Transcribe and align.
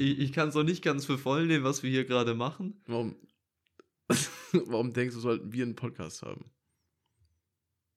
ich, 0.00 0.18
ich 0.18 0.32
kann 0.32 0.48
es 0.48 0.54
noch 0.54 0.64
nicht 0.64 0.82
ganz 0.82 1.04
für 1.04 1.18
voll 1.18 1.46
nehmen, 1.46 1.64
was 1.64 1.82
wir 1.82 1.90
hier 1.90 2.04
gerade 2.04 2.34
machen. 2.34 2.80
Warum, 2.86 3.16
warum 4.52 4.92
denkst 4.92 5.14
du, 5.14 5.20
sollten 5.20 5.52
wir 5.52 5.64
einen 5.64 5.76
Podcast 5.76 6.22
haben? 6.22 6.50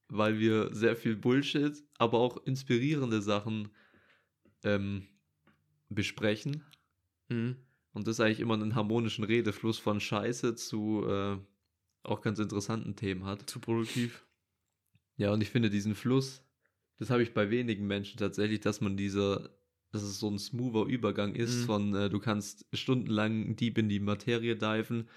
Weil 0.09 0.37
wir 0.37 0.73
sehr 0.75 0.95
viel 0.95 1.15
Bullshit, 1.15 1.81
aber 1.97 2.19
auch 2.19 2.45
inspirierende 2.45 3.21
Sachen 3.21 3.69
ähm, 4.63 5.07
besprechen. 5.89 6.65
Mhm. 7.29 7.55
Und 7.93 8.07
das 8.07 8.19
eigentlich 8.19 8.41
immer 8.41 8.55
einen 8.55 8.75
harmonischen 8.75 9.23
Redefluss 9.23 9.79
von 9.79 9.99
Scheiße 9.99 10.55
zu 10.55 11.05
äh, 11.07 11.37
auch 12.03 12.21
ganz 12.21 12.39
interessanten 12.39 12.95
Themen 12.95 13.25
hat. 13.25 13.49
Zu 13.49 13.59
produktiv. 13.59 14.27
Ja, 15.15 15.31
und 15.31 15.41
ich 15.41 15.49
finde 15.49 15.69
diesen 15.69 15.95
Fluss, 15.95 16.43
das 16.97 17.09
habe 17.09 17.23
ich 17.23 17.33
bei 17.33 17.49
wenigen 17.49 17.87
Menschen 17.87 18.17
tatsächlich, 18.17 18.59
dass 18.59 18.81
man 18.81 18.97
dieser, 18.97 19.49
dass 19.93 20.01
es 20.03 20.19
so 20.19 20.29
ein 20.29 20.39
smoother 20.39 20.85
Übergang 20.85 21.35
ist 21.35 21.61
Mhm. 21.61 21.65
von, 21.65 21.95
äh, 21.95 22.09
du 22.09 22.19
kannst 22.19 22.65
stundenlang 22.73 23.55
deep 23.55 23.77
in 23.77 23.87
die 23.89 23.99
Materie 23.99 24.55
diven 24.57 25.07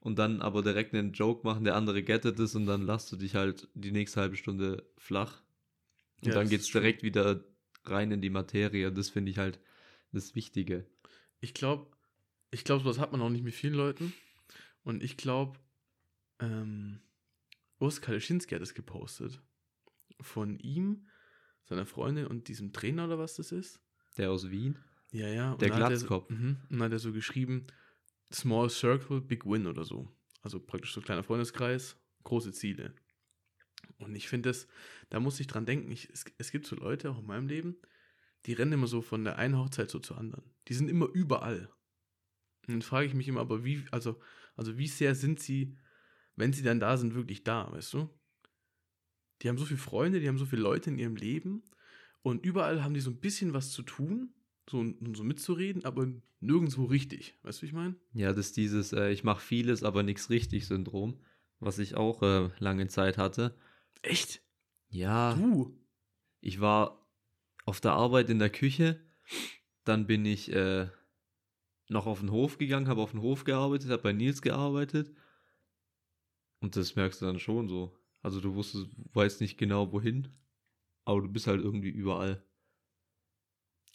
und 0.00 0.18
dann 0.18 0.40
aber 0.42 0.62
direkt 0.62 0.94
einen 0.94 1.12
Joke 1.12 1.44
machen, 1.44 1.64
der 1.64 1.74
andere 1.74 2.02
gettet 2.02 2.38
ist 2.38 2.54
und 2.54 2.66
dann 2.66 2.82
lasst 2.82 3.10
du 3.10 3.16
dich 3.16 3.34
halt 3.34 3.68
die 3.74 3.90
nächste 3.92 4.20
halbe 4.20 4.36
Stunde 4.36 4.86
flach. 4.98 5.42
Und 6.22 6.28
Ja, 6.28 6.34
dann 6.34 6.48
geht's 6.48 6.70
direkt 6.70 7.02
wieder 7.02 7.44
rein 7.84 8.12
in 8.12 8.20
die 8.20 8.30
Materie. 8.30 8.92
Das 8.92 9.10
finde 9.10 9.30
ich 9.30 9.38
halt 9.38 9.58
das 10.12 10.34
Wichtige. 10.34 10.86
Ich 11.40 11.54
glaube, 11.54 11.96
ich 12.50 12.64
glaube, 12.64 12.84
sowas 12.84 12.98
hat 12.98 13.12
man 13.12 13.20
auch 13.22 13.30
nicht 13.30 13.44
mit 13.44 13.54
vielen 13.54 13.74
Leuten. 13.74 14.12
Und 14.84 15.02
ich 15.02 15.16
glaube, 15.16 15.58
ähm, 16.40 17.00
Urs 17.78 18.00
Kaleschinski 18.00 18.54
hat 18.54 18.62
es 18.62 18.74
gepostet. 18.74 19.42
Von 20.20 20.58
ihm, 20.58 21.08
seiner 21.64 21.86
Freundin 21.86 22.26
und 22.26 22.48
diesem 22.48 22.72
Trainer 22.72 23.06
oder 23.06 23.18
was 23.18 23.34
das 23.34 23.52
ist. 23.52 23.80
Der 24.16 24.30
aus 24.30 24.50
Wien? 24.50 24.78
Ja, 25.12 25.28
ja. 25.28 25.52
und 25.52 25.62
Der 25.62 25.70
er 25.70 25.76
Glatzkopf. 25.76 26.28
So, 26.28 26.34
mhm, 26.34 26.56
und 26.68 26.78
dann 26.78 26.82
hat 26.82 26.92
er 26.92 26.98
so 26.98 27.12
geschrieben, 27.12 27.66
Small 28.32 28.70
Circle, 28.70 29.20
Big 29.20 29.44
Win 29.46 29.66
oder 29.66 29.84
so. 29.84 30.12
Also 30.42 30.60
praktisch 30.60 30.92
so 30.92 31.00
kleiner 31.00 31.22
Freundeskreis, 31.22 31.96
große 32.24 32.52
Ziele. 32.52 32.94
Und 33.98 34.14
ich 34.14 34.28
finde 34.28 34.50
das, 34.50 34.66
da 35.10 35.20
muss 35.20 35.40
ich 35.40 35.46
dran 35.46 35.66
denken, 35.66 35.90
ich, 35.90 36.10
es, 36.10 36.24
es 36.38 36.50
gibt 36.50 36.66
so 36.66 36.76
Leute 36.76 37.10
auch 37.10 37.18
in 37.18 37.26
meinem 37.26 37.48
Leben, 37.48 37.76
die 38.46 38.52
rennen 38.52 38.72
immer 38.72 38.86
so 38.86 39.00
von 39.00 39.24
der 39.24 39.38
einen 39.38 39.56
Hochzeit 39.56 39.90
so 39.90 39.98
zur 39.98 40.18
anderen. 40.18 40.44
Die 40.68 40.74
sind 40.74 40.88
immer 40.88 41.08
überall. 41.12 41.70
Und 42.66 42.74
dann 42.74 42.82
frage 42.82 43.06
ich 43.06 43.14
mich 43.14 43.28
immer, 43.28 43.40
aber 43.40 43.64
wie, 43.64 43.84
also, 43.90 44.20
also 44.54 44.76
wie 44.76 44.88
sehr 44.88 45.14
sind 45.14 45.40
sie, 45.40 45.76
wenn 46.36 46.52
sie 46.52 46.62
dann 46.62 46.80
da 46.80 46.96
sind, 46.96 47.14
wirklich 47.14 47.44
da, 47.44 47.72
weißt 47.72 47.94
du? 47.94 48.10
Die 49.42 49.48
haben 49.48 49.58
so 49.58 49.64
viele 49.64 49.78
Freunde, 49.78 50.20
die 50.20 50.28
haben 50.28 50.38
so 50.38 50.46
viele 50.46 50.62
Leute 50.62 50.90
in 50.90 50.98
ihrem 50.98 51.16
Leben 51.16 51.62
und 52.26 52.44
überall 52.44 52.82
haben 52.82 52.92
die 52.92 52.98
so 53.00 53.10
ein 53.10 53.20
bisschen 53.20 53.52
was 53.54 53.70
zu 53.70 53.82
tun, 53.84 54.34
so, 54.68 54.84
so 55.14 55.22
mitzureden, 55.22 55.84
aber 55.84 56.08
nirgendwo 56.40 56.86
richtig. 56.86 57.38
Weißt 57.44 57.58
du, 57.58 57.62
wie 57.62 57.66
ich 57.66 57.72
meine? 57.72 57.94
Ja, 58.14 58.32
das 58.32 58.46
ist 58.46 58.56
dieses, 58.56 58.92
äh, 58.92 59.12
ich 59.12 59.22
mache 59.22 59.40
vieles, 59.40 59.84
aber 59.84 60.02
nichts 60.02 60.28
richtig 60.28 60.66
Syndrom, 60.66 61.20
was 61.60 61.78
ich 61.78 61.94
auch 61.94 62.22
äh, 62.22 62.50
lange 62.58 62.88
Zeit 62.88 63.16
hatte. 63.16 63.56
Echt? 64.02 64.42
Ja, 64.88 65.34
Du? 65.34 65.78
ich 66.40 66.60
war 66.60 67.08
auf 67.64 67.80
der 67.80 67.92
Arbeit 67.92 68.28
in 68.28 68.40
der 68.40 68.50
Küche, 68.50 69.00
dann 69.84 70.08
bin 70.08 70.24
ich 70.26 70.50
äh, 70.52 70.88
noch 71.88 72.06
auf 72.06 72.18
den 72.18 72.32
Hof 72.32 72.58
gegangen, 72.58 72.88
habe 72.88 73.02
auf 73.02 73.12
den 73.12 73.22
Hof 73.22 73.44
gearbeitet, 73.44 73.88
habe 73.90 74.02
bei 74.02 74.12
Nils 74.12 74.42
gearbeitet. 74.42 75.14
Und 76.58 76.74
das 76.74 76.96
merkst 76.96 77.22
du 77.22 77.26
dann 77.26 77.38
schon 77.38 77.68
so. 77.68 77.96
Also 78.20 78.40
du 78.40 78.56
wusstest, 78.56 78.88
weißt 79.12 79.40
nicht 79.40 79.58
genau 79.58 79.92
wohin, 79.92 80.26
aber 81.06 81.22
du 81.22 81.28
bist 81.28 81.46
halt 81.46 81.62
irgendwie 81.62 81.88
überall. 81.88 82.42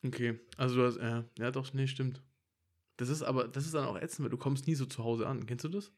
Okay, 0.03 0.39
also 0.57 0.75
du 0.75 0.85
hast, 0.85 0.97
äh, 0.97 1.23
ja 1.37 1.51
doch, 1.51 1.71
nee, 1.73 1.85
stimmt. 1.87 2.23
Das 2.97 3.09
ist 3.09 3.21
aber, 3.21 3.47
das 3.47 3.65
ist 3.65 3.75
dann 3.75 3.85
auch 3.85 3.97
ätzend, 3.97 4.23
weil 4.25 4.31
du 4.31 4.37
kommst 4.37 4.67
nie 4.67 4.75
so 4.75 4.85
zu 4.85 5.03
Hause 5.03 5.27
an. 5.27 5.45
Kennst 5.45 5.63
du 5.65 5.69
das? 5.69 5.91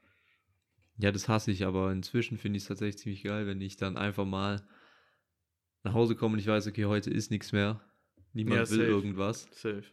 Ja, 0.97 1.11
das 1.11 1.27
hasse 1.29 1.51
ich, 1.51 1.65
aber 1.65 1.91
inzwischen 1.91 2.37
finde 2.37 2.57
ich 2.57 2.63
es 2.63 2.67
tatsächlich 2.67 2.97
ziemlich 2.97 3.23
geil, 3.23 3.47
wenn 3.47 3.61
ich 3.61 3.77
dann 3.77 3.97
einfach 3.97 4.25
mal 4.25 4.61
nach 5.83 5.93
Hause 5.93 6.15
komme 6.15 6.33
und 6.33 6.39
ich 6.39 6.47
weiß, 6.47 6.67
okay, 6.67 6.85
heute 6.85 7.09
ist 7.09 7.31
nichts 7.31 7.51
mehr. 7.51 7.81
Niemand 8.33 8.55
Ja, 8.55 8.69
will 8.69 8.79
safe. 8.79 8.89
irgendwas. 8.89 9.47
Safe. 9.51 9.83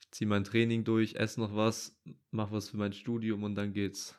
Ich 0.00 0.10
ziehe 0.10 0.28
mein 0.28 0.44
Training 0.44 0.84
durch, 0.84 1.14
esse 1.14 1.40
noch 1.40 1.54
was, 1.54 1.96
mach 2.30 2.50
was 2.50 2.70
für 2.70 2.76
mein 2.76 2.92
Studium 2.92 3.44
und 3.44 3.54
dann 3.54 3.72
geht's 3.72 4.18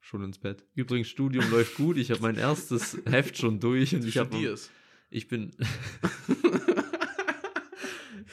schon 0.00 0.22
ins 0.24 0.38
Bett. 0.38 0.64
Übrigens, 0.74 1.08
Studium 1.08 1.50
läuft 1.50 1.76
gut. 1.76 1.96
Ich 1.96 2.10
habe 2.10 2.22
mein 2.22 2.36
erstes 2.36 2.98
Heft 3.06 3.36
schon 3.38 3.60
durch 3.60 3.94
und 3.94 4.02
Du 4.02 4.08
ich 4.08 4.16
habe. 4.18 4.56
Ich 5.10 5.28
bin 5.28 5.52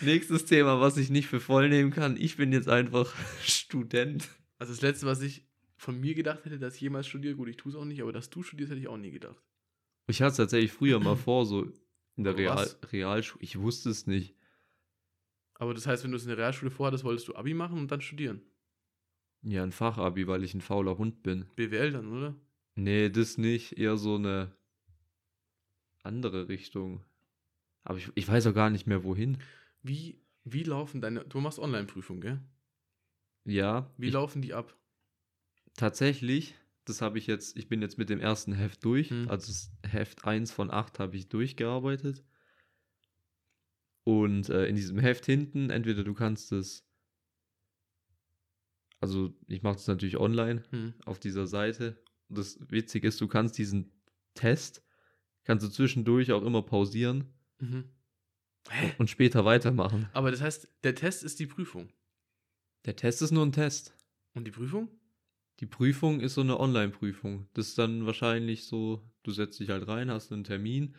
nächstes 0.02 0.46
Thema, 0.46 0.80
was 0.80 0.98
ich 0.98 1.10
nicht 1.10 1.28
für 1.28 1.40
voll 1.40 1.70
nehmen 1.70 1.92
kann. 1.92 2.18
Ich 2.18 2.38
bin 2.38 2.52
jetzt 2.52 2.70
einfach 2.70 3.14
Student. 3.44 4.28
Also 4.58 4.74
das 4.74 4.82
Letzte, 4.82 5.06
was 5.06 5.22
ich 5.22 5.46
von 5.78 6.00
mir 6.00 6.16
gedacht 6.16 6.46
hätte, 6.46 6.60
dass 6.60 6.76
ich 6.76 6.82
jemals 6.82 7.08
studiere, 7.08 7.36
gut, 7.36 7.50
ich 7.50 7.58
tue 7.58 7.72
es 7.72 7.78
auch 7.78 7.86
nicht, 7.86 8.02
aber 8.02 8.14
dass 8.14 8.30
du 8.30 8.44
studierst, 8.44 8.72
hätte 8.72 8.82
ich 8.82 8.88
auch 8.88 8.98
nie 8.98 9.12
gedacht. 9.12 9.42
Ich 10.08 10.22
hatte 10.22 10.32
es 10.32 10.38
tatsächlich 10.38 10.72
früher 10.72 11.00
mal 11.00 11.16
vor, 11.16 11.46
so 11.46 11.68
in 12.16 12.24
der 12.24 12.38
Real? 12.38 12.70
Realschule. 12.92 13.44
Ich 13.44 13.60
wusste 13.60 13.90
es 13.90 14.08
nicht. 14.08 14.36
Aber 15.56 15.74
das 15.74 15.88
heißt, 15.88 16.04
wenn 16.04 16.12
du 16.12 16.18
es 16.18 16.24
in 16.24 16.30
der 16.30 16.38
Realschule 16.38 16.72
vorhattest, 16.72 17.04
wolltest 17.04 17.28
du 17.28 17.36
Abi 17.36 17.54
machen 17.54 17.78
und 17.78 17.92
dann 17.92 18.02
studieren. 18.02 18.42
Ja, 19.42 19.64
ein 19.64 19.72
Fachabi, 19.72 20.28
weil 20.28 20.44
ich 20.44 20.54
ein 20.54 20.62
fauler 20.62 20.98
Hund 20.98 21.24
bin. 21.24 21.46
BWL 21.56 21.92
dann, 21.92 22.12
oder? 22.12 22.36
Nee, 22.76 23.10
das 23.10 23.38
nicht. 23.38 23.78
Eher 23.78 23.98
so 23.98 24.16
eine 24.16 24.56
andere 26.06 26.48
Richtung. 26.48 27.04
Aber 27.84 27.98
ich, 27.98 28.12
ich 28.16 28.28
weiß 28.28 28.48
auch 28.48 28.54
gar 28.54 28.70
nicht 28.70 28.88
mehr 28.88 29.04
wohin. 29.04 29.38
Wie, 29.82 30.20
wie 30.44 30.64
laufen 30.64 31.02
deine, 31.02 31.26
du 31.26 31.40
machst 31.40 31.60
Online-Prüfung, 31.60 32.22
gell? 32.22 32.42
Ja, 33.46 33.92
Wie 33.98 34.08
ich, 34.08 34.14
laufen 34.14 34.42
die 34.42 34.54
ab? 34.54 34.76
tatsächlich, 35.76 36.56
das 36.86 37.02
habe 37.02 37.18
ich 37.18 37.28
jetzt, 37.28 37.58
ich 37.58 37.68
bin 37.68 37.82
jetzt 37.82 37.98
mit 37.98 38.10
dem 38.10 38.20
ersten 38.20 38.54
Heft 38.54 38.84
durch. 38.86 39.10
Hm. 39.10 39.30
Also 39.30 39.52
Heft 39.84 40.26
1 40.26 40.52
von 40.52 40.72
8 40.72 41.00
habe 41.00 41.16
ich 41.16 41.30
durchgearbeitet. 41.30 42.24
Und 44.04 44.50
äh, 44.50 44.68
in 44.68 44.76
diesem 44.76 45.00
Heft 45.00 45.26
hinten, 45.26 45.70
entweder 45.70 46.04
du 46.04 46.14
kannst 46.14 46.52
es, 46.52 46.88
also 49.00 49.34
ich 49.48 49.64
mache 49.64 49.76
das 49.76 49.88
natürlich 49.88 50.18
online, 50.18 50.64
Hm. 50.70 50.94
auf 51.06 51.20
dieser 51.20 51.48
Seite. 51.48 52.02
Das 52.30 52.60
Witzige 52.70 53.08
ist, 53.08 53.20
du 53.22 53.28
kannst 53.28 53.58
diesen 53.58 53.92
Test, 54.34 54.84
kannst 55.46 55.66
du 55.66 55.70
zwischendurch 55.70 56.32
auch 56.34 56.44
immer 56.44 56.62
pausieren 56.62 57.26
Mhm. 57.60 57.86
Und 58.98 59.10
später 59.10 59.46
weitermachen. 59.46 60.10
Aber 60.12 60.30
das 60.32 60.42
heißt, 60.42 60.68
der 60.84 60.96
Test 60.96 61.24
ist 61.24 61.40
die 61.40 61.46
Prüfung. 61.46 61.88
Der 62.86 62.96
Test 62.96 63.22
ist 63.22 63.32
nur 63.32 63.46
ein 63.46 63.52
Test. 63.52 63.94
Und 64.34 64.46
die 64.46 64.52
Prüfung? 64.52 64.90
Die 65.60 65.68
Prüfung 65.68 66.20
ist 66.20 66.34
so 66.34 66.42
eine 66.42 66.60
Online-Prüfung. 66.60 67.48
Das 67.54 67.68
ist 67.68 67.78
dann 67.78 68.06
wahrscheinlich 68.08 68.66
so, 68.66 69.08
du 69.24 69.32
setzt 69.32 69.60
dich 69.60 69.70
halt 69.70 69.88
rein, 69.88 70.10
hast 70.12 70.32
einen 70.34 70.44
Termin, 70.44 70.96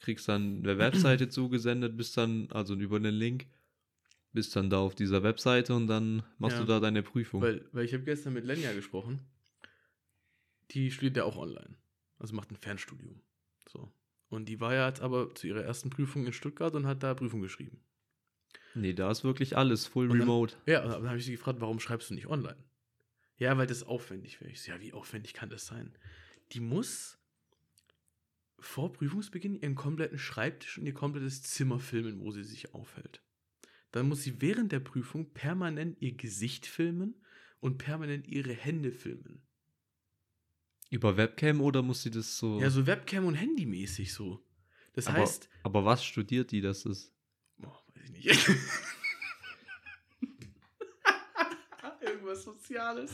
kriegst 0.00 0.28
dann 0.28 0.58
eine 0.64 0.76
Webseite 0.78 1.28
zugesendet, 1.28 1.96
bist 1.96 2.16
dann, 2.16 2.50
also 2.50 2.74
über 2.74 2.96
einen 2.96 3.14
Link, 3.14 3.46
bist 4.32 4.54
dann 4.56 4.68
da 4.68 4.78
auf 4.80 4.94
dieser 4.96 5.22
Webseite 5.22 5.74
und 5.74 5.86
dann 5.86 6.24
machst 6.38 6.56
Ja. 6.58 6.62
du 6.64 6.66
da 6.68 6.80
deine 6.80 7.02
Prüfung. 7.04 7.40
Weil, 7.40 7.66
weil 7.72 7.84
ich 7.84 7.94
habe 7.94 8.02
gestern 8.04 8.32
mit 8.34 8.44
Lenja 8.44 8.72
gesprochen. 8.74 9.20
Die 10.72 10.90
studiert 10.90 11.16
ja 11.18 11.24
auch 11.24 11.36
online. 11.36 11.76
Also 12.18 12.34
macht 12.34 12.50
ein 12.50 12.56
Fernstudium. 12.56 13.20
So. 13.72 13.92
Und 14.28 14.46
die 14.48 14.60
war 14.60 14.74
ja 14.74 14.88
jetzt 14.88 15.00
aber 15.00 15.34
zu 15.34 15.46
ihrer 15.46 15.62
ersten 15.62 15.90
Prüfung 15.90 16.26
in 16.26 16.32
Stuttgart 16.32 16.74
und 16.74 16.86
hat 16.86 17.02
da 17.02 17.14
Prüfung 17.14 17.40
geschrieben. 17.40 17.80
nee, 18.74 18.92
da 18.92 19.10
ist 19.10 19.24
wirklich 19.24 19.56
alles 19.56 19.86
full 19.86 20.08
dann- 20.08 20.20
remote. 20.20 20.56
Ja, 20.66 20.82
und 20.84 20.90
dann 20.90 21.06
habe 21.08 21.18
ich 21.18 21.24
sie 21.24 21.32
gefragt, 21.32 21.60
warum 21.60 21.80
schreibst 21.80 22.10
du 22.10 22.14
nicht 22.14 22.26
online? 22.28 22.62
Ja, 23.38 23.56
weil 23.56 23.66
das 23.66 23.82
aufwendig 23.82 24.40
wäre. 24.40 24.50
Ich 24.50 24.62
so, 24.62 24.70
ja, 24.72 24.80
wie 24.80 24.92
aufwendig 24.92 25.34
kann 25.34 25.50
das 25.50 25.66
sein? 25.66 25.96
Die 26.52 26.60
muss 26.60 27.18
vor 28.58 28.92
Prüfungsbeginn 28.92 29.54
ihren 29.60 29.74
kompletten 29.74 30.18
Schreibtisch 30.18 30.78
und 30.78 30.86
ihr 30.86 30.92
komplettes 30.94 31.42
Zimmer 31.42 31.78
filmen, 31.80 32.20
wo 32.20 32.30
sie 32.30 32.44
sich 32.44 32.74
aufhält. 32.74 33.22
Dann 33.92 34.08
muss 34.08 34.22
sie 34.22 34.40
während 34.42 34.70
der 34.72 34.80
Prüfung 34.80 35.32
permanent 35.32 36.00
ihr 36.00 36.12
Gesicht 36.14 36.66
filmen 36.66 37.14
und 37.60 37.78
permanent 37.78 38.28
ihre 38.28 38.52
Hände 38.52 38.92
filmen. 38.92 39.42
Über 40.90 41.16
Webcam 41.16 41.60
oder 41.60 41.82
muss 41.82 42.02
sie 42.02 42.10
das 42.10 42.36
so. 42.36 42.60
Ja, 42.60 42.68
so 42.68 42.86
Webcam 42.86 43.24
und 43.26 43.34
Handymäßig 43.36 44.12
so. 44.12 44.44
Das 44.92 45.06
aber, 45.06 45.18
heißt, 45.18 45.48
aber 45.62 45.84
was 45.84 46.04
studiert 46.04 46.50
die, 46.50 46.60
das 46.60 46.84
ist? 46.84 47.12
boah, 47.58 47.80
weiß 47.94 48.04
ich 48.04 48.24
nicht. 48.24 48.48
Irgendwas 52.00 52.42
Soziales. 52.44 53.10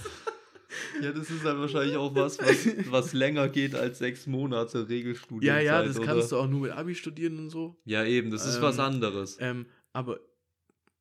Ja, 1.01 1.13
das 1.13 1.31
ist 1.31 1.45
dann 1.45 1.59
wahrscheinlich 1.61 1.97
auch 1.97 2.15
was, 2.15 2.39
was, 2.39 2.67
was 2.91 3.13
länger 3.13 3.49
geht 3.49 3.75
als 3.75 3.99
sechs 3.99 4.27
Monate 4.27 4.79
Ja, 4.81 4.85
Regelstudienzeit. 4.85 5.65
ja, 5.65 5.83
das 5.83 5.97
oder? 5.99 6.07
kannst 6.07 6.33
du 6.33 6.37
auch 6.37 6.47
nur 6.49 6.61
mit 6.61 6.73
Abi 6.73 6.95
studieren 6.95 7.39
und 7.39 7.51
so. 7.51 7.77
Ja, 7.85 8.05
eben, 8.05 8.31
das 8.31 8.47
ist 8.47 8.61
was 8.63 8.77
Ähm, 8.79 8.85
anderes. 8.85 9.37
Ähm, 9.41 9.67
aber, 9.93 10.21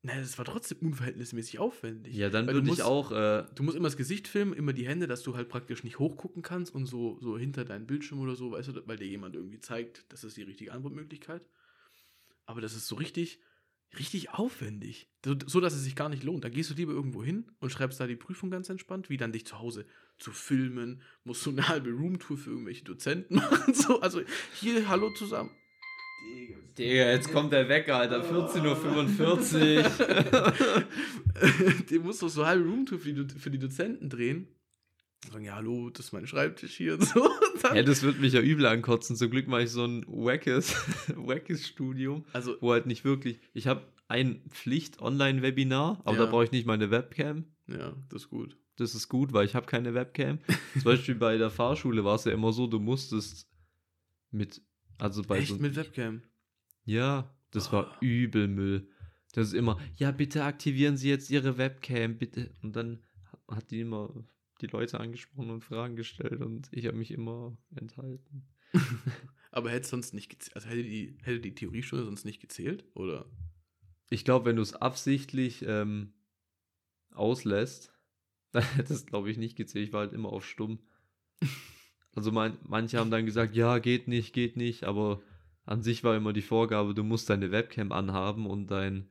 naja, 0.06 0.20
das 0.20 0.38
war 0.38 0.44
trotzdem 0.44 0.78
unverhältnismäßig 0.78 1.58
aufwendig. 1.58 2.14
ja, 2.14 2.30
dann 2.30 2.46
würde 2.46 2.70
ich 2.70 2.82
auch. 2.82 3.12
Äh, 3.12 3.44
Du 3.54 3.62
musst 3.62 3.76
immer 3.76 3.88
das 3.88 3.96
Gesicht 3.96 4.28
filmen, 4.28 4.52
immer 4.52 4.72
die 4.72 4.86
Hände, 4.86 5.06
dass 5.06 5.22
du 5.22 5.36
halt 5.36 5.48
praktisch 5.48 5.84
nicht 5.84 5.98
hochgucken 5.98 6.42
kannst 6.42 6.74
und 6.74 6.86
so, 6.86 7.18
so 7.20 7.36
hinter 7.38 7.64
deinen 7.64 7.86
Bildschirm 7.86 8.20
oder 8.20 8.36
so, 8.36 8.52
weißt 8.52 8.68
du, 8.68 8.86
weil 8.86 8.96
dir 8.96 9.06
jemand 9.06 9.34
irgendwie 9.34 9.60
zeigt, 9.60 10.04
das 10.08 10.24
ist 10.24 10.36
die 10.36 10.42
richtige 10.42 10.72
Antwortmöglichkeit. 10.72 11.42
Aber 12.46 12.60
das 12.60 12.74
ist 12.74 12.86
so 12.86 12.94
richtig, 12.96 13.40
richtig 13.98 14.30
aufwendig. 14.30 15.08
So, 15.24 15.34
so, 15.46 15.60
dass 15.60 15.74
es 15.74 15.82
sich 15.84 15.96
gar 15.96 16.08
nicht 16.08 16.22
lohnt. 16.22 16.44
Da 16.44 16.48
gehst 16.48 16.70
du 16.70 16.74
lieber 16.74 16.92
irgendwo 16.92 17.22
hin 17.24 17.50
und 17.58 17.70
schreibst 17.70 17.98
da 17.98 18.06
die 18.06 18.16
Prüfung 18.16 18.50
ganz 18.50 18.68
entspannt, 18.68 19.10
wie 19.10 19.16
dann 19.16 19.32
dich 19.32 19.46
zu 19.46 19.58
Hause 19.58 19.86
zu 20.18 20.30
filmen, 20.32 21.02
musst 21.24 21.44
du 21.44 21.50
eine 21.50 21.68
halbe 21.68 21.90
Roomtour 21.90 22.38
für 22.38 22.50
irgendwelche 22.50 22.84
Dozenten 22.84 23.34
machen. 23.36 23.74
So, 23.74 24.00
also 24.00 24.20
hier, 24.54 24.88
hallo 24.88 25.12
zusammen. 25.14 25.50
Digga, 26.78 27.10
jetzt 27.10 27.32
kommt 27.32 27.52
der 27.52 27.68
Wecker, 27.68 27.96
Alter. 27.96 28.22
14.45 28.22 29.84
Uhr. 30.32 30.84
Den 31.90 32.02
musst 32.02 32.20
du 32.22 32.28
so 32.28 32.42
eine 32.42 32.50
halbe 32.50 32.68
Roomtour 32.68 32.98
für 32.98 33.12
die, 33.12 33.38
für 33.38 33.50
die 33.50 33.58
Dozenten 33.58 34.10
drehen. 34.10 34.46
Sagen, 35.30 35.44
ja, 35.44 35.54
hallo, 35.56 35.90
das 35.90 36.06
ist 36.06 36.12
mein 36.12 36.26
Schreibtisch 36.26 36.76
hier 36.76 36.94
und 36.94 37.04
so. 37.04 37.28
Ja, 37.74 37.82
das 37.82 38.02
wird 38.02 38.20
mich 38.20 38.32
ja 38.34 38.40
übel 38.40 38.66
ankotzen. 38.66 39.16
Zum 39.16 39.30
Glück 39.30 39.48
mache 39.48 39.62
ich 39.62 39.70
so 39.70 39.84
ein 39.84 40.04
wackes, 40.06 40.74
wackes 41.16 41.66
Studium, 41.66 42.24
also, 42.32 42.56
wo 42.60 42.72
halt 42.72 42.86
nicht 42.86 43.04
wirklich. 43.04 43.40
Ich 43.54 43.66
habe 43.66 43.82
ein 44.08 44.42
Pflicht-Online-Webinar, 44.50 46.00
aber 46.04 46.16
Ja. 46.16 46.24
da 46.26 46.30
brauche 46.30 46.44
ich 46.44 46.52
nicht 46.52 46.66
meine 46.66 46.90
Webcam. 46.90 47.44
ja, 47.66 47.94
das 48.10 48.22
ist 48.24 48.28
gut. 48.30 48.56
Das 48.76 48.94
ist 48.94 49.08
gut, 49.08 49.32
weil 49.32 49.46
ich 49.46 49.54
habe 49.54 49.64
keine 49.66 49.94
Webcam. 49.94 50.38
Zum 50.74 50.82
Beispiel 50.84 51.14
bei 51.14 51.38
der 51.38 51.48
Fahrschule 51.50 52.04
war 52.04 52.16
es 52.16 52.24
ja 52.26 52.32
immer 52.32 52.52
so, 52.52 52.66
du 52.66 52.78
musstest 52.78 53.48
mit, 54.30 54.60
also 54.98 55.22
bei 55.22 55.38
Echt 55.38 55.48
so, 55.48 55.56
mit 55.56 55.76
Webcam? 55.76 56.22
ja, 56.84 57.34
das 57.50 57.72
war 57.72 57.92
Oh. 57.92 58.04
übel 58.04 58.48
Müll. 58.48 58.88
Das 59.32 59.48
ist 59.48 59.54
immer, 59.54 59.78
ja, 59.96 60.10
bitte 60.12 60.44
aktivieren 60.44 60.96
Sie 60.96 61.08
jetzt 61.08 61.30
Ihre 61.30 61.58
Webcam, 61.58 62.16
bitte. 62.18 62.54
Und 62.62 62.74
dann 62.76 63.02
hat 63.48 63.70
die 63.70 63.80
immer 63.80 64.24
die 64.60 64.66
Leute 64.68 64.98
angesprochen 65.00 65.50
und 65.50 65.62
Fragen 65.64 65.96
gestellt 65.96 66.40
und 66.40 66.68
ich 66.72 66.86
habe 66.86 66.96
mich 66.96 67.10
immer 67.10 67.56
enthalten. 67.74 68.48
Aber 69.50 69.70
hätte 69.70 69.86
sonst 69.88 70.14
nicht 70.14 70.28
gezählt, 70.30 70.56
also 70.56 70.68
hätte 70.68 70.82
die, 70.82 71.18
hätte 71.22 71.40
die 71.40 71.54
Theoriestunde 71.54 72.04
sonst 72.04 72.24
nicht 72.24 72.40
gezählt? 72.40 72.84
Oder? 72.94 73.26
Ich 74.10 74.24
glaube, 74.24 74.46
wenn 74.46 74.56
du 74.56 74.62
es 74.62 74.74
absichtlich 74.74 75.62
ähm, 75.66 76.14
auslässt, 77.10 77.92
dann 78.52 78.62
hätte 78.62 78.94
es, 78.94 79.04
glaube 79.06 79.30
ich, 79.30 79.36
nicht 79.36 79.56
gezählt. 79.56 79.86
Ich 79.88 79.92
war 79.92 80.00
halt 80.00 80.12
immer 80.12 80.30
auf 80.30 80.46
stumm. 80.46 80.80
Also 82.16 82.32
mein, 82.32 82.56
manche 82.64 82.98
haben 82.98 83.10
dann 83.10 83.26
gesagt, 83.26 83.54
ja, 83.54 83.78
geht 83.78 84.08
nicht, 84.08 84.32
geht 84.32 84.56
nicht, 84.56 84.84
aber 84.84 85.20
an 85.64 85.82
sich 85.82 86.02
war 86.02 86.16
immer 86.16 86.32
die 86.32 86.42
Vorgabe, 86.42 86.94
du 86.94 87.04
musst 87.04 87.28
deine 87.28 87.52
Webcam 87.52 87.92
anhaben 87.92 88.46
und 88.46 88.68
dein 88.68 89.10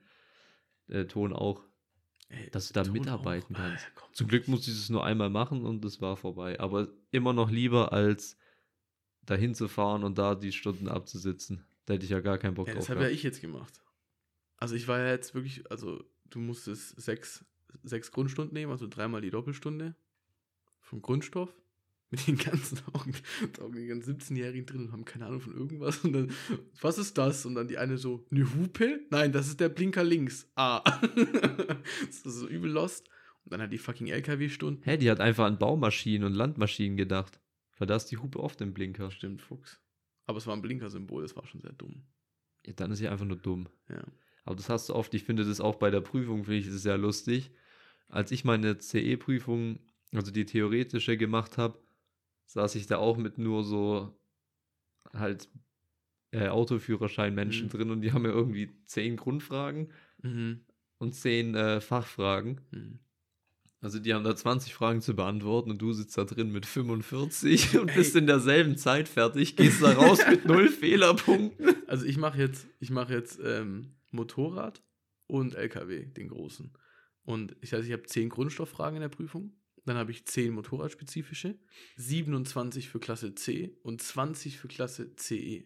äh, 0.87 1.05
Ton 1.05 1.31
auch. 1.31 1.63
Ey, 2.29 2.49
Dass 2.49 2.67
du 2.69 2.73
da 2.73 2.83
Ton 2.83 2.93
mitarbeiten 2.93 3.55
auch. 3.55 3.59
kannst. 3.59 3.85
Komm. 3.93 4.09
Zum 4.13 4.27
Glück 4.27 4.47
musste 4.47 4.71
ich 4.71 4.77
es 4.77 4.89
nur 4.89 5.05
einmal 5.05 5.29
machen 5.29 5.63
und 5.63 5.85
es 5.85 6.01
war 6.01 6.17
vorbei. 6.17 6.59
Aber 6.59 6.87
immer 7.11 7.31
noch 7.31 7.51
lieber, 7.51 7.93
als 7.93 8.37
dahin 9.21 9.53
zu 9.53 9.67
fahren 9.67 10.03
und 10.03 10.17
da 10.17 10.33
die 10.33 10.51
Stunden 10.51 10.87
abzusitzen. 10.87 11.63
Da 11.85 11.93
hätte 11.93 12.05
ich 12.05 12.11
ja 12.11 12.21
gar 12.21 12.39
keinen 12.39 12.55
Bock 12.55 12.67
Ja, 12.67 12.73
drauf. 12.73 12.83
das 12.87 12.89
habe 12.89 13.03
ja 13.03 13.09
ich 13.09 13.21
jetzt 13.21 13.41
gemacht. 13.41 13.83
Also 14.57 14.73
ich 14.73 14.87
war 14.87 14.97
ja 14.99 15.11
jetzt 15.11 15.35
wirklich, 15.35 15.69
also 15.69 16.03
du 16.25 16.39
musstest 16.39 16.99
sechs, 16.99 17.45
sechs 17.83 18.11
Grundstunden 18.11 18.53
nehmen, 18.55 18.71
also 18.71 18.87
dreimal 18.87 19.21
die 19.21 19.29
Doppelstunde 19.29 19.95
vom 20.79 21.03
Grundstoff. 21.03 21.53
Mit 22.11 22.27
den 22.27 22.37
ganzen 22.37 22.79
Augen, 22.93 23.13
Augen 23.59 23.75
die 23.75 23.87
ganzen 23.87 24.17
17-Jährigen 24.17 24.65
drin 24.65 24.85
und 24.85 24.91
haben 24.91 25.05
keine 25.05 25.25
Ahnung 25.25 25.41
von 25.41 25.53
irgendwas. 25.53 25.97
Und 25.99 26.13
dann, 26.13 26.31
was 26.79 26.97
ist 26.97 27.17
das? 27.17 27.45
Und 27.45 27.55
dann 27.55 27.67
die 27.67 27.77
eine 27.77 27.97
so, 27.97 28.25
eine 28.31 28.53
Hupe? 28.53 29.01
Nein, 29.09 29.31
das 29.31 29.47
ist 29.47 29.59
der 29.59 29.69
Blinker 29.69 30.03
links. 30.03 30.49
Ah. 30.55 30.83
das 32.05 32.15
ist 32.15 32.23
so 32.23 32.47
übel 32.47 32.71
lost. 32.71 33.07
Und 33.43 33.53
dann 33.53 33.61
hat 33.61 33.73
die 33.73 33.77
fucking 33.77 34.07
LKW-Stunden. 34.07 34.83
Hä, 34.83 34.97
die 34.97 35.09
hat 35.09 35.19
einfach 35.19 35.45
an 35.45 35.57
Baumaschinen 35.57 36.25
und 36.25 36.33
Landmaschinen 36.33 36.97
gedacht. 36.97 37.39
Weil 37.77 37.87
da 37.87 37.95
ist 37.95 38.05
die 38.05 38.17
Hupe 38.17 38.39
oft 38.39 38.61
im 38.61 38.73
Blinker. 38.73 39.11
Stimmt, 39.11 39.41
Fuchs. 39.41 39.81
Aber 40.25 40.37
es 40.37 40.47
war 40.47 40.55
ein 40.55 40.61
Blinkersymbol, 40.61 41.21
das 41.21 41.35
war 41.35 41.45
schon 41.45 41.61
sehr 41.61 41.73
dumm. 41.73 42.03
Ja, 42.65 42.73
dann 42.73 42.91
ist 42.91 42.99
sie 42.99 43.07
einfach 43.07 43.25
nur 43.25 43.37
dumm. 43.37 43.67
Ja. 43.89 44.03
Aber 44.43 44.55
das 44.55 44.69
hast 44.69 44.89
du 44.89 44.95
oft. 44.95 45.13
Ich 45.13 45.23
finde 45.23 45.45
das 45.45 45.59
auch 45.59 45.75
bei 45.75 45.91
der 45.91 46.01
Prüfung, 46.01 46.45
finde 46.45 46.59
ich 46.59 46.67
das 46.67 46.81
sehr 46.81 46.97
lustig. 46.97 47.51
Als 48.07 48.31
ich 48.31 48.43
meine 48.43 48.77
CE-Prüfung, 48.77 49.79
also 50.13 50.31
die 50.31 50.45
theoretische 50.45 51.17
gemacht 51.17 51.57
habe, 51.57 51.79
saß 52.47 52.75
ich 52.75 52.87
da 52.87 52.97
auch 52.97 53.17
mit 53.17 53.37
nur 53.37 53.63
so 53.63 54.17
halt 55.13 55.49
äh, 56.31 56.47
Autoführerschein-Menschen 56.49 57.67
Mhm. 57.67 57.69
drin 57.71 57.91
und 57.91 58.01
die 58.01 58.11
haben 58.11 58.25
ja 58.25 58.31
irgendwie 58.31 58.69
zehn 58.85 59.15
Grundfragen 59.15 59.89
Mhm. 60.21 60.61
und 60.97 61.13
zehn 61.13 61.55
äh, 61.55 61.81
Fachfragen. 61.81 62.61
Mhm. 62.71 62.99
Also 63.81 63.99
die 63.99 64.13
haben 64.13 64.23
da 64.23 64.35
20 64.35 64.73
Fragen 64.73 65.01
zu 65.01 65.15
beantworten 65.15 65.69
und 65.69 65.79
du 65.81 65.93
sitzt 65.93 66.17
da 66.17 66.23
drin 66.23 66.51
mit 66.51 66.65
45 66.65 67.77
und 67.79 67.89
Ey. 67.89 67.95
bist 67.97 68.15
in 68.15 68.25
derselben 68.25 68.77
Zeit 68.77 69.07
fertig, 69.07 69.55
gehst 69.55 69.81
da 69.83 69.91
raus 69.93 70.19
mit 70.29 70.45
null 70.45 70.69
Fehlerpunkten. 70.69 71.87
Also 71.87 72.05
ich 72.05 72.17
mache 72.17 72.39
jetzt, 72.39 72.67
ich 72.79 72.89
mache 72.89 73.13
jetzt 73.13 73.39
ähm, 73.43 73.93
Motorrad 74.11 74.81
und 75.27 75.53
LKW, 75.55 76.05
den 76.05 76.29
großen. 76.29 76.73
Und 77.25 77.55
ich 77.61 77.73
heißt, 77.73 77.85
ich 77.87 77.93
habe 77.93 78.03
10 78.03 78.29
Grundstofffragen 78.29 78.95
in 78.97 79.01
der 79.01 79.09
Prüfung. 79.09 79.53
Dann 79.85 79.97
habe 79.97 80.11
ich 80.11 80.25
10 80.25 80.53
motorradspezifische, 80.53 81.59
27 81.97 82.89
für 82.89 82.99
Klasse 82.99 83.35
C 83.35 83.77
und 83.83 84.01
20 84.01 84.57
für 84.57 84.67
Klasse 84.67 85.15
CE. 85.15 85.65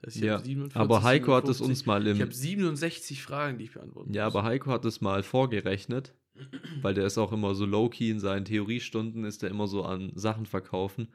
Das 0.00 0.14
heißt, 0.14 0.16
ich 0.16 0.22
Ja, 0.24 0.34
habe 0.34 0.44
47, 0.44 0.80
Aber 0.80 1.02
Heiko 1.02 1.34
hat 1.34 1.48
es 1.48 1.58
57. 1.58 1.68
uns 1.68 1.86
mal 1.86 2.06
Ich 2.06 2.12
im. 2.14 2.20
habe 2.20 2.32
67 2.34 3.22
Fragen, 3.22 3.58
die 3.58 3.64
ich 3.64 3.72
beantworten 3.72 4.12
Ja, 4.12 4.24
muss. 4.24 4.34
aber 4.34 4.44
Heiko 4.44 4.70
hat 4.70 4.84
es 4.84 5.00
mal 5.00 5.22
vorgerechnet, 5.22 6.14
weil 6.80 6.94
der 6.94 7.06
ist 7.06 7.18
auch 7.18 7.30
immer 7.32 7.54
so 7.54 7.66
low-key 7.66 8.10
in 8.10 8.20
seinen 8.20 8.44
Theoriestunden, 8.44 9.24
ist 9.24 9.42
er 9.42 9.50
immer 9.50 9.68
so 9.68 9.84
an 9.84 10.12
Sachen 10.14 10.46
verkaufen. 10.46 11.12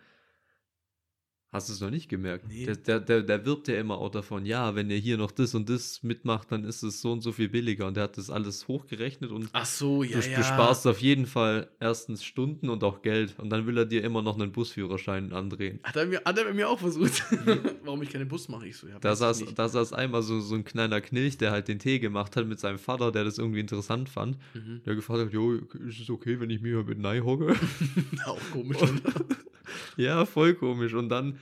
Hast 1.50 1.70
du 1.70 1.74
es 1.74 1.80
noch 1.80 1.90
nicht 1.92 2.10
gemerkt? 2.10 2.46
Nee. 2.50 2.66
Der, 2.66 2.76
der, 2.76 3.00
der, 3.00 3.24
der 3.24 3.46
wirbt 3.46 3.70
ja 3.70 3.80
immer 3.80 3.98
auch 4.00 4.10
davon, 4.12 4.46
ja, 4.46 4.76
wenn 4.76 4.90
ihr 4.90 4.98
hier 4.98 5.18
noch 5.18 5.32
das 5.32 5.56
und 5.56 5.70
das 5.70 6.04
mitmacht, 6.04 6.52
dann 6.52 6.66
ist 6.66 6.84
es 6.84 7.00
so 7.02 7.14
und 7.14 7.22
so 7.22 7.32
viel 7.32 7.48
billiger. 7.48 7.88
Und 7.88 7.96
der 7.96 8.04
hat 8.04 8.18
das 8.18 8.30
alles 8.30 8.68
hochgerechnet 8.68 9.32
und 9.32 9.48
Ach 9.54 9.66
so, 9.66 10.04
ja, 10.04 10.20
du, 10.20 10.30
ja. 10.30 10.38
du 10.40 10.44
sparst 10.44 10.86
auf 10.88 11.00
jeden 11.02 11.26
Fall 11.26 11.70
erstens 11.80 12.26
Stunden 12.26 12.68
und 12.70 12.84
auch 12.84 13.02
Geld. 13.02 13.36
Und 13.40 13.50
dann 13.50 13.66
will 13.66 13.78
er 13.78 13.86
dir 13.86 14.04
immer 14.04 14.22
noch 14.22 14.38
einen 14.38 14.52
Busführerschein 14.52 15.32
andrehen. 15.32 15.80
Hat 15.84 15.96
er, 15.96 16.06
mir, 16.08 16.22
hat 16.26 16.38
er 16.38 16.44
bei 16.44 16.54
mir 16.54 16.70
auch 16.70 16.80
versucht. 16.80 17.24
Warum 17.86 18.02
ich 18.02 18.10
keinen 18.10 18.28
Bus 18.28 18.50
mache, 18.50 18.68
ich 18.68 18.76
so. 18.76 18.88
Ja, 18.90 19.00
Da 19.00 19.16
saß, 19.16 19.40
nicht. 19.40 19.58
da 19.58 19.70
saß 19.70 19.94
einmal 19.94 20.24
so, 20.24 20.42
so 20.42 20.54
ein 20.54 20.66
kleiner 20.66 21.00
Knilch, 21.00 21.38
der 21.38 21.52
halt 21.52 21.70
den 21.70 21.80
Tee 21.80 22.00
gemacht 22.00 22.36
hat 22.36 22.46
mit 22.46 22.60
seinem 22.60 22.78
Vater, 22.78 23.14
der 23.14 23.24
das 23.24 23.38
irgendwie 23.38 23.62
interessant 23.62 24.10
fand. 24.10 24.38
Mhm. 24.54 24.82
Der 24.86 24.96
gefragt 24.96 25.22
hat, 25.28 25.32
jo, 25.34 25.54
ist 25.54 26.02
es 26.02 26.10
okay, 26.10 26.42
wenn 26.42 26.50
ich 26.50 26.60
mir 26.62 26.84
mit 26.84 27.00
Nei 27.00 27.22
hocke? 27.22 27.56
Auch 28.26 28.38
komisch. 28.52 28.82
Und- 28.82 29.02
ja, 29.98 30.26
voll 30.26 30.54
komisch. 30.56 30.94
Und 30.94 31.08
dann 31.10 31.37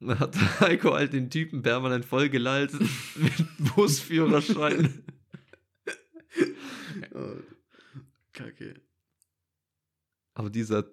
hat 0.06 0.60
Heiko 0.60 0.92
halt 0.94 1.12
den 1.12 1.30
Typen 1.30 1.62
permanent 1.62 2.04
vollgelallt 2.04 2.72
mit 3.16 3.74
Busführerschein. 3.74 5.02
Oh, 7.14 7.36
Kacke. 8.32 8.74
Aber 10.34 10.50
dieser 10.50 10.84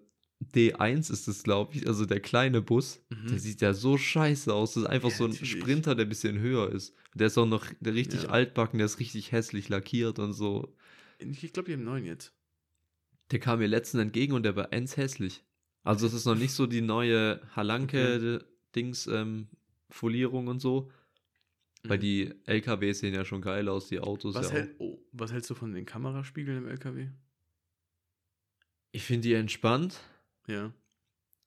D1 0.54 1.12
ist 1.12 1.28
es, 1.28 1.44
glaube 1.44 1.76
ich, 1.76 1.88
also 1.88 2.06
der 2.06 2.20
kleine 2.20 2.62
Bus, 2.62 3.04
Mhm. 3.10 3.28
der 3.28 3.40
sieht 3.40 3.62
ja 3.62 3.74
so 3.74 3.98
scheiße 3.98 4.54
aus. 4.54 4.74
Das 4.74 4.84
ist 4.84 4.90
einfach 4.90 5.10
Ja, 5.10 5.16
so 5.16 5.26
ein 5.26 5.32
natürlich. 5.32 5.52
Sprinter, 5.52 5.96
der 5.96 6.06
ein 6.06 6.10
bisschen 6.10 6.40
höher 6.40 6.72
ist. 6.72 6.96
Der 7.14 7.28
ist 7.28 7.38
auch 7.38 7.46
noch 7.46 7.66
der 7.80 7.94
richtig 7.94 8.24
Ja. 8.24 8.30
altbacken, 8.30 8.78
der 8.80 8.86
ist 8.86 9.00
richtig 9.00 9.32
hässlich 9.32 9.70
lackiert 9.70 10.20
und 10.20 10.34
so. 10.34 10.76
Ich 11.20 11.54
glaube, 11.54 11.68
die 11.68 11.74
haben 11.74 11.84
neun 11.84 12.06
jetzt. 12.06 12.34
Der 13.32 13.40
kam 13.40 13.60
mir 13.60 13.68
letztens 13.68 14.02
entgegen 14.02 14.34
und 14.34 14.44
der 14.44 14.56
war 14.56 14.74
ends 14.74 14.98
hässlich. 14.98 15.44
Also 15.84 16.06
es 16.08 16.14
ist 16.14 16.26
noch 16.26 16.36
nicht 16.36 16.52
so 16.54 16.68
die 16.68 16.82
neue 16.82 17.42
Halanke-Dings, 18.72 19.08
ähm, 19.08 19.48
Folierung 19.90 20.48
und 20.48 20.60
so. 20.60 20.92
Weil 21.84 21.98
Mhm. 21.98 22.02
die 22.02 22.34
LKWs 22.46 23.00
sehen 23.00 23.14
ja 23.14 23.26
schon 23.26 23.42
geil 23.42 23.68
aus, 23.68 23.88
die 23.88 24.00
Autos 24.00 24.36
Was, 24.36 24.50
ja 24.50 24.58
hält, 24.58 24.76
oh, 24.80 25.00
was 25.14 25.32
hältst 25.32 25.50
du 25.50 25.56
von 25.56 25.74
den 25.74 25.86
Kameraspiegeln 25.86 26.60
im 26.60 26.68
LKW? 26.68 27.08
Ich 28.92 29.04
finde 29.04 29.28
die 29.30 29.34
entspannt, 29.34 30.00
Ja. 30.48 30.72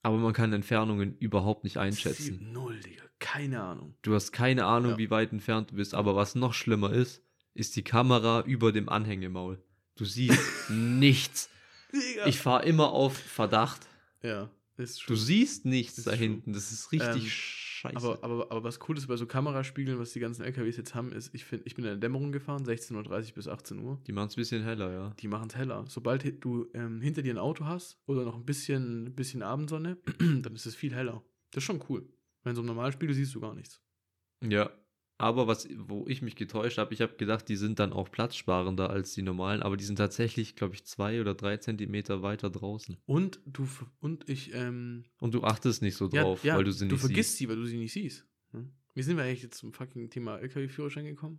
aber 0.03 0.17
man 0.19 0.33
kann 0.33 0.53
Entfernungen 0.53 1.17
überhaupt 1.19 1.63
nicht 1.63 1.77
einschätzen. 1.77 2.23
Sieben, 2.23 2.53
Null, 2.53 2.81
Digga. 2.81 3.05
Keine 3.21 3.63
Ahnung. 3.63 3.95
Du 4.03 4.15
hast 4.15 4.33
keine 4.33 4.65
Ahnung, 4.67 4.93
Ja. 4.93 4.99
wie 4.99 5.11
weit 5.11 5.31
entfernt 5.33 5.71
du 5.71 5.77
bist, 5.77 5.95
aber 5.95 6.17
was 6.17 6.35
noch 6.35 6.53
schlimmer 6.53 6.93
ist, 6.93 7.23
ist 7.55 7.77
die 7.77 7.85
Kamera 7.85 8.41
über 8.43 8.73
dem 8.73 8.89
Anhängemaul. 8.89 9.63
Du 9.95 10.05
siehst 10.05 10.37
nichts. 10.71 11.49
Digga. 11.93 12.27
Ich 12.27 12.39
fahre 12.41 12.65
immer 12.67 12.91
auf 12.91 13.17
Verdacht. 13.17 13.87
ja, 14.23 14.51
Du 14.77 15.15
siehst 15.15 15.65
nichts 15.65 16.03
da 16.03 16.13
hinten. 16.13 16.53
Das 16.53 16.73
ist 16.73 16.91
richtig 16.93 17.15
Ähm, 17.15 17.21
scheiße. 17.29 17.97
Aber, 17.97 18.25
aber, 18.25 18.51
aber 18.51 18.65
was 18.65 18.79
cool 18.89 18.97
ist 18.97 19.07
bei 19.07 19.17
so 19.17 19.27
Kameraspiegeln, 19.27 19.99
was 19.99 20.13
die 20.13 20.21
ganzen 20.21 20.43
LKWs 20.43 20.77
jetzt 20.77 20.95
haben, 20.95 21.13
ist, 21.13 21.35
ich, 21.35 21.45
find, 21.45 21.63
ich 21.67 21.75
bin 21.75 21.85
in 21.85 21.91
der 21.91 21.97
Dämmerung 21.99 22.33
gefahren, 22.33 22.65
16.30 22.65 23.29
Uhr 23.29 23.35
bis 23.35 23.49
18 23.49 23.79
Uhr. 23.79 24.01
die 24.07 24.13
machen 24.13 24.29
es 24.29 24.35
ein 24.35 24.41
bisschen 24.41 24.63
heller, 24.65 24.91
ja. 24.93 25.11
Die 25.21 25.29
machen 25.29 25.49
es 25.49 25.57
heller. 25.57 25.85
Sobald 25.89 26.45
du 26.45 26.67
ähm, 26.75 27.01
hinter 27.01 27.23
dir 27.23 27.35
ein 27.35 27.39
Auto 27.39 27.67
hast 27.67 28.01
oder 28.07 28.25
noch 28.25 28.37
ein 28.37 28.45
bisschen, 28.45 29.15
bisschen 29.15 29.43
Abendsonne, 29.43 29.99
dann 30.19 30.55
ist 30.55 30.67
es 30.67 30.75
viel 30.75 30.95
heller. 30.95 31.23
Das 31.51 31.63
ist 31.63 31.67
schon 31.67 31.83
cool. 31.89 32.09
Wenn 32.43 32.57
so 32.57 32.63
ein 32.63 32.67
normalen 32.67 32.93
Spiegel 32.93 33.15
siehst 33.15 33.35
du 33.35 33.41
gar 33.41 33.55
nichts. 33.55 33.81
Ja. 34.43 34.71
Aber 35.17 35.47
was, 35.47 35.69
wo 35.77 36.07
ich 36.09 36.23
mich 36.23 36.35
getäuscht 36.35 36.77
habe, 36.79 36.93
ich 36.93 37.01
habe 37.01 37.15
gedacht, 37.17 37.49
die 37.49 37.55
sind 37.57 37.79
dann 37.79 37.93
auch 37.93 38.11
platzsparender 38.11 38.91
als 38.91 39.13
die 39.15 39.23
normalen, 39.23 39.63
aber 39.63 39.77
die 39.77 39.85
sind 39.85 39.97
tatsächlich, 39.97 40.57
glaube 40.57 40.75
ich, 40.75 40.85
zwei 40.85 41.21
oder 41.21 41.35
drei 41.35 41.57
Zentimeter 41.57 42.23
weiter 42.23 42.51
draußen. 42.51 42.97
Und 43.07 43.41
du 43.47 43.69
und 44.01 44.29
ich, 44.29 44.53
ähm, 44.55 45.05
Und 45.21 45.33
du 45.35 45.45
achtest 45.45 45.83
nicht 45.83 45.97
so 45.97 46.09
drauf, 46.09 46.43
ja, 46.43 46.53
ja, 46.53 46.57
weil 46.57 46.65
du 46.65 46.73
sie 46.73 46.89
du 46.89 46.95
nicht 46.95 47.01
vergisst 47.01 47.31
siehst. 47.31 47.39
sie, 47.39 47.49
weil 47.49 47.57
du 47.57 47.65
sie 47.67 47.77
nicht 47.79 47.93
siehst. 47.93 48.27
Hm? 48.51 48.73
Wie 48.95 49.03
sind 49.03 49.17
wir 49.17 49.23
eigentlich 49.25 49.43
jetzt 49.43 49.59
zum 49.59 49.73
fucking 49.73 50.11
Thema 50.11 50.39
LKW-Führerschein 50.39 51.05
gekommen? 51.05 51.39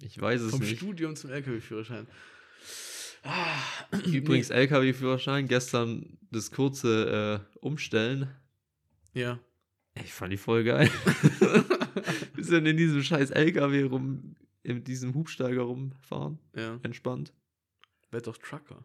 Ich 0.00 0.20
weiß 0.20 0.40
es 0.42 0.50
Vom 0.52 0.60
nicht. 0.60 0.76
Studium 0.76 1.16
zum 1.16 1.30
LKW-Führerschein. 1.30 2.06
Ah, 3.24 3.58
Übrigens, 4.06 4.50
LKW-Führerschein, 4.50 5.48
gestern 5.48 6.18
das 6.30 6.50
kurze 6.50 7.42
äh, 7.54 7.58
Umstellen. 7.58 8.28
nee. 9.14 9.22
Ja. 9.22 9.40
Ich 10.02 10.12
fand 10.12 10.32
die 10.32 10.36
voll 10.36 10.64
geil. 10.64 10.90
Bisschen 12.34 12.66
in 12.66 12.76
diesem 12.76 13.02
scheiß 13.02 13.30
LKW 13.30 13.84
rum, 13.84 14.34
in 14.62 14.82
diesem 14.84 15.14
Hubsteiger 15.14 15.62
rumfahren. 15.62 16.38
Ja. 16.56 16.78
Entspannt. 16.82 17.32
Werd 18.10 18.26
doch 18.26 18.36
Trucker. 18.36 18.84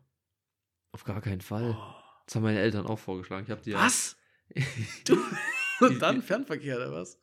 Auf 0.92 1.04
gar 1.04 1.22
keinen 1.22 1.42
Fall. 1.42 1.76
Oh. 1.78 1.96
Das 2.26 2.36
haben 2.36 2.44
meine 2.44 2.60
Eltern 2.60 2.86
auch 2.86 3.00
vorgeschlagen. 3.00 3.46
Ich 3.46 3.52
hab 3.52 3.62
die 3.64 3.72
ja- 3.72 3.84
Was? 3.86 4.18
Du? 5.06 5.18
Und 5.86 6.00
dann 6.02 6.22
Fernverkehr 6.22 6.76
oder 6.78 6.92
was? 6.92 7.20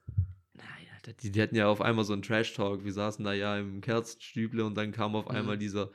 Nein, 0.54 0.66
Alter, 0.94 1.12
die, 1.12 1.30
die 1.30 1.42
hatten 1.42 1.54
ja 1.56 1.68
auf 1.68 1.80
einmal 1.80 2.04
so 2.04 2.12
einen 2.12 2.22
Trash-Talk. 2.22 2.84
Wir 2.84 2.92
saßen 2.92 3.24
da 3.24 3.32
ja 3.34 3.58
im 3.58 3.80
Kerzenstüble 3.80 4.64
und 4.64 4.74
dann 4.76 4.92
kam 4.92 5.14
auf 5.14 5.26
Mhm. 5.28 5.30
einmal 5.36 5.58
dieser, 5.58 5.90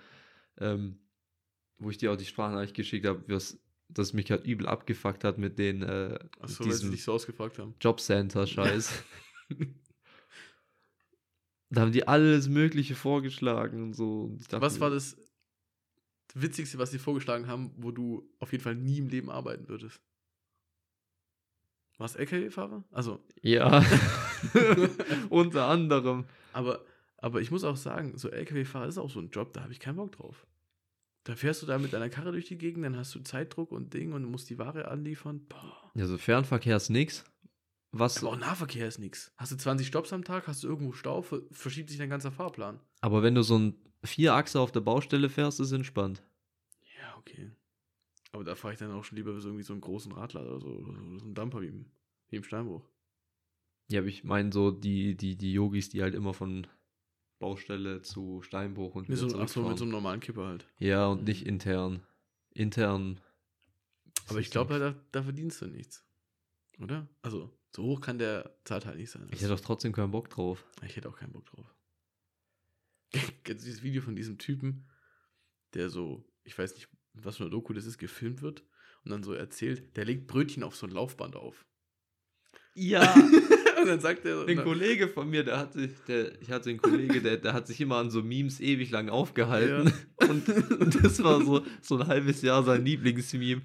ähm, 0.59 0.99
wo 1.77 1.89
ich 1.89 1.97
dir 1.97 2.11
auch 2.11 2.17
die 2.17 2.25
Sprachnachricht 2.25 2.75
geschickt 2.75 3.05
habe, 3.05 3.23
was 3.27 3.59
das 3.93 4.13
mich 4.13 4.31
halt 4.31 4.45
übel 4.45 4.67
abgefuckt 4.67 5.23
hat 5.23 5.37
mit 5.37 5.57
den 5.59 5.83
äh, 5.83 6.19
Achso, 6.39 6.65
weil 6.65 6.73
sie 6.73 6.91
dich 6.91 7.03
so 7.03 7.13
ausgefragt 7.13 7.59
haben. 7.59 7.75
Jobcenter-Scheiß. 7.81 9.03
da 11.69 11.81
haben 11.81 11.91
die 11.91 12.07
alles 12.07 12.47
Mögliche 12.47 12.95
vorgeschlagen 12.95 13.83
und 13.83 13.93
so. 13.93 14.35
Dachte 14.49 14.61
Was 14.61 14.79
war 14.79 14.89
das 14.89 15.17
Witzigste, 16.33 16.77
was 16.77 16.91
sie 16.91 16.99
vorgeschlagen 16.99 17.47
haben, 17.47 17.71
wo 17.77 17.91
du 17.91 18.29
auf 18.39 18.51
jeden 18.51 18.63
Fall 18.63 18.75
nie 18.75 18.97
im 18.99 19.09
Leben 19.09 19.29
arbeiten 19.29 19.67
würdest? 19.67 20.01
Warst 21.97 22.17
LKW-Fahrer? 22.17 22.83
Also, 22.91 23.19
Ja, 23.41 23.85
unter 25.29 25.67
anderem. 25.67 26.25
aber, 26.51 26.83
aber 27.17 27.41
ich 27.41 27.51
muss 27.51 27.63
auch 27.63 27.77
sagen, 27.77 28.17
so 28.17 28.29
LKW-Fahrer 28.29 28.87
ist 28.87 28.97
auch 28.97 29.09
so 29.09 29.19
ein 29.19 29.29
Job, 29.29 29.53
da 29.53 29.61
habe 29.61 29.71
ich 29.71 29.79
keinen 29.79 29.97
Bock 29.97 30.11
drauf. 30.13 30.47
Da 31.23 31.35
fährst 31.35 31.61
du 31.61 31.67
da 31.67 31.77
mit 31.77 31.93
deiner 31.93 32.09
Karre 32.09 32.31
durch 32.31 32.45
die 32.45 32.57
Gegend, 32.57 32.83
dann 32.83 32.97
hast 32.97 33.13
du 33.13 33.19
Zeitdruck 33.19 33.71
und 33.71 33.93
Ding 33.93 34.13
und 34.13 34.23
musst 34.25 34.49
die 34.49 34.57
Ware 34.57 34.87
anliefern. 34.87 35.45
Boah. 35.47 35.91
Ja, 35.93 36.07
so 36.07 36.17
Fernverkehr 36.17 36.77
ist 36.77 36.89
nix. 36.89 37.23
Was, 37.91 38.19
Aber 38.19 38.29
auch 38.29 38.37
Nahverkehr 38.37 38.87
ist 38.87 38.99
nix. 38.99 39.31
Hast 39.37 39.51
du 39.51 39.57
20 39.57 39.85
Stops 39.85 40.13
am 40.13 40.23
Tag, 40.23 40.47
hast 40.47 40.63
du 40.63 40.67
irgendwo 40.67 40.93
Stau, 40.93 41.21
ver 41.21 41.41
verschiebt 41.51 41.89
sich 41.89 41.99
dein 41.99 42.09
ganzer 42.09 42.31
Fahrplan. 42.31 42.79
aber 43.01 43.21
wenn 43.21 43.35
du 43.35 43.43
so 43.43 43.57
ein 43.59 43.75
Vierachse 44.03 44.59
auf 44.59 44.71
der 44.71 44.79
Baustelle 44.79 45.29
fährst, 45.29 45.59
ist 45.59 45.73
entspannt. 45.73 46.23
Ja, 46.99 47.17
okay. 47.19 47.51
Aber 48.31 48.43
da 48.45 48.55
fahre 48.55 48.73
ich 48.73 48.79
dann 48.79 48.91
auch 48.91 49.03
schon 49.03 49.17
lieber 49.17 49.39
so 49.41 49.49
irgendwie 49.49 49.63
so 49.63 49.73
einen 49.73 49.81
großen 49.81 50.11
Radler 50.13 50.41
oder 50.41 50.59
so, 50.61 50.69
oder 50.69 50.93
so 51.19 51.25
einen 51.25 51.35
Dumper 51.35 51.61
wie 51.61 51.67
im, 51.67 51.85
wie 52.29 52.37
im 52.37 52.43
Steinbruch. 52.43 52.87
Ja, 53.91 53.99
aber 53.99 54.07
ich 54.07 54.23
meine 54.23 54.53
so 54.53 54.71
die, 54.71 55.15
die, 55.17 55.35
die 55.35 55.51
Yogis, 55.51 55.89
die 55.89 56.01
halt 56.01 56.15
immer 56.15 56.33
von 56.33 56.65
Baustelle 57.41 58.01
zu 58.01 58.41
Steinbruch 58.41 58.95
und 58.95 59.09
Mit 59.09 59.17
so, 59.17 59.27
ach 59.37 59.49
so, 59.49 59.67
mit 59.67 59.77
so 59.77 59.83
einem 59.83 59.91
normalen 59.91 60.21
Kipper 60.21 60.47
halt. 60.47 60.65
Ja, 60.77 61.07
und 61.07 61.25
nicht 61.25 61.45
intern. 61.45 62.01
Intern. 62.53 63.19
Aber 64.27 64.39
ich 64.39 64.49
glaube, 64.49 64.79
da, 64.79 64.95
da 65.11 65.23
verdienst 65.23 65.61
du 65.61 65.65
nichts. 65.65 66.05
Oder? 66.79 67.09
Also, 67.21 67.51
so 67.75 67.83
hoch 67.83 67.99
kann 67.99 68.17
der 68.17 68.55
Zahlt 68.63 68.85
halt 68.85 68.97
nicht 68.97 69.11
sein. 69.11 69.27
Ich 69.31 69.41
hätte 69.41 69.49
doch 69.49 69.59
trotzdem 69.59 69.91
keinen 69.91 70.11
Bock 70.11 70.29
drauf. 70.29 70.65
Ich 70.85 70.95
hätte 70.95 71.09
auch 71.09 71.17
keinen 71.17 71.33
Bock 71.33 71.45
drauf. 71.47 71.75
Kennst 73.43 73.65
du 73.65 73.69
dieses 73.69 73.83
Video 73.83 74.01
von 74.01 74.15
diesem 74.15 74.37
Typen, 74.37 74.87
der 75.73 75.89
so, 75.89 76.23
ich 76.43 76.57
weiß 76.57 76.75
nicht, 76.75 76.87
was 77.13 77.37
für 77.37 77.43
eine 77.43 77.51
Doku 77.51 77.73
das 77.73 77.85
ist, 77.85 77.97
gefilmt 77.97 78.41
wird 78.41 78.63
und 79.03 79.11
dann 79.11 79.23
so 79.23 79.33
erzählt, 79.33 79.97
der 79.97 80.05
legt 80.05 80.27
Brötchen 80.27 80.63
auf 80.63 80.75
so 80.75 80.85
ein 80.85 80.91
Laufband 80.91 81.35
auf. 81.35 81.65
Ja, 82.73 83.13
und 83.81 83.87
dann 83.87 83.99
sagt 83.99 84.25
er, 84.25 84.47
ein 84.47 84.63
Kollege 84.63 85.07
von 85.09 85.29
mir, 85.29 85.43
der 85.43 85.59
hat 85.59 85.73
sich, 85.73 85.91
der, 86.07 86.41
ich 86.41 86.49
hatte 86.49 86.69
einen 86.69 86.81
Kollege, 86.81 87.21
der, 87.21 87.37
der 87.37 87.53
hat 87.53 87.67
sich 87.67 87.81
immer 87.81 87.97
an 87.97 88.09
so 88.09 88.21
Memes 88.21 88.61
ewig 88.61 88.91
lang 88.91 89.09
aufgehalten. 89.09 89.91
Und, 90.17 90.47
und 90.79 91.03
das 91.03 91.21
war 91.23 91.43
so, 91.43 91.61
so 91.81 91.97
ein 91.97 92.07
halbes 92.07 92.41
Jahr 92.41 92.63
sein 92.63 92.85
Lieblingsmeme. 92.85 93.61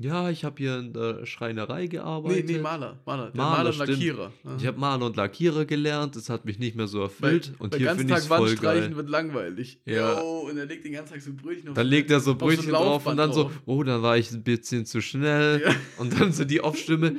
Ja, 0.00 0.30
ich 0.30 0.44
habe 0.44 0.54
hier 0.58 0.78
in 0.78 0.92
der 0.92 1.26
Schreinerei 1.26 1.82
nee, 1.82 1.88
gearbeitet. 1.88 2.46
nee, 2.46 2.58
Maler, 2.58 3.00
Maler, 3.04 3.30
der 3.32 3.36
Maler, 3.36 3.56
Maler, 3.56 3.70
und. 3.70 3.88
Lackierer. 3.88 4.32
Ich 4.56 4.66
habe 4.66 4.78
Maler 4.78 5.06
und 5.06 5.16
Lackierer 5.16 5.64
gelernt, 5.64 6.14
das 6.14 6.30
hat 6.30 6.44
mich 6.44 6.60
nicht 6.60 6.76
mehr 6.76 6.86
so 6.86 7.00
erfüllt. 7.02 7.52
und 7.58 7.70
bei 7.70 7.78
hier 7.78 7.88
finde 7.96 8.04
ich 8.04 8.08
Tag 8.10 8.18
es 8.18 8.26
voll 8.28 8.48
Wand 8.50 8.60
geil. 8.62 8.94
wird 8.94 9.08
langweilig. 9.08 9.80
Ja. 9.86 10.20
Jo, 10.20 10.46
und 10.48 10.56
er 10.56 10.66
legt 10.66 10.84
den 10.84 10.92
ganzen 10.92 11.14
Tag 11.14 11.22
so 11.22 11.32
Brötchen 11.32 11.70
auf 11.70 11.74
Dann 11.74 11.86
so- 11.86 11.90
legt 11.90 12.10
er 12.12 12.20
so 12.20 12.30
auf 12.30 12.38
so 12.38 12.46
Brötchen 12.46 12.70
drauf 12.70 13.06
und 13.06 13.16
dann 13.16 13.32
so, 13.32 13.44
drauf. 13.44 13.52
oh, 13.66 13.82
dann 13.82 14.00
war 14.02 14.16
ich 14.16 14.30
ein 14.30 14.44
bisschen 14.44 14.86
zu 14.86 15.00
schnell. 15.00 15.62
Ja. 15.66 15.74
Und 15.96 16.20
dann 16.20 16.32
so 16.32 16.44
die 16.44 16.60
Off-Stimme, 16.60 17.16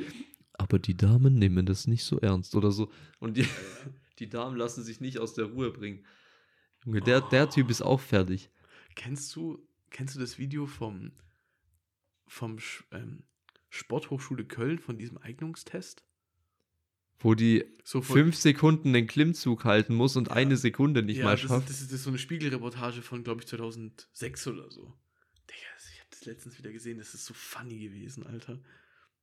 aber 0.60 0.78
die 0.78 0.96
Damen 0.96 1.38
nehmen 1.38 1.64
das 1.64 1.86
nicht 1.86 2.04
so 2.04 2.18
ernst 2.18 2.54
oder 2.54 2.70
so. 2.70 2.92
Und 3.18 3.38
die, 3.38 3.46
die 4.18 4.28
Damen 4.28 4.56
lassen 4.56 4.84
sich 4.84 5.00
nicht 5.00 5.18
aus 5.18 5.32
der 5.32 5.46
Ruhe 5.46 5.70
bringen. 5.70 6.04
Junge, 6.84 7.00
der, 7.00 7.22
der 7.22 7.48
Typ 7.48 7.70
ist 7.70 7.80
auch 7.80 8.00
fertig. 8.00 8.50
Kennst 8.94 9.34
du, 9.34 9.66
kennst 9.88 10.16
du 10.16 10.20
das 10.20 10.38
Video 10.38 10.66
vom, 10.66 11.12
vom 12.26 12.58
ähm, 12.90 13.22
Sporthochschule 13.70 14.44
Köln 14.44 14.78
von 14.78 14.98
diesem 14.98 15.16
Eignungstest? 15.16 16.04
Wo 17.18 17.34
die 17.34 17.64
So 17.82 18.02
von, 18.02 18.16
fünf 18.16 18.36
Sekunden 18.36 18.92
den 18.92 19.06
Klimmzug 19.06 19.64
halten 19.64 19.94
muss 19.94 20.16
und 20.16 20.30
eine 20.30 20.58
Sekunde 20.58 21.02
nicht 21.02 21.18
ja, 21.18 21.24
mal 21.24 21.32
das, 21.32 21.40
schafft. 21.40 21.68
das, 21.70 21.80
ist, 21.80 21.90
das 21.90 22.00
ist 22.00 22.04
so 22.04 22.10
eine 22.10 22.18
Spiegelreportage 22.18 23.00
von, 23.00 23.24
glaube 23.24 23.40
ich, 23.40 23.46
2006 23.46 24.46
oder 24.46 24.70
so. 24.70 24.92
Digga, 25.48 25.68
ich 25.92 26.00
habe 26.00 26.10
das 26.10 26.24
letztens 26.26 26.58
wieder 26.58 26.72
gesehen, 26.72 26.98
das 26.98 27.14
ist 27.14 27.24
so 27.24 27.32
funny 27.32 27.78
gewesen, 27.78 28.26
Alter. 28.26 28.58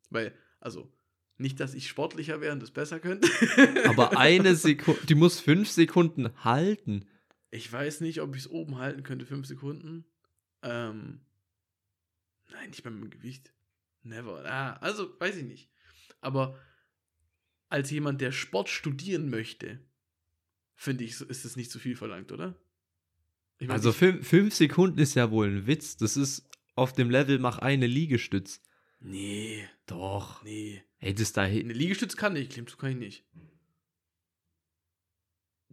Weil, 0.10 0.34
also, 0.60 0.91
nicht, 1.38 1.60
dass 1.60 1.74
ich 1.74 1.88
sportlicher 1.88 2.41
wäre 2.41 2.53
und 2.53 2.62
das 2.62 2.72
besser 2.72 3.00
könnte. 3.00 3.29
Aber 3.88 4.17
eine 4.17 4.56
Sekunde, 4.56 5.00
die 5.08 5.15
muss 5.15 5.39
fünf 5.39 5.70
Sekunden 5.70 6.29
halten. 6.44 7.06
Ich 7.51 7.72
weiß 7.72 8.01
nicht, 8.01 8.22
ob 8.22 8.36
ich 8.36 8.44
es 8.44 8.50
oben 8.50 8.77
halten 8.77 9.03
könnte, 9.03 9.25
fünf 9.25 9.48
Sekunden. 9.48 10.06
Ähm, 10.63 11.22
nein, 12.51 12.70
nicht 12.70 12.84
beim 12.84 13.10
Gewicht. 13.10 13.53
Never. 14.03 14.44
Ah, 14.46 14.74
also, 14.77 15.20
weiß 15.20 15.38
ich 15.38 15.46
nicht. 15.46 15.70
Aber 16.22 16.58
als 17.70 17.91
jemand, 17.91 18.22
der 18.22 18.32
Sport 18.32 18.70
studieren 18.70 19.29
möchte, 19.29 19.79
finde 20.75 21.03
ich, 21.03 21.22
ist 21.22 21.46
es 21.46 21.56
nicht 21.56 21.72
zu 21.72 21.79
viel 21.79 21.96
verlangt, 21.96 22.32
oder? 22.32 22.56
Ich 23.60 23.67
mein, 23.67 23.75
Also 23.75 23.91
fünf, 23.91 24.27
fünf 24.27 24.53
Sekunden 24.53 25.00
ist 25.00 25.15
ja 25.15 25.32
wohl 25.32 25.48
ein 25.48 25.67
Witz. 25.67 25.98
Das 25.98 26.17
ist 26.17 26.50
auf 26.75 26.94
dem 26.94 27.10
Level, 27.10 27.39
mach 27.39 27.60
eine 27.60 27.88
Liegestütz. 27.88 28.62
nee, 29.00 29.67
Doch. 29.86 30.44
nee. 30.44 30.84
Ey, 31.00 31.13
das 31.13 31.32
da, 31.34 31.44
Eine 31.44 31.74
Liegestütz 31.74 32.16
kann 32.16 32.36
ich, 32.36 32.50
Klimmzug 32.50 32.80
kann 32.80 32.89
ich 32.92 32.98
nicht. 32.98 33.24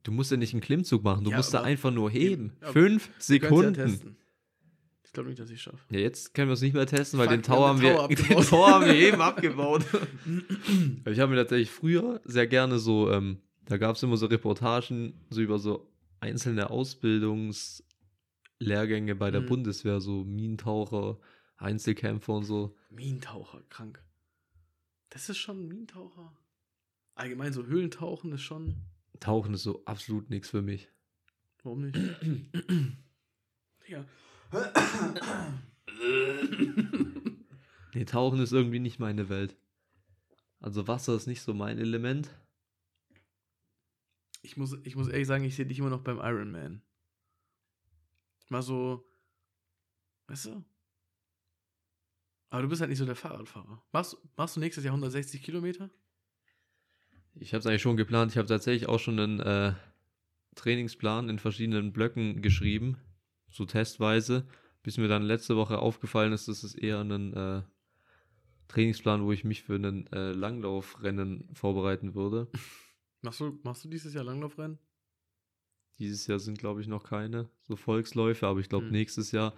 du 0.02 0.12
musst 0.12 0.31
ja 0.31 0.37
nicht 0.37 0.52
einen 0.52 0.61
Klimmzug 0.61 1.02
machen, 1.02 1.25
du 1.25 1.31
Ja, 1.31 1.38
musst 1.38 1.54
da 1.54 1.62
einfach 1.62 1.90
nur 1.90 2.11
heben. 2.11 2.57
Ja, 2.61 2.73
Fünf 2.73 3.09
Sekunden. 3.19 4.16
Ich 5.04 5.12
glaube 5.12 5.28
nicht, 5.31 5.38
dass 5.40 5.49
ich 5.49 5.62
schaffe. 5.62 5.78
Ja, 5.95 6.00
jetzt 6.00 6.35
können 6.35 6.49
wir 6.49 6.52
es 6.54 6.61
nicht 6.61 6.75
mehr 6.75 6.87
testen, 6.87 7.19
weil 7.21 7.28
Fuck, 7.28 7.37
den 7.37 7.43
Tower 7.45 7.69
haben 7.69 7.81
wir, 7.81 8.09
den. 8.16 8.16
Tower 8.43 8.66
haben 8.69 8.85
wir 8.87 8.95
eben 8.95 9.21
abgebaut. 9.23 9.85
ich 11.07 11.21
habe 11.21 11.31
mir 11.31 11.37
tatsächlich 11.37 11.71
früher 11.71 12.21
sehr 12.25 12.47
gerne 12.49 12.78
so, 12.78 13.11
ähm, 13.11 13.38
da 13.66 13.78
gab 13.78 13.97
es 13.97 14.02
immer 14.02 14.16
so 14.19 14.26
Reportagen 14.26 15.25
so 15.31 15.40
über 15.40 15.59
so 15.59 15.90
einzelne 16.21 16.69
Ausbildungslehrgänge 16.71 19.14
bei 19.14 19.31
der 19.31 19.40
Mhm. 19.43 19.47
Bundeswehr, 19.47 20.00
so 20.00 20.25
Minentaucher, 20.25 21.19
Einzelkämpfer 21.57 22.33
und 22.35 22.45
so. 22.45 22.76
Minentaucher, 22.90 23.62
krank. 23.71 24.02
Das 25.14 25.28
ist 25.28 25.38
schon 25.38 25.61
ein 25.61 25.68
Minentaucher. 25.68 26.37
Allgemein 27.14 27.52
so 27.52 27.64
Höhlentauchen 27.66 28.33
ist 28.33 28.42
schon. 28.42 28.75
Tauchen 29.21 29.54
ist 29.54 29.62
so 29.62 29.85
absolut 29.85 30.28
nichts 30.28 30.50
für 30.50 30.61
mich. 30.61 30.88
Warum 31.62 31.83
nicht? 31.83 31.97
ja. 33.87 34.04
Nee, 37.94 38.04
Tauchen 38.06 38.40
ist 38.40 38.52
irgendwie 38.52 38.80
nicht 38.80 38.99
meine 38.99 39.28
Welt. 39.28 39.56
Also 40.59 40.88
Wasser 40.88 41.14
ist 41.14 41.28
nicht 41.28 41.42
so 41.42 41.54
mein 41.54 41.78
Element. 41.78 42.28
ich, 44.42 44.56
muss, 44.56 44.76
ich 44.83 44.97
muss 44.97 45.06
ehrlich 45.06 45.28
sagen, 45.28 45.44
ich 45.44 45.54
sehe 45.54 45.64
dich 45.66 45.78
immer 45.78 45.90
noch 45.90 46.02
beim 46.02 46.18
Ironman. 46.18 46.83
Mal 48.49 48.62
so. 48.62 49.06
Weißt 50.26 50.47
du? 50.47 50.64
Aber 52.55 52.63
du 52.63 52.69
bist 52.69 52.81
halt 52.81 52.89
nicht 52.91 53.01
so 53.01 53.05
der 53.05 53.17
Fahrradfahrer. 53.17 53.83
Machst, 53.91 54.17
machst 54.37 54.55
du 54.55 54.61
nächstes 54.61 54.85
Jahr 54.85 54.93
160 54.93 55.43
Kilometer? 55.43 55.91
Ich 57.35 57.53
habe 57.53 57.59
es 57.59 57.67
eigentlich 57.67 57.83
schon 57.83 57.97
geplant. 57.97 58.31
Ich 58.31 58.39
habe 58.39 58.47
tatsächlich 58.47 58.89
auch 58.89 59.01
schon 59.01 59.19
einen 59.19 59.41
äh, 59.41 59.73
Trainingsplan 60.55 61.29
in 61.29 61.41
verschiedenen 61.41 61.93
Blöcken 61.93 62.43
geschrieben, 62.43 62.97
so 63.51 63.65
testweise, 63.65 64.47
bis 64.85 64.99
mir 64.99 65.09
dann 65.09 65.25
letzte 65.25 65.57
Woche 65.57 65.81
aufgefallen 65.81 66.33
ist, 66.33 66.47
dass 66.47 66.63
es 66.63 66.77
eher 66.77 67.01
ein 67.01 67.33
äh, 67.35 67.63
Trainingsplan, 68.69 69.25
wo 69.25 69.33
ich 69.33 69.43
mich 69.43 69.65
für 69.65 69.75
einen 69.75 70.07
äh, 70.13 70.31
Langlaufrennen 70.31 71.49
vorbereiten 71.55 72.15
würde. 72.15 72.47
Machst 73.23 73.41
du, 73.41 73.59
machst 73.65 73.83
du 73.85 73.89
dieses 73.89 74.15
Jahr 74.15 74.23
Langlaufrennen? 74.23 74.79
Dieses 75.99 76.29
Jahr 76.29 76.39
sind, 76.39 76.61
glaube 76.61 76.83
ich, 76.83 76.87
noch 76.87 77.03
keine 77.03 77.49
so 77.63 77.75
Volksläufe, 77.75 78.47
aber 78.47 78.61
ich 78.61 78.69
glaube, 78.69 78.85
Hm. 78.87 78.93
nächstes 78.93 79.33
Jahr 79.33 79.55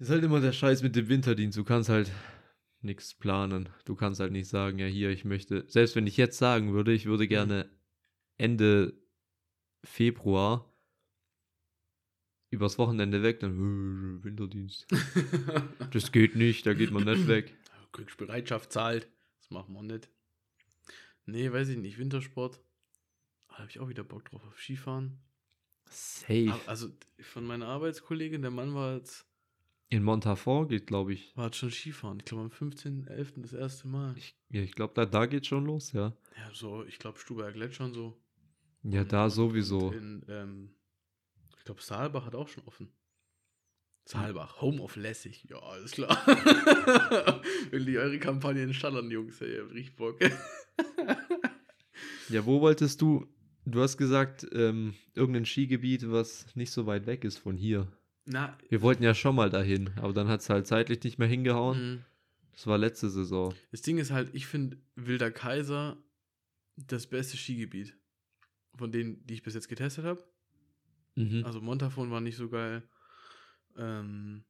ist 0.00 0.10
halt 0.10 0.24
immer 0.24 0.40
der 0.40 0.52
Scheiß 0.52 0.82
mit 0.82 0.96
dem 0.96 1.08
Winterdienst. 1.08 1.56
Du 1.56 1.64
kannst 1.64 1.88
halt 1.88 2.10
nichts 2.80 3.14
planen. 3.14 3.68
Du 3.84 3.94
kannst 3.94 4.20
halt 4.20 4.32
nicht 4.32 4.48
sagen, 4.48 4.78
ja, 4.78 4.86
hier, 4.86 5.10
ich 5.10 5.24
möchte, 5.24 5.64
selbst 5.68 5.94
wenn 5.96 6.06
ich 6.06 6.16
jetzt 6.16 6.38
sagen 6.38 6.72
würde, 6.72 6.92
ich 6.92 7.06
würde 7.06 7.28
gerne 7.28 7.70
Ende 8.38 8.94
Februar 9.84 10.66
übers 12.50 12.78
Wochenende 12.78 13.22
weg, 13.22 13.40
dann 13.40 14.20
äh, 14.20 14.24
Winterdienst. 14.24 14.86
Das 15.92 16.12
geht 16.12 16.36
nicht, 16.36 16.66
da 16.66 16.74
geht 16.74 16.90
man 16.92 17.04
nicht 17.04 17.26
weg. 17.26 17.56
Kriegsbereitschaft 17.92 18.72
zahlt. 18.72 19.08
Das 19.38 19.50
machen 19.50 19.74
wir 19.74 19.82
nicht. 19.82 20.08
Nee, 21.26 21.52
weiß 21.52 21.68
ich 21.68 21.78
nicht. 21.78 21.98
Wintersport. 21.98 22.60
Da 23.48 23.58
habe 23.58 23.70
ich 23.70 23.80
auch 23.80 23.88
wieder 23.88 24.04
Bock 24.04 24.24
drauf. 24.24 24.44
Auf 24.46 24.58
Skifahren. 24.58 25.18
Safe. 25.86 26.54
Also 26.66 26.88
von 27.20 27.44
meiner 27.44 27.66
Arbeitskollegin, 27.66 28.42
der 28.42 28.52
Mann 28.52 28.74
war 28.74 28.96
jetzt, 28.96 29.26
In 29.92 30.04
Montafort 30.04 30.68
geht, 30.68 30.86
glaube 30.86 31.12
ich. 31.14 31.36
war 31.36 31.52
schon 31.52 31.70
Skifahren. 31.72 32.18
Ich 32.20 32.24
glaube 32.24 32.44
am 32.44 32.50
15.11. 32.50 33.42
das 33.42 33.52
erste 33.52 33.88
Mal. 33.88 34.16
Ich, 34.16 34.36
ja, 34.48 34.62
ich 34.62 34.72
glaube, 34.76 34.94
da, 34.94 35.04
da 35.04 35.26
geht 35.26 35.46
schon 35.46 35.64
los, 35.66 35.90
ja. 35.92 36.16
Ja, 36.36 36.50
so, 36.54 36.84
ich 36.84 36.98
glaube, 37.00 37.18
Stuberger 37.18 37.52
Gletscher 37.52 37.86
und 37.86 37.94
so. 37.94 38.16
Ja, 38.84 39.02
Und- 39.02 39.12
da 39.12 39.28
sowieso. 39.28 39.90
In, 39.90 40.24
ähm, 40.28 40.70
ich 41.58 41.64
glaube, 41.64 41.82
Saalbach 41.82 42.24
hat 42.24 42.36
auch 42.36 42.46
schon 42.48 42.62
offen. 42.66 42.88
Saalbach, 44.06 44.60
Home 44.60 44.80
of 44.80 44.94
Lässig. 44.96 45.44
Ja, 45.50 45.58
alles 45.58 45.90
klar. 45.92 46.16
Will 47.70 47.84
die 47.84 47.98
eure 47.98 48.18
Kampagne 48.18 48.62
in 48.62 48.72
Stallern, 48.74 49.10
Jungs. 49.10 49.40
Ey, 49.40 49.54
ihr 49.54 49.70
richtig 49.70 49.96
Bock. 49.96 50.18
Ja, 52.28 52.46
wo 52.46 52.60
wolltest 52.60 53.00
du? 53.02 53.26
Du 53.66 53.80
hast 53.82 53.96
gesagt, 53.98 54.46
ähm, 54.52 54.94
irgendein 55.14 55.44
Skigebiet, 55.44 56.10
was 56.10 56.46
nicht 56.56 56.70
so 56.70 56.86
weit 56.86 57.06
weg 57.06 57.24
ist 57.24 57.38
von 57.38 57.56
hier. 57.56 57.88
Na, 58.32 58.56
Wir 58.68 58.80
wollten 58.82 59.02
ja 59.02 59.14
schon 59.14 59.34
mal 59.34 59.50
dahin, 59.50 59.90
aber 59.96 60.12
dann 60.12 60.28
hat 60.28 60.40
es 60.40 60.48
halt 60.50 60.66
zeitlich 60.66 61.02
nicht 61.02 61.18
mehr 61.18 61.28
hingehauen. 61.28 61.96
mh. 61.96 62.04
Das 62.52 62.66
war 62.66 62.76
letzte 62.78 63.08
Saison. 63.08 63.54
das 63.70 63.80
Ding 63.82 63.96
ist 63.98 64.10
halt, 64.10 64.34
ich 64.34 64.46
finde 64.46 64.76
Wilder 64.94 65.30
Kaiser 65.30 65.96
das 66.76 67.06
beste 67.06 67.36
Skigebiet. 67.38 67.96
Von 68.76 68.92
denen, 68.92 69.26
die 69.26 69.34
ich 69.34 69.42
bis 69.42 69.54
jetzt 69.54 69.68
getestet 69.68 70.04
habe. 70.04 70.22
Mhm. 71.16 71.42
Also 71.44 71.60
Montafon 71.60 72.10
war 72.10 72.20
nicht 72.20 72.36
so 72.36 72.48
geil. 72.50 72.82
Ähm, 73.76 74.44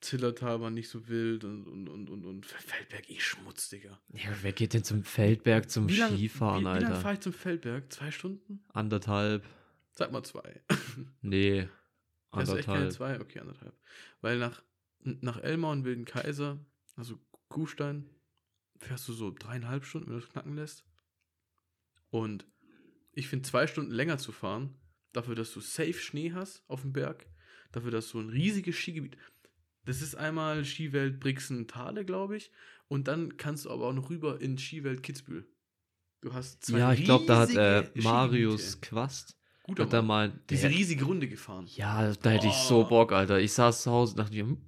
Zillertal 0.00 0.60
war 0.60 0.70
nicht 0.70 0.88
so 0.88 1.08
wild 1.08 1.44
und, 1.44 1.66
und, 1.66 1.88
und, 1.88 2.10
und, 2.10 2.24
und 2.26 2.44
Feldberg 2.46 3.08
eh 3.08 3.18
Schmutz, 3.20 3.68
Digga. 3.70 4.00
ja, 4.12 4.30
wer 4.42 4.52
geht 4.52 4.74
denn 4.74 4.84
zum 4.84 5.02
Feldberg 5.04 5.70
zum 5.70 5.88
Wie 5.88 5.96
lang- 5.96 6.14
Skifahren, 6.14 6.56
wie, 6.56 6.60
Wie 6.60 6.64
lange 6.64 6.86
Alter? 6.88 7.00
fahre 7.00 7.14
ich 7.14 7.20
zum 7.20 7.32
Feldberg? 7.32 7.90
Zwei 7.92 8.10
Stunden? 8.10 8.62
Anderthalb. 8.72 9.44
Sag 9.92 10.12
mal 10.12 10.22
zwei. 10.24 10.60
Nee. 11.22 11.68
Du 12.34 12.56
echt 12.56 12.66
keine 12.66 12.88
zwei? 12.88 13.20
Okay, 13.20 13.40
anderthalb. 13.40 13.76
Weil 14.20 14.38
nach, 14.38 14.62
nach 15.00 15.38
Elmau 15.40 15.72
und 15.72 15.84
Wilden 15.84 16.04
Kaiser, 16.04 16.58
also 16.96 17.18
Kuhstein, 17.48 18.08
fährst 18.78 19.08
du 19.08 19.12
so 19.12 19.30
dreieinhalb 19.30 19.84
Stunden, 19.84 20.08
wenn 20.08 20.18
du 20.18 20.24
es 20.24 20.30
knacken 20.30 20.54
lässt. 20.54 20.84
Und 22.10 22.46
ich 23.12 23.28
finde 23.28 23.48
zwei 23.48 23.66
Stunden 23.66 23.92
länger 23.92 24.18
zu 24.18 24.32
fahren, 24.32 24.74
dafür, 25.12 25.34
dass 25.34 25.52
du 25.52 25.60
safe 25.60 25.94
Schnee 25.94 26.32
hast 26.32 26.64
auf 26.68 26.82
dem 26.82 26.92
Berg, 26.92 27.26
dafür, 27.72 27.90
dass 27.90 28.10
du 28.10 28.20
ein 28.20 28.28
riesiges 28.28 28.76
Skigebiet. 28.76 29.16
Das 29.84 30.02
ist 30.02 30.14
einmal 30.14 30.64
Skiwelt 30.64 31.20
Brixen-Thale, 31.20 32.04
glaube 32.04 32.36
ich. 32.36 32.50
Und 32.88 33.08
dann 33.08 33.36
kannst 33.36 33.64
du 33.64 33.70
aber 33.70 33.88
auch 33.88 33.92
noch 33.92 34.10
rüber 34.10 34.40
in 34.40 34.58
Skiwelt 34.58 35.02
Kitzbühel. 35.02 35.46
Du 36.20 36.32
hast 36.32 36.64
zwei 36.64 36.78
Ja, 36.78 36.92
ich 36.92 37.04
glaube, 37.04 37.26
da 37.26 37.40
hat 37.40 37.50
äh, 37.50 37.90
Marius. 37.94 38.80
Quast 38.80 39.36
Guter 39.64 39.84
hat 39.84 39.92
Mann. 39.92 40.06
mal. 40.06 40.32
diese 40.50 40.68
der- 40.68 40.70
riesige 40.76 41.04
Runde 41.04 41.26
gefahren. 41.28 41.66
ja, 41.74 42.12
da 42.14 42.30
hätte 42.30 42.46
ich 42.46 42.52
so 42.54 42.84
Oh. 42.84 42.88
Bock, 42.88 43.12
Alter. 43.12 43.40
Ich 43.40 43.52
saß 43.52 43.82
zu 43.82 43.90
Hause 43.90 44.12
und 44.12 44.18
dachte 44.18 44.34
mir, 44.34 44.44
hm, 44.44 44.58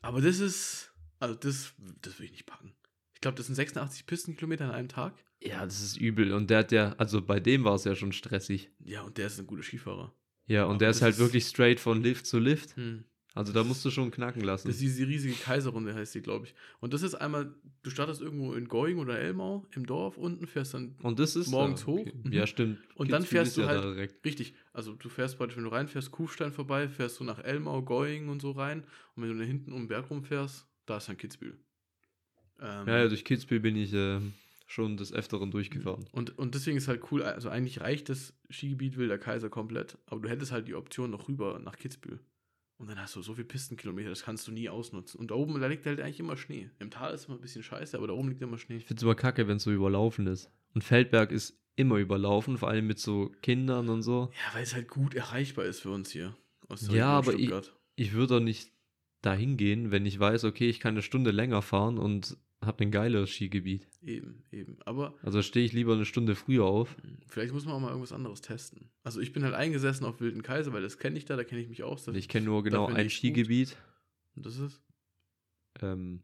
Aber 0.00 0.20
das 0.20 0.40
ist, 0.40 0.92
also 1.20 1.34
das, 1.34 1.74
das 2.00 2.18
will 2.18 2.26
ich 2.26 2.32
nicht 2.32 2.46
packen. 2.46 2.72
Ich 3.14 3.20
glaube, 3.20 3.36
das 3.36 3.46
sind 3.46 3.54
86 3.54 4.06
Pistenkilometer 4.06 4.64
an 4.64 4.70
einem 4.72 4.88
Tag. 4.88 5.14
ja, 5.40 5.64
das 5.64 5.80
ist 5.82 5.96
übel. 5.96 6.32
Und 6.32 6.50
der 6.50 6.58
hat 6.60 6.72
ja, 6.72 6.92
also 6.98 7.20
bei 7.22 7.38
dem 7.40 7.62
war 7.64 7.74
es 7.74 7.84
ja 7.84 7.94
schon 7.94 8.12
stressig. 8.12 8.70
Ja, 8.84 9.02
und 9.02 9.16
der 9.18 9.26
ist 9.28 9.38
ein 9.38 9.46
guter 9.46 9.62
Skifahrer. 9.62 10.12
Ja, 10.46 10.64
und 10.64 10.70
Aber 10.70 10.78
der 10.78 10.90
ist 10.90 11.02
halt 11.02 11.14
ist- 11.14 11.20
wirklich 11.20 11.44
straight 11.44 11.78
von 11.78 12.02
Lift 12.02 12.26
zu 12.26 12.38
Lift. 12.38 12.74
Hm. 12.76 13.04
Also 13.34 13.52
da 13.52 13.64
musst 13.64 13.82
du 13.84 13.90
schon 13.90 14.10
knacken 14.10 14.42
lassen. 14.42 14.68
Das 14.68 14.76
ist 14.76 14.82
diese 14.82 15.06
riesige 15.06 15.34
Kaiserrunde, 15.34 15.94
heißt 15.94 16.14
die, 16.14 16.20
glaube 16.20 16.46
ich. 16.46 16.54
Und 16.80 16.92
das 16.92 17.02
ist 17.02 17.14
einmal, 17.14 17.54
du 17.82 17.90
startest 17.90 18.20
irgendwo 18.20 18.52
in 18.52 18.68
Going 18.68 18.98
oder 18.98 19.18
Elmau 19.18 19.66
im 19.74 19.86
Dorf 19.86 20.18
unten, 20.18 20.46
fährst 20.46 20.74
dann 20.74 20.96
Und 21.02 21.18
das 21.18 21.34
ist 21.36 21.48
Morgens 21.48 21.80
da, 21.80 21.86
hoch. 21.86 22.04
Mhm. 22.24 22.32
Ja, 22.32 22.46
stimmt. 22.46 22.78
Und 22.94 23.10
dann 23.10 23.22
Kitzbühel 23.22 23.40
fährst 23.44 23.56
du 23.56 23.60
ja 23.62 23.66
halt- 23.68 23.84
direkt. 23.84 24.24
richtig. 24.26 24.54
Also 24.74 24.94
du 24.94 25.08
fährst 25.08 25.38
praktisch, 25.38 25.56
wenn 25.56 25.64
du 25.64 25.70
reinfährst, 25.72 26.10
Kufstein 26.10 26.52
vorbei, 26.52 26.88
fährst 26.88 27.20
du 27.20 27.24
nach 27.24 27.38
Elmau, 27.42 27.80
Going 27.82 28.28
und 28.28 28.42
so 28.42 28.50
rein. 28.50 28.84
Und 29.16 29.22
wenn 29.22 29.30
du 29.32 29.38
da 29.38 29.44
hinten 29.44 29.72
um 29.72 29.82
den 29.82 29.88
Berg 29.88 30.10
rumfährst, 30.10 30.66
da 30.86 30.98
ist 30.98 31.08
dann 31.08 31.16
Kitzbühel. 31.16 31.58
Ähm, 32.60 32.86
Ja, 32.86 32.98
ja, 32.98 33.08
durch 33.08 33.24
Kitzbühel 33.24 33.60
bin 33.60 33.76
ich 33.76 33.92
äh, 33.94 34.20
schon 34.66 34.96
des 34.98 35.12
Öfteren 35.12 35.50
durchgefahren. 35.50 36.04
Und, 36.12 36.38
und 36.38 36.54
deswegen 36.54 36.76
ist 36.76 36.88
halt 36.88 37.02
cool, 37.10 37.22
also 37.22 37.48
eigentlich 37.48 37.80
reicht 37.80 38.08
das 38.08 38.34
Skigebiet 38.50 38.96
Wilder 38.98 39.18
Kaiser 39.18 39.48
komplett, 39.48 39.96
aber 40.06 40.20
du 40.20 40.28
hättest 40.28 40.52
halt 40.52 40.68
die 40.68 40.74
Option 40.74 41.10
noch 41.10 41.28
rüber 41.28 41.58
nach 41.58 41.76
Kitzbühel. 41.76 42.20
Und 42.78 42.88
dann 42.88 42.98
hast 43.00 43.14
du 43.14 43.22
so 43.22 43.34
viele 43.34 43.46
Pistenkilometer, 43.46 44.08
das 44.08 44.24
kannst 44.24 44.48
du 44.48 44.52
nie 44.52 44.68
ausnutzen. 44.68 45.20
Und 45.20 45.30
da 45.30 45.36
oben, 45.36 45.60
da 45.60 45.66
liegt 45.68 45.86
halt 45.86 46.00
eigentlich 46.00 46.18
immer 46.20 46.36
Schnee. 46.36 46.70
Im 46.80 46.90
Tal 46.90 47.14
ist 47.14 47.26
immer 47.26 47.36
ein 47.36 47.40
bisschen 47.40 47.62
scheiße, 47.62 47.96
aber 47.96 48.08
da 48.08 48.12
oben 48.14 48.28
liegt 48.30 48.42
immer 48.42 48.58
Schnee. 48.58 48.76
Ich 48.76 48.86
finde 48.86 48.98
es 48.98 49.02
immer 49.04 49.14
kacke, 49.14 49.46
wenn 49.46 49.58
es 49.58 49.62
so 49.62 49.70
überlaufen 49.72 50.26
ist. 50.26 50.50
Und 50.74 50.82
Feldberg 50.82 51.30
ist 51.30 51.58
immer 51.76 51.96
überlaufen, 51.98 52.58
vor 52.58 52.68
allem 52.68 52.86
mit 52.88 52.98
so 52.98 53.30
Kindern 53.40 53.88
und 53.88 54.02
so. 54.02 54.30
Ja, 54.32 54.54
weil 54.54 54.64
es 54.64 54.74
halt 54.74 54.88
gut 54.88 55.14
erreichbar 55.14 55.64
ist 55.64 55.80
für 55.80 55.90
uns 55.90 56.10
hier. 56.10 56.36
Aus 56.68 56.88
Ja, 56.90 57.10
aber 57.10 57.32
ich- 57.34 57.46
Stuttgart. 57.46 57.78
Ich 57.94 58.12
würde 58.14 58.34
doch 58.34 58.40
nicht 58.40 58.72
dahin 59.20 59.56
gehen, 59.56 59.90
wenn 59.92 60.04
ich 60.06 60.18
weiß, 60.18 60.44
okay, 60.44 60.68
ich 60.68 60.80
kann 60.80 60.94
eine 60.94 61.02
Stunde 61.02 61.30
länger 61.30 61.62
fahren 61.62 61.98
und 61.98 62.36
habe 62.62 62.84
ein 62.84 62.90
geileres 62.90 63.30
Skigebiet. 63.30 63.88
Eben, 64.02 64.44
eben. 64.52 64.78
Aber 64.84 65.14
Also 65.22 65.42
stehe 65.42 65.64
ich 65.66 65.72
lieber 65.72 65.94
eine 65.94 66.04
Stunde 66.04 66.34
früher 66.34 66.64
auf. 66.64 66.96
mh, 67.02 67.18
vielleicht 67.28 67.52
muss 67.52 67.64
man 67.64 67.74
auch 67.74 67.80
mal 67.80 67.88
irgendwas 67.88 68.12
anderes 68.12 68.40
testen. 68.40 68.90
Also 69.02 69.20
ich 69.20 69.32
bin 69.32 69.44
halt 69.44 69.54
eingesessen 69.54 70.06
auf 70.06 70.20
Wilden 70.20 70.42
Kaiser, 70.42 70.72
weil 70.72 70.82
das 70.82 70.98
kenne 70.98 71.18
ich 71.18 71.24
da, 71.24 71.36
da 71.36 71.44
kenne 71.44 71.60
ich 71.60 71.68
mich 71.68 71.82
aus. 71.82 72.04
Das- 72.04 72.16
Ich 72.16 72.28
kenne 72.28 72.46
nur 72.46 72.62
genau 72.62 72.86
ein. 72.86 73.10
Skigebiet 73.10 73.76
Und 74.36 74.46
das 74.46 74.58
ist? 74.58 74.82
ähm, 75.80 76.22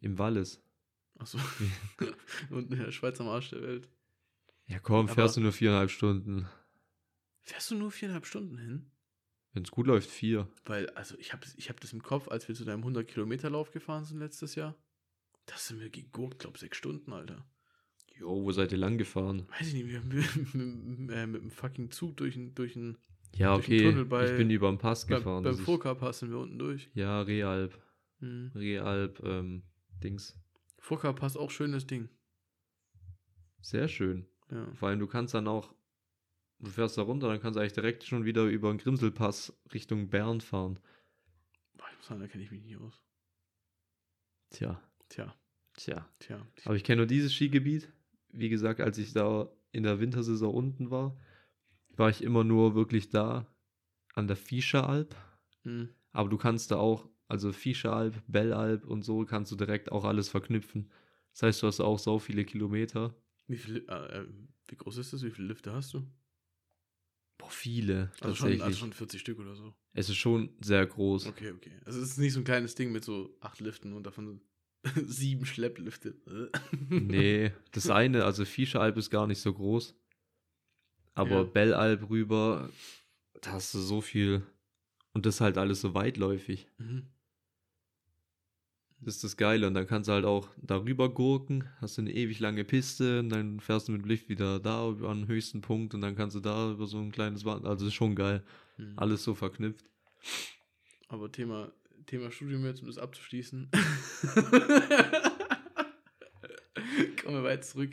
im 0.00 0.18
Wallis. 0.18 0.60
Achso. 1.18 1.38
Und 2.50 2.72
der 2.72 2.90
Schweiz 2.92 3.20
am 3.20 3.28
Arsch 3.28 3.50
der 3.50 3.62
Welt. 3.62 3.88
Ja 4.66 4.78
komm, 4.78 5.06
Aber- 5.06 5.14
fährst 5.14 5.36
du 5.36 5.40
nur 5.40 5.52
viereinhalb 5.52 5.90
Stunden. 5.90 6.46
Fährst 7.42 7.70
du 7.70 7.74
nur 7.76 7.90
viereinhalb 7.90 8.26
Stunden 8.26 8.56
hin? 8.58 8.90
Wenn 9.54 9.64
es 9.64 9.70
gut 9.70 9.86
läuft, 9.86 10.08
vier. 10.10 10.48
Weil, 10.64 10.88
also 10.90 11.16
ich 11.18 11.32
habe 11.32 11.44
ich 11.56 11.68
hab 11.68 11.78
das 11.80 11.92
im 11.92 12.02
Kopf, 12.02 12.28
als 12.28 12.48
wir 12.48 12.54
zu 12.54 12.64
deinem 12.64 12.84
100-Kilometer-Lauf 12.84 13.70
gefahren 13.70 14.04
sind 14.04 14.18
letztes 14.18 14.54
Jahr. 14.54 14.74
Das 15.46 15.68
sind 15.68 15.80
wir 15.80 15.90
gegurkt, 15.90 16.38
glaube 16.38 16.58
sechs 16.58 16.76
Stunden, 16.78 17.12
Alter. 17.12 17.44
Jo, 18.18 18.42
wo 18.44 18.52
seid 18.52 18.72
ihr 18.72 18.78
lang 18.78 18.96
gefahren? 18.98 19.46
Weiß 19.50 19.68
ich 19.68 19.74
nicht, 19.74 19.88
wir 19.88 19.98
haben 19.98 20.08
mit, 20.08 20.54
mit, 21.08 21.16
äh, 21.16 21.26
mit 21.26 21.42
dem 21.42 21.50
fucking 21.50 21.90
Zug 21.90 22.16
durch 22.16 22.34
den 22.34 22.54
durch 22.54 22.76
Ja, 23.34 23.54
Durch 23.54 23.66
okay. 23.66 23.82
Tunnel 23.82 24.04
bei- 24.06 24.30
ich 24.30 24.36
bin 24.36 24.50
über 24.50 24.68
den 24.70 24.78
Pass 24.78 25.06
gefahren. 25.06 25.42
beim 25.42 25.56
Furka-Pass 25.58 26.20
sind 26.20 26.30
wir 26.30 26.38
unten 26.38 26.58
durch. 26.58 26.90
ja, 26.94 27.20
Realp. 27.22 27.78
Mhm. 28.20 28.52
Realp, 28.54 29.20
ähm, 29.24 29.64
Dings. 30.02 30.38
Furka-Pass 30.78 31.36
auch 31.36 31.50
schönes 31.50 31.86
Ding. 31.86 32.08
Sehr 33.60 33.88
schön. 33.88 34.26
Ja. 34.50 34.72
Vor 34.74 34.88
allem, 34.88 34.98
du 34.98 35.06
kannst 35.06 35.34
dann 35.34 35.48
auch, 35.48 35.74
du 36.62 36.70
fährst 36.70 36.96
da 36.96 37.02
runter, 37.02 37.28
dann 37.28 37.40
kannst 37.40 37.56
du 37.56 37.60
eigentlich 37.60 37.72
direkt 37.72 38.04
schon 38.04 38.24
wieder 38.24 38.44
über 38.44 38.70
den 38.72 38.78
Grimselpass 38.78 39.52
Richtung 39.72 40.08
Bern 40.08 40.40
fahren. 40.40 40.78
Boah, 41.74 41.86
ich 41.90 41.96
muss 41.98 42.06
sagen, 42.06 42.20
da 42.20 42.26
kenne 42.26 42.44
ich 42.44 42.50
mich 42.50 42.62
nicht 42.62 42.76
aus. 42.76 43.02
Tja, 44.50 44.80
Tja, 45.08 45.34
tja. 45.76 46.08
tja. 46.20 46.46
Aber 46.64 46.74
ich 46.74 46.84
kenne 46.84 46.98
nur 46.98 47.06
dieses 47.06 47.34
Skigebiet. 47.34 47.92
Wie 48.30 48.48
gesagt, 48.48 48.80
als 48.80 48.96
ich 48.96 49.12
da 49.12 49.50
in 49.72 49.82
der 49.82 50.00
Wintersaison 50.00 50.54
unten 50.54 50.90
war, 50.90 51.18
war 51.90 52.08
ich 52.08 52.22
immer 52.22 52.44
nur 52.44 52.74
wirklich 52.74 53.10
da 53.10 53.46
an 54.14 54.26
der 54.26 54.36
Fischeralp. 54.36 55.14
Mhm. 55.64 55.90
Aber 56.12 56.30
du 56.30 56.38
kannst 56.38 56.70
da 56.70 56.76
auch, 56.76 57.08
also 57.28 57.52
Fischeralp, 57.52 58.22
Bellalp 58.26 58.84
und 58.84 59.02
so, 59.02 59.24
kannst 59.26 59.52
du 59.52 59.56
direkt 59.56 59.92
auch 59.92 60.04
alles 60.04 60.30
verknüpfen. 60.30 60.90
Das 61.32 61.42
heißt, 61.42 61.62
du 61.62 61.66
hast 61.66 61.80
auch 61.80 61.98
so 61.98 62.18
viele 62.18 62.44
Kilometer. 62.44 63.14
Wie, 63.46 63.56
viel, 63.56 63.84
äh, 63.88 64.20
äh, 64.20 64.26
wie 64.68 64.76
groß 64.76 64.98
ist 64.98 65.12
das? 65.12 65.22
Wie 65.22 65.30
viele 65.30 65.48
Lifte 65.48 65.72
hast 65.72 65.92
du? 65.94 66.06
Boah, 67.42 67.50
viele. 67.50 68.10
Also 68.20 68.34
schon, 68.34 68.60
also 68.62 68.76
schon 68.78 68.92
40 68.92 69.20
Stück 69.20 69.38
oder 69.38 69.54
so. 69.56 69.74
es 69.94 70.08
ist 70.08 70.16
schon 70.16 70.50
sehr 70.60 70.86
groß. 70.86 71.26
Okay, 71.26 71.50
okay. 71.50 71.72
Also 71.84 72.00
es 72.00 72.10
ist 72.12 72.18
nicht 72.18 72.32
so 72.32 72.40
ein 72.40 72.44
kleines 72.44 72.74
Ding 72.74 72.92
mit 72.92 73.04
so 73.04 73.36
acht 73.40 73.60
Liften 73.60 73.92
und 73.92 74.04
davon 74.04 74.40
sieben 75.06 75.44
Schlepplifte. 75.46 76.14
Nee, 76.88 77.52
das 77.72 77.90
eine, 77.90 78.24
also 78.24 78.44
Fischeralp 78.44 78.96
ist 78.96 79.10
gar 79.10 79.26
nicht 79.26 79.40
so 79.40 79.52
groß. 79.52 79.94
Aber 81.14 81.30
Ja. 81.38 81.42
Bellalp 81.42 82.08
rüber, 82.10 82.70
da 83.40 83.52
hast 83.52 83.74
du 83.74 83.78
so 83.80 84.00
viel. 84.00 84.42
Und 85.12 85.26
das 85.26 85.40
halt 85.40 85.58
alles 85.58 85.80
so 85.82 85.92
weitläufig. 85.94 86.68
Mhm. 86.78 87.06
Das 89.04 89.16
ist 89.16 89.24
das 89.24 89.36
Geile. 89.36 89.66
Und 89.66 89.74
dann 89.74 89.86
kannst 89.88 90.08
du 90.08 90.12
halt 90.12 90.24
auch 90.24 90.48
darüber 90.56 91.12
gurken, 91.12 91.68
hast 91.80 91.98
du 91.98 92.02
eine 92.02 92.12
ewig 92.12 92.38
lange 92.38 92.64
Piste 92.64 93.18
und 93.18 93.30
dann 93.30 93.58
fährst 93.58 93.88
du 93.88 93.92
mit 93.92 94.02
dem 94.02 94.08
Lift 94.08 94.28
wieder 94.28 94.60
da 94.60 94.88
über 94.88 95.12
den 95.12 95.26
höchsten 95.26 95.60
Punkt 95.60 95.92
und 95.94 96.00
dann 96.02 96.14
kannst 96.14 96.36
du 96.36 96.40
da 96.40 96.70
über 96.70 96.86
so 96.86 96.98
ein 96.98 97.10
kleines 97.10 97.44
Wand. 97.44 97.66
Also 97.66 97.86
ist 97.86 97.94
schon 97.94 98.14
geil. 98.14 98.44
Mhm. 98.78 98.92
Alles 98.96 99.24
so 99.24 99.34
verknüpft. 99.34 99.84
Aber 101.08 101.32
Thema, 101.32 101.72
Thema 102.06 102.30
Studium 102.30 102.64
jetzt, 102.64 102.80
um 102.80 102.86
das 102.86 102.98
abzuschließen. 102.98 103.70
Kommen 107.22 107.36
wir 107.36 107.42
weit 107.42 107.64
zurück. 107.64 107.90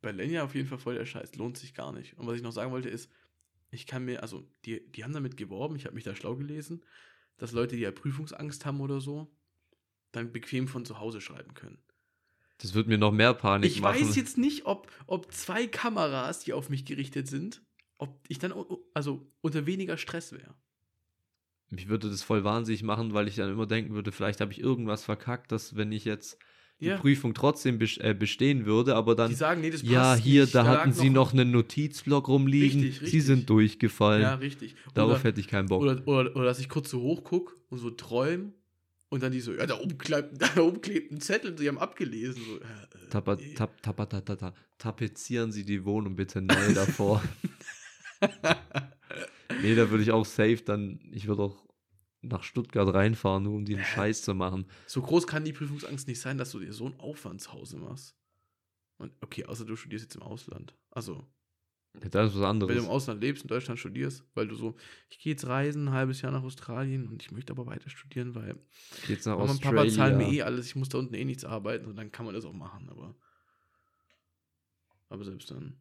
bei 0.00 0.12
Lenya 0.12 0.44
auf 0.44 0.54
jeden 0.54 0.68
Fall 0.68 0.78
voll 0.78 0.94
der 0.94 1.06
Scheiß. 1.06 1.34
Lohnt 1.34 1.58
sich 1.58 1.74
gar 1.74 1.92
nicht. 1.92 2.16
Und 2.16 2.28
was 2.28 2.36
ich 2.36 2.42
noch 2.42 2.52
sagen 2.52 2.70
wollte 2.70 2.88
ist, 2.88 3.10
ich 3.72 3.86
kann 3.86 4.04
mir, 4.04 4.22
also 4.22 4.46
die, 4.64 4.88
die 4.92 5.02
haben 5.02 5.12
damit 5.14 5.36
geworben, 5.36 5.74
ich 5.74 5.86
habe 5.86 5.94
mich 5.94 6.04
da 6.04 6.14
schlau 6.14 6.36
gelesen, 6.36 6.84
dass 7.38 7.52
Leute, 7.52 7.76
die 7.76 7.82
ja 7.82 7.90
Prüfungsangst 7.90 8.64
haben 8.64 8.80
oder 8.80 9.00
so, 9.00 9.34
dann 10.12 10.32
bequem 10.32 10.68
von 10.68 10.84
zu 10.84 10.98
Hause 10.98 11.20
schreiben 11.20 11.54
können. 11.54 11.78
Das 12.58 12.74
wird 12.74 12.86
mir 12.86 12.98
noch 12.98 13.12
mehr 13.12 13.34
Panik 13.34 13.70
Ich 13.70 13.80
machen. 13.80 14.00
weiß 14.00 14.14
jetzt 14.14 14.38
nicht, 14.38 14.66
ob, 14.66 14.90
ob 15.06 15.32
zwei 15.32 15.66
Kameras, 15.66 16.40
die 16.40 16.52
auf 16.52 16.68
mich 16.68 16.84
gerichtet 16.84 17.26
sind, 17.26 17.62
ob 17.98 18.20
ich 18.28 18.38
dann 18.38 18.54
also 18.94 19.26
unter 19.40 19.66
weniger 19.66 19.96
Stress 19.96 20.32
wäre. 20.32 20.54
Mich 21.70 21.88
würde 21.88 22.10
das 22.10 22.22
voll 22.22 22.44
wahnsinnig 22.44 22.82
machen, 22.82 23.14
weil 23.14 23.26
ich 23.28 23.36
dann 23.36 23.50
immer 23.50 23.66
denken 23.66 23.94
würde, 23.94 24.12
vielleicht 24.12 24.40
habe 24.40 24.52
ich 24.52 24.60
irgendwas 24.60 25.04
verkackt, 25.04 25.50
dass 25.50 25.74
wenn 25.74 25.90
ich 25.90 26.04
jetzt 26.04 26.38
die 26.80 26.86
Ja. 26.86 26.96
Prüfung 26.96 27.32
trotzdem 27.34 27.78
äh, 27.80 28.14
bestehen 28.14 28.66
würde, 28.66 28.96
aber 28.96 29.14
dann, 29.14 29.30
Die 29.30 29.36
sagen, 29.36 29.60
nee, 29.60 29.70
das 29.70 29.82
passt 29.82 29.92
ja, 29.92 30.14
hier, 30.16 30.42
nicht, 30.42 30.54
da 30.54 30.62
lag 30.62 30.80
hatten 30.80 30.92
sie 30.92 31.10
noch 31.10 31.32
einen 31.32 31.50
Notizblock 31.52 32.28
rumliegen, 32.28 32.80
Richtig, 32.80 32.98
sie 32.98 33.04
richtig. 33.04 33.24
sind 33.24 33.50
durchgefallen. 33.50 34.22
Ja, 34.22 34.34
richtig. 34.34 34.74
Darauf 34.94 35.20
oder, 35.20 35.24
hätte 35.24 35.40
ich 35.40 35.48
keinen 35.48 35.68
Bock. 35.68 35.82
oder, 35.82 36.02
oder, 36.06 36.34
oder 36.36 36.44
dass 36.44 36.58
ich 36.58 36.68
kurz 36.68 36.90
so 36.90 37.00
hoch 37.00 37.22
gucke 37.24 37.54
und 37.70 37.78
so 37.78 37.90
träume 37.90 38.52
und 39.10 39.22
dann 39.22 39.30
die 39.30 39.40
so, 39.40 39.52
ja, 39.52 39.66
da 39.66 39.78
oben 39.78 39.98
klebt, 39.98 40.40
da 40.56 40.60
oben 40.62 40.80
klebt 40.80 41.12
ein 41.12 41.20
Zettel, 41.20 41.56
sie 41.56 41.68
haben 41.68 41.78
abgelesen. 41.78 42.42
So, 42.42 42.56
äh, 42.56 43.08
Tapa, 43.10 43.36
tap, 43.56 43.82
tapa, 43.82 44.06
ta, 44.06 44.20
ta, 44.22 44.36
ta. 44.36 44.54
Tapezieren 44.78 45.52
Sie 45.52 45.64
die 45.64 45.84
Wohnung 45.84 46.16
bitte 46.16 46.40
neu 46.42 46.74
davor. 46.74 47.22
nee, 49.62 49.74
da 49.74 49.90
würde 49.90 50.02
ich 50.02 50.10
auch 50.10 50.24
safe 50.24 50.62
dann, 50.64 50.98
ich 51.12 51.26
würde 51.26 51.42
auch 51.42 51.62
nach 52.22 52.42
Stuttgart 52.44 52.92
reinfahren, 52.94 53.42
nur 53.42 53.54
um 53.54 53.64
den 53.64 53.82
Scheiß 53.82 54.22
zu 54.22 54.34
machen. 54.34 54.66
So 54.86 55.02
groß 55.02 55.26
kann 55.26 55.44
die 55.44 55.52
Prüfungsangst 55.52 56.06
nicht 56.08 56.20
sein, 56.20 56.38
dass 56.38 56.52
du 56.52 56.60
dir 56.60 56.72
so 56.72 56.86
einen 56.86 56.98
Aufwand 56.98 57.40
zu 57.40 57.52
Hause 57.52 57.76
machst. 57.78 58.16
Und 58.98 59.12
okay, 59.20 59.44
außer 59.44 59.64
du 59.64 59.74
studierst 59.76 60.04
jetzt 60.04 60.14
im 60.14 60.22
Ausland. 60.22 60.74
Also, 60.90 61.26
Ja, 62.00 62.08
das 62.08 62.30
ist 62.30 62.34
was 62.36 62.42
wenn 62.48 62.60
du 62.60 62.66
anderes. 62.66 62.76
im 62.76 62.88
Ausland 62.88 63.20
lebst, 63.20 63.42
in 63.42 63.48
Deutschland 63.48 63.80
studierst, 63.80 64.24
weil 64.34 64.46
du 64.46 64.54
so, 64.54 64.76
ich 65.10 65.18
gehe 65.18 65.32
jetzt 65.32 65.46
reisen, 65.46 65.88
ein 65.88 65.94
halbes 65.94 66.22
Jahr 66.22 66.30
nach 66.30 66.44
Australien 66.44 67.08
und 67.08 67.22
ich 67.22 67.32
möchte 67.32 67.52
aber 67.52 67.66
weiter 67.66 67.90
studieren, 67.90 68.34
weil 68.36 68.56
Jetzt 69.08 69.26
nach 69.26 69.36
Mama 69.36 69.50
und. 69.50 69.60
Papa 69.60 69.88
zahlen 69.88 70.16
mir 70.16 70.28
eh 70.30 70.42
alles, 70.42 70.66
ich 70.66 70.76
muss 70.76 70.88
da 70.88 70.98
unten 70.98 71.14
eh 71.14 71.24
nichts 71.24 71.44
arbeiten 71.44 71.86
und 71.86 71.96
dann 71.96 72.12
kann 72.12 72.24
man 72.24 72.34
das 72.34 72.44
auch 72.44 72.52
machen, 72.52 72.88
aber. 72.88 73.16
Aber 75.08 75.24
selbst 75.24 75.50
dann. 75.50 75.76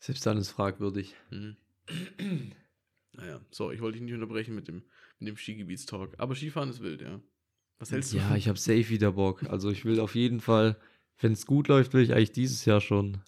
Selbst 0.00 0.24
dann 0.26 0.36
ist 0.36 0.50
fragwürdig. 0.50 1.16
Hm. 1.30 1.56
naja, 3.18 3.40
so, 3.50 3.72
ich 3.72 3.80
wollte 3.80 3.98
dich 3.98 4.04
nicht 4.04 4.14
unterbrechen 4.14 4.54
mit 4.54 4.68
dem, 4.68 4.84
mit 5.18 5.28
dem 5.28 5.36
Skigebietstalk. 5.36 6.14
Aber 6.18 6.36
Skifahren 6.36 6.70
ist 6.70 6.80
wild, 6.80 7.02
ja. 7.02 7.20
Was 7.78 7.90
hältst 7.90 8.12
du 8.12 8.18
Ja, 8.18 8.36
ich 8.36 8.48
habe 8.48 8.58
safe 8.58 8.88
wieder 8.88 9.12
Bock. 9.12 9.42
Also 9.44 9.70
ich 9.70 9.84
will 9.84 9.98
auf 9.98 10.14
jeden 10.14 10.40
Fall, 10.40 10.76
wenn 11.18 11.32
es 11.32 11.44
gut 11.44 11.66
läuft, 11.66 11.94
will 11.94 12.02
ich 12.02 12.12
eigentlich 12.12 12.32
dieses 12.32 12.64
Jahr 12.64 12.80
schon 12.80 13.18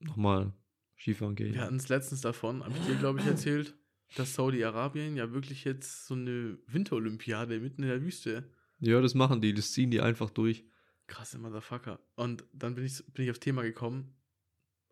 nochmal 0.00 0.54
Skifahren 0.96 1.34
gehen. 1.34 1.52
Wir 1.52 1.62
hatten 1.62 1.76
es 1.76 1.88
letztens 1.90 2.22
davon, 2.22 2.64
habe 2.64 2.74
ich 2.78 2.86
dir, 2.86 2.96
glaube 2.96 3.20
ich, 3.20 3.26
erzählt, 3.26 3.74
dass 4.16 4.34
Saudi-Arabien 4.34 5.16
ja 5.16 5.32
wirklich 5.32 5.64
jetzt 5.64 6.06
so 6.06 6.14
eine 6.14 6.58
Winterolympiade 6.66 7.60
mitten 7.60 7.82
in 7.82 7.88
der 7.88 8.02
Wüste. 8.02 8.50
Ja, 8.80 9.02
das 9.02 9.14
machen 9.14 9.42
die, 9.42 9.52
das 9.52 9.72
ziehen 9.72 9.90
die 9.90 10.00
einfach 10.00 10.30
durch. 10.30 10.64
Krasse 11.08 11.38
Motherfucker. 11.38 12.00
Und 12.16 12.44
dann 12.54 12.74
bin 12.74 12.86
ich, 12.86 13.04
bin 13.12 13.24
ich 13.24 13.30
aufs 13.30 13.40
Thema 13.40 13.62
gekommen. 13.62 14.14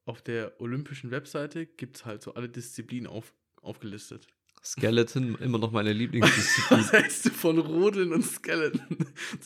Auf 0.04 0.20
der 0.22 0.61
olympischen 0.61 1.11
Webseite 1.11 1.66
gibt 1.66 1.96
es 1.96 2.04
halt 2.04 2.22
so 2.22 2.35
alle 2.35 2.48
Disziplinen 2.48 3.06
auf, 3.06 3.35
aufgelistet. 3.66 4.26
Skeleton, 4.64 5.37
immer 5.40 5.59
noch 5.59 5.70
meine 5.70 5.92
Lieblingsdisziplin. 6.00 6.81
Was 6.81 6.92
hältst 6.92 7.26
du 7.26 7.31
von 7.31 7.59
Rodeln 7.59 8.12
und 8.12 8.24
Skeleton? 8.24 8.96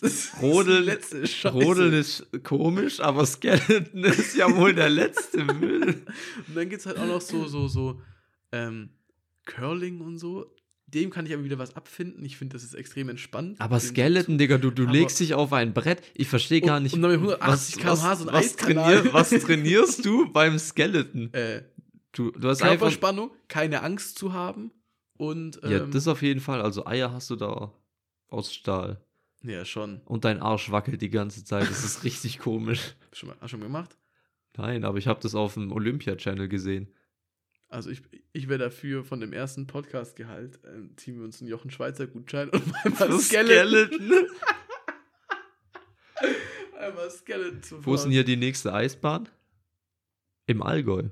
Das 0.00 0.12
ist 0.12 0.40
Rodeln- 0.40 0.80
die 0.82 0.86
letzte 0.90 1.26
Scheiße. 1.26 1.54
Rodeln 1.54 1.92
ist 1.92 2.26
komisch, 2.42 3.00
aber 3.00 3.26
Skeleton 3.26 4.02
ist 4.04 4.34
ja 4.36 4.54
wohl 4.56 4.74
der 4.74 4.88
letzte 4.88 5.44
Müll. 5.44 6.04
Und 6.48 6.54
dann 6.56 6.68
gibt 6.70 6.80
es 6.80 6.86
halt 6.86 6.98
auch 6.98 7.06
noch 7.06 7.20
so, 7.20 7.46
so, 7.48 7.68
so 7.68 8.00
ähm, 8.52 8.90
Curling 9.44 10.00
und 10.00 10.18
so. 10.18 10.54
Dem 10.86 11.10
kann 11.10 11.24
ich 11.26 11.32
aber 11.34 11.44
wieder 11.44 11.58
was 11.58 11.76
abfinden. 11.76 12.24
Ich 12.24 12.36
finde, 12.36 12.54
das 12.54 12.64
ist 12.64 12.74
extrem 12.74 13.10
entspannt. 13.10 13.60
Aber 13.60 13.78
Skeleton, 13.78 14.38
Digga, 14.38 14.58
du, 14.58 14.70
du 14.72 14.86
legst 14.86 15.20
dich 15.20 15.34
auf 15.34 15.52
ein 15.52 15.72
Brett. 15.74 16.02
Ich 16.14 16.26
verstehe 16.28 16.62
gar 16.62 16.80
nicht. 16.80 16.94
und 16.94 17.02
dann 17.02 17.10
mit 17.12 17.20
180 17.20 17.76
km/h 17.76 18.16
so 18.16 18.26
ein 18.26 18.32
was, 18.34 18.56
trainier, 18.56 19.12
was 19.12 19.30
trainierst 19.30 20.04
du 20.04 20.32
beim 20.32 20.58
Skeleton? 20.58 21.32
Äh, 21.32 21.62
Du, 22.12 22.30
du 22.30 22.48
hast 22.48 22.62
einfach. 22.62 22.78
Körperspannung, 22.78 23.30
keine 23.48 23.82
Angst 23.82 24.18
zu 24.18 24.32
haben 24.32 24.72
und 25.16 25.60
ähm, 25.62 25.70
Ja, 25.70 25.78
das 25.80 26.08
auf 26.08 26.22
jeden 26.22 26.40
Fall. 26.40 26.60
Also 26.62 26.86
Eier 26.86 27.12
hast 27.12 27.30
du 27.30 27.36
da 27.36 27.72
aus 28.28 28.52
Stahl. 28.52 29.04
ja 29.42 29.64
schon. 29.64 30.00
Und 30.04 30.24
dein 30.24 30.40
Arsch 30.40 30.70
wackelt 30.70 31.02
die 31.02 31.10
ganze 31.10 31.44
Zeit. 31.44 31.68
Das 31.68 31.84
ist 31.84 32.04
richtig 32.04 32.38
komisch. 32.38 32.94
Schon 33.12 33.28
mal, 33.28 33.34
hast 33.34 33.42
du 33.42 33.48
schon 33.48 33.60
gemacht? 33.60 33.96
Nein, 34.56 34.84
aber 34.84 34.98
ich 34.98 35.06
habe 35.06 35.20
das 35.20 35.34
auf 35.34 35.54
dem 35.54 35.72
Olympia-Channel 35.72 36.48
gesehen. 36.48 36.92
Also 37.68 37.88
ich, 37.90 38.02
ich 38.32 38.48
wäre 38.48 38.58
dafür 38.58 39.04
von 39.04 39.20
dem 39.20 39.32
ersten 39.32 39.68
Podcast-Gehalt, 39.68 40.58
ähm, 40.66 40.96
ziehen 40.96 41.18
wir 41.18 41.24
uns 41.24 41.40
einen 41.40 41.48
Jochen 41.48 41.70
Schweizer 41.70 42.08
Gutschein 42.08 42.48
und 42.48 42.62
einmal 42.84 43.12
Skeleton. 43.20 44.12
einmal 46.78 47.10
Skeleton 47.10 47.62
zu 47.62 47.86
Wo 47.86 47.94
ist 47.94 48.02
denn 48.02 48.10
hier 48.10 48.24
die 48.24 48.36
nächste 48.36 48.74
Eisbahn? 48.74 49.28
Im 50.46 50.62
Allgäu. 50.62 51.10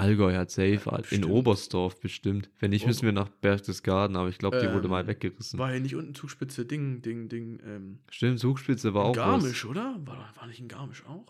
Allgäu 0.00 0.34
hat 0.34 0.50
safe. 0.50 0.80
Ja, 0.84 0.98
in. 1.10 1.24
Oberstdorf 1.24 2.00
bestimmt. 2.00 2.50
Wenn 2.58 2.70
nicht, 2.70 2.86
müssen 2.86 3.02
wir 3.04 3.12
nach 3.12 3.28
Berchtesgaden, 3.28 4.16
aber 4.16 4.28
ich 4.28 4.38
glaube, 4.38 4.58
die 4.60 4.72
wurde 4.72 4.84
Ähm, 4.86 4.90
mal 4.90 5.06
weggerissen. 5.06 5.58
War 5.58 5.70
hier 5.70 5.80
nicht 5.80 5.94
unten 5.94 6.14
Zugspitze 6.14 6.64
Ding, 6.66 7.02
Ding, 7.02 7.28
Ding, 7.28 7.60
ähm, 7.64 8.00
Stimmt, 8.10 8.40
Zugspitze 8.40 8.94
war 8.94 9.04
auch 9.04 9.14
Garmisch, 9.14 9.64
oder? 9.64 9.96
War, 10.04 10.32
war 10.36 10.46
nicht 10.46 10.60
in 10.60 10.68
Garmisch 10.68 11.04
auch? 11.06 11.26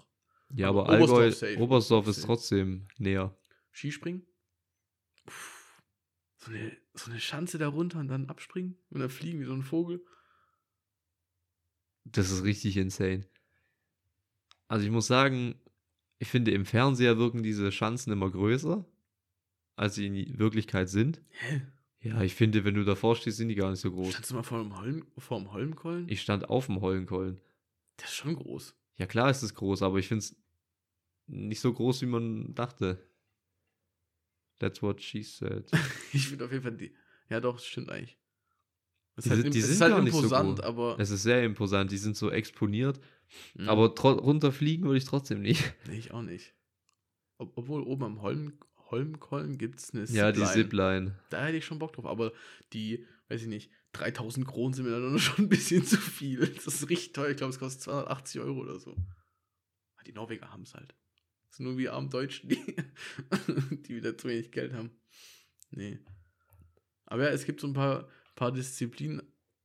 was. 0.49 0.59
Ja, 0.59 0.69
aber 0.69 0.85
aber 0.89 0.97
Oberstdorf 0.97 1.19
Allgäu, 1.21 1.33
safe. 1.33 1.59
Oberstdorf 1.59 2.07
ist 2.09 2.17
Safe. 2.17 2.27
trotzdem 2.27 2.87
näher. 2.99 3.37
Skispringen? 3.73 4.23
Puh. 5.27 5.33
So 6.39 6.51
eine, 6.53 6.73
so 6.95 7.11
eine 7.11 7.21
Schanze 7.21 7.59
da 7.59 7.69
runter 7.69 7.99
und 7.99 8.09
dann 8.09 8.27
abspringen 8.27 8.77
und 8.89 9.01
dann 9.01 9.11
fliegen 9.11 9.41
wie 9.41 9.45
so 9.45 9.53
ein 9.53 9.63
Vogel. 9.63 10.03
Das 12.05 12.31
ist 12.31 12.45
richtig 12.45 12.77
insane. 12.77 13.27
Also 14.69 14.87
ich 14.87 14.91
muss 14.91 15.07
sagen, 15.07 15.55
ich 16.21 16.29
finde 16.29 16.53
im 16.53 16.65
Fernseher 16.67 17.19
wirken 17.19 17.43
diese 17.43 17.73
Schanzen 17.73 18.13
immer 18.13 18.31
größer, 18.31 18.85
als 19.77 19.95
sie 19.97 20.07
in 20.07 20.39
Wirklichkeit 20.39 20.89
sind. 20.89 21.21
Hä? 21.31 21.63
Ja, 22.03 22.23
ich 22.23 22.35
finde, 22.35 22.65
wenn 22.65 22.75
du 22.75 22.85
davor 22.85 23.17
stehst, 23.17 23.39
sind 23.39 23.49
die 23.49 23.55
gar 23.57 23.71
nicht 23.71 23.81
so 23.81 23.91
groß. 23.91 24.13
Standst 24.13 24.31
du 24.31 24.35
mal 24.37 24.43
vor 24.43 24.63
dem, 24.63 24.77
Holm, 24.79 25.07
vor 25.19 25.39
dem 25.39 25.53
Holmkollen? 25.53 26.09
Ich 26.09 26.23
stand 26.23 26.49
auf 26.49 26.67
dem 26.67 26.81
Hollenkollen. 26.81 27.41
Das 27.97 28.11
ist 28.11 28.17
schon 28.17 28.37
groß. 28.37 28.75
Ja, 28.97 29.07
klar 29.07 29.31
ist 29.31 29.43
es 29.43 29.55
groß, 29.55 29.83
aber 29.83 29.99
ich 29.99 30.09
finde 30.09 30.21
es 30.25 30.37
nicht 31.27 31.61
so 31.61 31.73
groß, 31.73 32.01
wie 32.03 32.07
man 32.07 32.55
dachte. 32.55 33.07
That's 34.59 34.83
what 34.83 35.01
she 35.03 35.23
said. 35.23 35.71
Ich 36.13 36.29
finde 36.29 36.45
auf 36.45 36.53
jeden 36.53 36.63
Fall 36.63 36.77
die. 36.77 36.95
Ja, 37.29 37.41
doch, 37.41 37.55
das 37.57 37.67
stimmt 37.67 37.91
eigentlich. 37.91 38.19
Es 39.17 39.25
Die 39.25 39.31
halt, 39.31 39.43
sind- 39.43 39.55
die 39.55 39.61
sind 39.61 39.73
ist 39.73 39.81
halt 39.81 39.93
gar 39.93 40.03
nicht 40.03 40.13
so 40.13 40.19
imposant, 40.19 40.59
groß. 40.59 40.67
aber. 40.67 40.97
Es 40.99 41.11
ist 41.11 41.23
sehr 41.23 41.45
imposant, 41.45 41.91
die 41.93 41.99
sind 41.99 42.17
so 42.17 42.31
exponiert, 42.31 43.01
Mhm. 43.55 43.69
aber 43.69 43.89
runterfliegen 43.97 44.85
würde 44.87 44.99
ich 44.99 45.05
trotzdem 45.05 45.41
nicht. 45.43 45.63
Nee, 45.89 45.99
ich 45.99 46.11
auch 46.13 46.23
nicht. 46.23 46.55
Ob, 47.39 47.57
obwohl 47.57 47.83
oben 47.83 48.05
am 48.05 48.23
Holm, 48.23 48.59
Holmkollen 48.91 49.57
gibt 49.57 49.81
es 49.81 49.95
eine 49.95 50.05
Ja, 50.07 50.33
die 50.33 50.41
Zipline. 50.45 50.53
Zipline. 51.11 51.19
Da 51.31 51.45
hätte 51.45 51.57
ich 51.59 51.65
schon 51.65 51.79
Bock 51.79 51.93
drauf, 51.93 52.07
aber 52.07 52.33
die, 52.73 53.07
weiß 53.29 53.43
ich 53.43 53.49
nicht, 53.49 53.71
3000 53.93 54.47
Kronen 54.47 54.75
sind 54.75 54.85
mir 54.87 54.91
dann 55.01 55.19
schon 55.19 55.45
ein 55.47 55.49
bisschen 55.49 55.85
zu 55.85 55.97
viel. 55.97 56.47
Das 56.47 56.67
ist 56.67 56.89
richtig 56.91 57.13
teuer. 57.13 57.31
Ich 57.31 57.37
glaube, 57.37 57.53
es 57.53 57.59
kostet 57.59 57.83
280 57.83 58.41
Euro 58.41 58.61
oder 58.61 58.79
so. 58.79 58.93
Aber 58.93 60.05
Die 60.07 60.13
Norweger 60.13 60.51
haben 60.53 60.63
es 60.63 60.75
halt. 60.75 60.95
Das 61.49 61.57
sind 61.57 61.67
nur 61.67 61.79
wie 61.79 61.89
armen 61.89 62.11
Deutschen, 62.11 62.49
die, 62.49 62.77
die 63.87 63.97
wieder 63.97 64.17
zu 64.17 64.29
wenig 64.29 64.53
Geld 64.53 64.73
haben. 64.73 64.91
Nee. 65.71 65.99
Aber 67.07 67.25
ja, 67.25 67.31
es 67.31 67.45
gibt 67.45 67.61
so 67.61 67.67
ein 67.67 67.73
paar, 67.73 68.09
paar 68.37 68.53
Disziplinen 68.53 69.23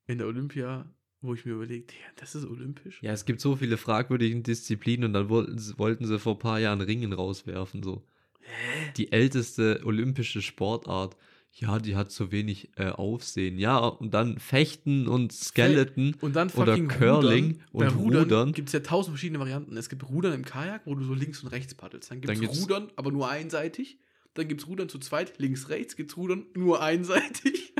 in 0.08 0.18
der 0.18 0.28
Olympia, 0.28 0.92
wo 1.26 1.34
ich 1.34 1.46
mir 1.46 1.54
überlegt, 1.54 1.92
ja, 1.92 2.08
das 2.18 2.36
ist 2.36 2.46
olympisch. 2.46 3.00
Ja, 3.02 3.12
es 3.12 3.26
gibt 3.26 3.42
so 3.42 3.56
viele 3.56 3.78
fragwürdige 3.78 4.40
Disziplinen 4.42 5.06
und 5.06 5.14
dann 5.14 5.30
wollten 5.30 5.58
sie, 5.58 5.78
wollten 5.78 6.06
sie 6.06 6.20
vor 6.20 6.34
ein 6.34 6.40
paar 6.40 6.60
Jahren 6.60 6.82
Ringen 6.82 7.14
rauswerfen. 7.14 7.84
So. 7.84 8.04
Hä? 8.42 8.92
Die 8.98 9.12
älteste 9.12 9.82
olympische 9.84 10.42
Sportart. 10.42 11.16
Ja, 11.58 11.80
die 11.80 11.96
hat 11.96 12.12
so 12.12 12.34
wenig 12.34 12.72
äh, 12.76 12.90
Aufsehen. 12.90 13.58
Ja, 13.58 13.78
und 13.78 14.14
dann 14.14 14.40
Fechten 14.40 15.08
und 15.08 15.32
Skeleton. 15.32 16.14
Und 16.20 16.36
dann 16.36 16.50
Oder 16.50 16.78
Curling 16.78 17.46
Rudern. 17.46 17.64
Bei 17.72 17.88
und 17.88 17.96
Rudern, 17.96 18.24
Rudern. 18.24 18.52
gibt 18.52 18.68
es 18.68 18.74
ja 18.74 18.82
tausend 18.82 19.14
verschiedene 19.14 19.40
Varianten. 19.40 19.78
Es 19.78 19.88
gibt 19.88 20.08
Rudern 20.10 20.34
im 20.34 20.44
Kajak, 20.44 20.82
wo 20.84 20.96
du 20.96 21.06
so 21.06 21.14
links 21.14 21.42
und 21.44 21.50
rechts 21.50 21.74
paddelst. 21.74 22.12
Dann 22.12 22.20
gibt 22.20 22.44
es 22.44 22.62
Rudern, 22.62 22.92
aber 22.98 23.12
nur 23.12 23.30
einseitig. 23.30 24.00
Dann 24.34 24.50
gibt 24.50 24.62
es 24.62 24.68
Rudern 24.68 24.90
zu 24.90 25.00
zweit, 25.00 25.40
links, 25.40 25.70
rechts 25.70 25.96
gibt 25.96 26.12
es 26.12 26.18
Rudern 26.18 26.46
nur 26.56 26.82
einseitig. 26.82 27.74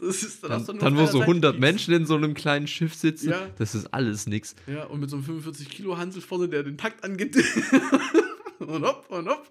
Ist, 0.00 0.42
Dann, 0.42 0.64
dann 0.66 0.80
auf 0.80 0.92
wo 0.94 1.06
so 1.06 1.18
Seite 1.18 1.22
100 1.22 1.52
liegst. 1.54 1.60
Menschen 1.60 1.94
in 1.94 2.06
so 2.06 2.16
einem 2.16 2.34
kleinen 2.34 2.66
Schiff 2.66 2.94
sitzen. 2.94 3.30
Ja. 3.30 3.48
Das 3.58 3.74
ist 3.74 3.86
alles 3.94 4.26
nix. 4.26 4.54
Ja, 4.66 4.84
und 4.84 5.00
mit 5.00 5.10
so 5.10 5.16
einem 5.16 5.24
45 5.24 5.68
Kilo 5.70 5.96
Hansel 5.96 6.22
vorne, 6.22 6.48
der 6.48 6.62
den 6.62 6.76
Takt 6.78 7.04
angeht. 7.04 7.36
und 8.58 8.82
hopp, 8.84 9.08
und 9.10 9.28
hopp. 9.28 9.50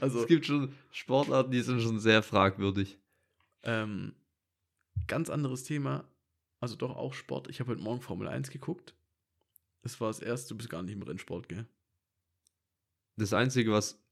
Also, 0.00 0.20
Es 0.20 0.26
gibt 0.26 0.46
schon 0.46 0.72
Sportarten, 0.90 1.50
die 1.52 1.60
sind 1.60 1.80
schon 1.80 2.00
sehr 2.00 2.22
fragwürdig. 2.22 2.98
ähm, 3.62 4.12
ganz 5.06 5.30
anderes 5.30 5.62
Thema. 5.64 6.04
Also 6.60 6.74
doch 6.76 6.96
auch 6.96 7.12
Sport. 7.14 7.48
Ich 7.48 7.60
habe 7.60 7.70
heute 7.72 7.82
Morgen 7.82 8.00
Formel 8.00 8.28
1 8.28 8.50
geguckt. 8.50 8.94
Das 9.82 10.00
war 10.00 10.08
das 10.08 10.20
erste, 10.20 10.48
du 10.50 10.56
bist 10.56 10.70
gar 10.70 10.82
nicht 10.82 10.94
im 10.94 11.02
Rennsport, 11.02 11.48
gell? 11.48 11.66
Das 13.16 13.32
Einzige, 13.32 13.70
was 13.72 14.02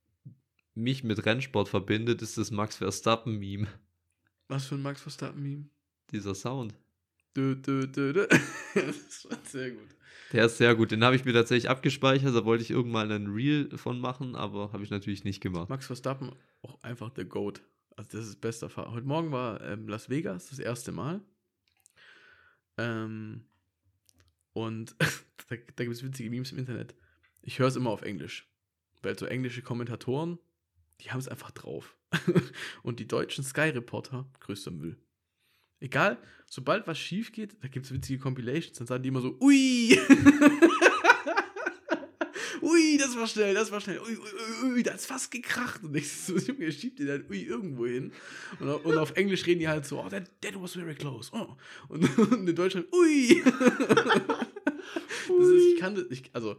mich 0.74 1.02
mit 1.02 1.24
Rennsport 1.26 1.68
verbindet, 1.68 2.22
ist 2.22 2.38
das 2.38 2.50
Max 2.50 2.76
Verstappen-Meme. 2.76 3.66
Was 4.48 4.66
für 4.66 4.74
ein 4.74 4.82
Max 4.82 5.00
Verstappen-Meme? 5.00 5.66
Dieser 6.10 6.34
Sound. 6.34 6.74
Dö, 7.36 7.56
dö, 7.56 7.86
dö, 7.86 8.12
dö. 8.12 8.26
das 8.74 9.26
war 9.28 9.38
sehr 9.44 9.70
gut. 9.72 9.88
Der 10.32 10.46
ist 10.46 10.58
sehr 10.58 10.74
gut. 10.74 10.90
Den 10.90 11.02
habe 11.02 11.16
ich 11.16 11.24
mir 11.24 11.32
tatsächlich 11.32 11.70
abgespeichert. 11.70 12.34
Da 12.34 12.44
wollte 12.44 12.62
ich 12.62 12.70
irgendwann 12.70 13.10
einen 13.10 13.32
Reel 13.32 13.76
von 13.76 13.98
machen, 13.98 14.36
aber 14.36 14.72
habe 14.72 14.84
ich 14.84 14.90
natürlich 14.90 15.24
nicht 15.24 15.40
gemacht. 15.40 15.68
Max 15.68 15.86
Verstappen, 15.86 16.32
auch 16.62 16.82
einfach 16.82 17.10
der 17.10 17.24
Goat. 17.24 17.62
Also 17.96 18.18
das 18.18 18.28
ist 18.28 18.40
bester 18.40 18.68
Fahrer. 18.68 18.92
Heute 18.92 19.06
Morgen 19.06 19.32
war 19.32 19.60
ähm, 19.62 19.88
Las 19.88 20.08
Vegas 20.08 20.48
das 20.48 20.58
erste 20.58 20.92
Mal. 20.92 21.20
Ähm, 22.76 23.46
und 24.52 24.94
da, 25.48 25.56
da 25.76 25.84
gibt 25.84 25.96
es 25.96 26.02
witzige 26.02 26.30
Memes 26.30 26.52
im 26.52 26.58
Internet. 26.58 26.94
Ich 27.42 27.58
höre 27.58 27.68
es 27.68 27.76
immer 27.76 27.90
auf 27.90 28.02
Englisch. 28.02 28.50
Weil 29.02 29.18
so 29.18 29.26
englische 29.26 29.62
Kommentatoren, 29.62 30.38
die 31.00 31.10
haben 31.10 31.20
es 31.20 31.28
einfach 31.28 31.50
drauf. 31.50 31.96
und 32.82 33.00
die 33.00 33.08
deutschen 33.08 33.44
Sky-Reporter, 33.44 34.28
größter 34.40 34.70
Müll. 34.70 34.96
Egal, 35.80 36.18
sobald 36.48 36.86
was 36.86 36.98
schief 36.98 37.32
geht, 37.32 37.62
da 37.62 37.68
gibt 37.68 37.86
es 37.86 37.92
witzige 37.92 38.18
Compilations, 38.18 38.78
dann 38.78 38.86
sagen 38.86 39.02
die 39.02 39.08
immer 39.08 39.20
so, 39.20 39.36
ui! 39.40 39.98
ui, 42.62 42.96
das 42.98 43.16
war 43.16 43.26
schnell, 43.26 43.54
das 43.54 43.70
war 43.70 43.80
schnell, 43.80 44.00
ui, 44.00 44.16
ui, 44.16 44.72
ui, 44.72 44.82
da 44.82 44.92
ist 44.92 45.06
fast 45.06 45.30
gekracht. 45.30 45.82
Und 45.82 45.94
ich 45.96 46.10
so, 46.10 46.36
Junge, 46.38 46.70
schiebt 46.72 47.00
ihr 47.00 47.06
dann 47.06 47.24
ui 47.28 47.42
irgendwo 47.42 47.86
hin. 47.86 48.12
Und, 48.60 48.68
und, 48.68 48.96
auf 48.96 49.16
Englisch 49.16 49.46
reden 49.46 49.60
die 49.60 49.68
halt 49.68 49.84
so, 49.84 50.00
oh, 50.00 50.08
that, 50.08 50.30
that 50.40 50.60
was 50.60 50.72
very 50.72 50.94
close. 50.94 51.30
Oh. 51.32 51.56
Und, 51.88 52.18
und 52.18 52.48
in 52.48 52.56
Deutschland, 52.56 52.86
ui! 52.92 53.42
das 53.44 55.48
ist, 55.48 55.74
ich 55.74 55.78
kann 55.78 55.94
das, 55.94 56.04
ich, 56.10 56.30
also, 56.32 56.56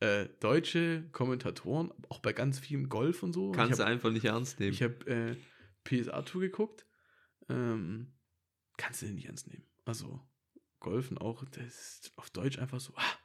äh, 0.00 0.28
deutsche 0.40 1.08
Kommentatoren, 1.12 1.92
auch 2.08 2.20
bei 2.20 2.32
ganz 2.32 2.58
vielem 2.58 2.88
Golf 2.88 3.22
und 3.22 3.32
so. 3.32 3.50
Kannst 3.52 3.80
du 3.80 3.84
einfach 3.84 4.10
nicht 4.10 4.24
ernst 4.24 4.60
nehmen. 4.60 4.72
Ich 4.72 4.82
habe 4.82 5.06
äh, 5.06 5.36
PSA-Tour 5.84 6.42
geguckt. 6.42 6.86
Ähm, 7.48 8.12
kannst 8.76 9.02
du 9.02 9.06
den 9.06 9.16
nicht 9.16 9.26
ernst 9.26 9.48
nehmen. 9.48 9.64
Also, 9.84 10.20
Golfen 10.80 11.18
auch, 11.18 11.44
das 11.46 11.64
ist 11.64 12.12
auf 12.16 12.30
Deutsch 12.30 12.58
einfach 12.58 12.78
so, 12.78 12.92
ah, 12.96 13.18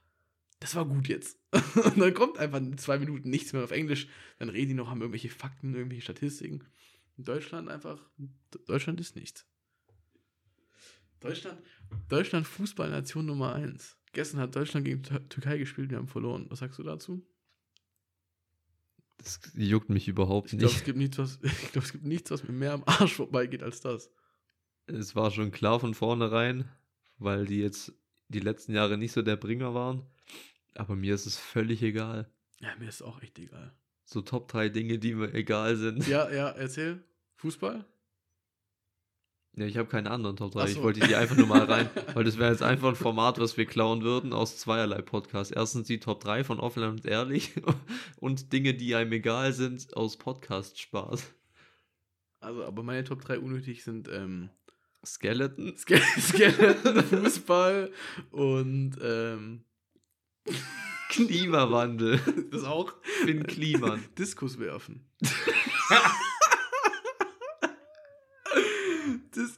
das 0.60 0.76
war 0.76 0.86
gut 0.86 1.08
jetzt. 1.08 1.38
und 1.76 2.00
dann 2.00 2.14
kommt 2.14 2.38
einfach 2.38 2.58
in 2.58 2.78
zwei 2.78 2.98
Minuten 2.98 3.30
nichts 3.30 3.54
mehr 3.54 3.64
auf 3.64 3.72
Englisch. 3.72 4.08
Dann 4.40 4.50
reden 4.50 4.70
die 4.70 4.74
noch, 4.74 4.90
haben 4.90 5.02
irgendwelche 5.02 5.30
Fakten, 5.30 5.76
irgendwelche 5.76 6.04
Statistiken. 6.04 6.64
In 7.18 7.26
Deutschland 7.26 7.70
einfach, 7.70 8.10
Deutschland 8.66 9.00
ist 9.00 9.16
nichts. 9.16 9.46
Deutschland, 11.20 11.62
Deutschland 12.10 12.48
Fußballnation 12.48 13.26
Nummer 13.26 13.54
1. 13.54 13.98
Gestern 14.14 14.40
hat 14.40 14.56
Deutschland 14.56 14.86
gegen 14.86 15.04
Türkei 15.04 15.58
gespielt, 15.58 15.90
wir 15.90 15.98
haben 15.98 16.08
verloren. 16.08 16.46
Was 16.50 16.60
sagst 16.60 16.80
du 16.80 16.84
dazu? 16.84 17.26
Das 19.18 19.40
juckt 19.56 19.90
mich 19.90 20.08
überhaupt 20.08 20.48
ich 20.48 20.54
nicht. 20.54 20.62
Glaub, 20.62 20.76
es 20.76 20.84
gibt 20.84 20.98
nichts, 20.98 21.18
was, 21.18 21.40
ich 21.42 21.72
glaube, 21.72 21.86
es 21.86 21.92
gibt 21.92 22.06
nichts, 22.06 22.32
was 22.32 22.44
mir 22.44 22.54
mehr 22.54 22.74
am 22.74 22.84
Arsch 22.86 23.16
vorbeigeht 23.16 23.64
als 23.64 23.82
das. 23.82 24.12
Es 24.86 25.16
war 25.16 25.32
schon 25.32 25.52
klar 25.52 25.80
von 25.80 25.94
vornherein, 25.94 26.70
weil 27.18 27.46
die 27.46 27.60
jetzt 27.60 27.94
die 28.28 28.40
letzten 28.40 28.74
Jahre 28.74 28.98
nicht 28.98 29.14
so 29.14 29.22
der 29.22 29.36
Bringer 29.36 29.74
waren. 29.74 30.06
Aber 30.76 30.96
mir 30.96 31.16
ist 31.16 31.26
es 31.26 31.38
völlig 31.38 31.82
egal. 31.82 32.30
Ja, 32.60 32.76
mir 32.78 32.90
ist 32.90 33.02
auch 33.02 33.22
echt 33.22 33.40
egal. 33.40 33.74
So 34.06 34.22
Top 34.22 34.48
3 34.50 34.70
Dinge, 34.70 35.00
die 35.00 35.16
mir 35.16 35.34
egal 35.34 35.76
sind. 35.78 36.08
Ja, 36.08 36.32
ja, 36.32 36.50
erzähl. 36.50 37.04
Fußball? 37.38 37.86
Ja, 39.56 39.68
ich 39.68 39.78
habe 39.78 39.88
keine 39.88 40.10
anderen 40.10 40.36
Top 40.36 40.52
3. 40.52 40.62
Ach 40.62 40.68
Ich 40.68 40.74
so. 40.76 40.84
wollte 40.84 41.02
die 41.02 41.16
einfach 41.16 41.36
nur 41.36 41.46
mal 41.46 41.64
rein, 41.64 41.90
weil 42.16 42.24
das 42.24 42.40
wäre 42.40 42.50
jetzt 42.52 42.64
einfach 42.64 42.90
ein 42.90 42.96
Format, 42.96 43.40
was 43.40 43.56
wir 43.56 43.66
klauen 43.66 44.02
würden 44.02 44.34
aus 44.34 44.58
zweierlei 44.58 45.02
Podcasts. 45.02 45.52
Erstens 45.52 45.86
die 45.88 46.00
Top 46.00 46.22
3 46.22 46.44
von 46.44 46.60
Offline 46.60 46.90
und 46.90 47.06
Ehrlich 47.06 47.52
und 48.18 48.52
Dinge, 48.52 48.74
die 48.74 48.96
einem 48.96 49.12
egal 49.12 49.54
sind, 49.54 49.96
aus 49.96 50.18
Podcast-Spaß. 50.18 51.24
Also, 52.40 52.64
aber 52.66 52.84
meine 52.84 53.04
Top 53.04 53.22
3 53.22 53.40
unnötig 53.40 53.84
sind 53.84 54.10
ähm, 54.12 54.50
Skeleton. 55.06 55.76
Ske 55.78 56.02
Skeleton, 56.20 57.04
Fußball 57.04 57.92
und 58.32 58.98
ähm, 59.04 59.64
Klimawandel. 61.10 62.20
das 62.50 62.64
auch 62.64 62.94
Finn 63.24 63.46
Kliman. 63.46 64.04
Diskus 64.18 64.58
werfen. 64.58 65.06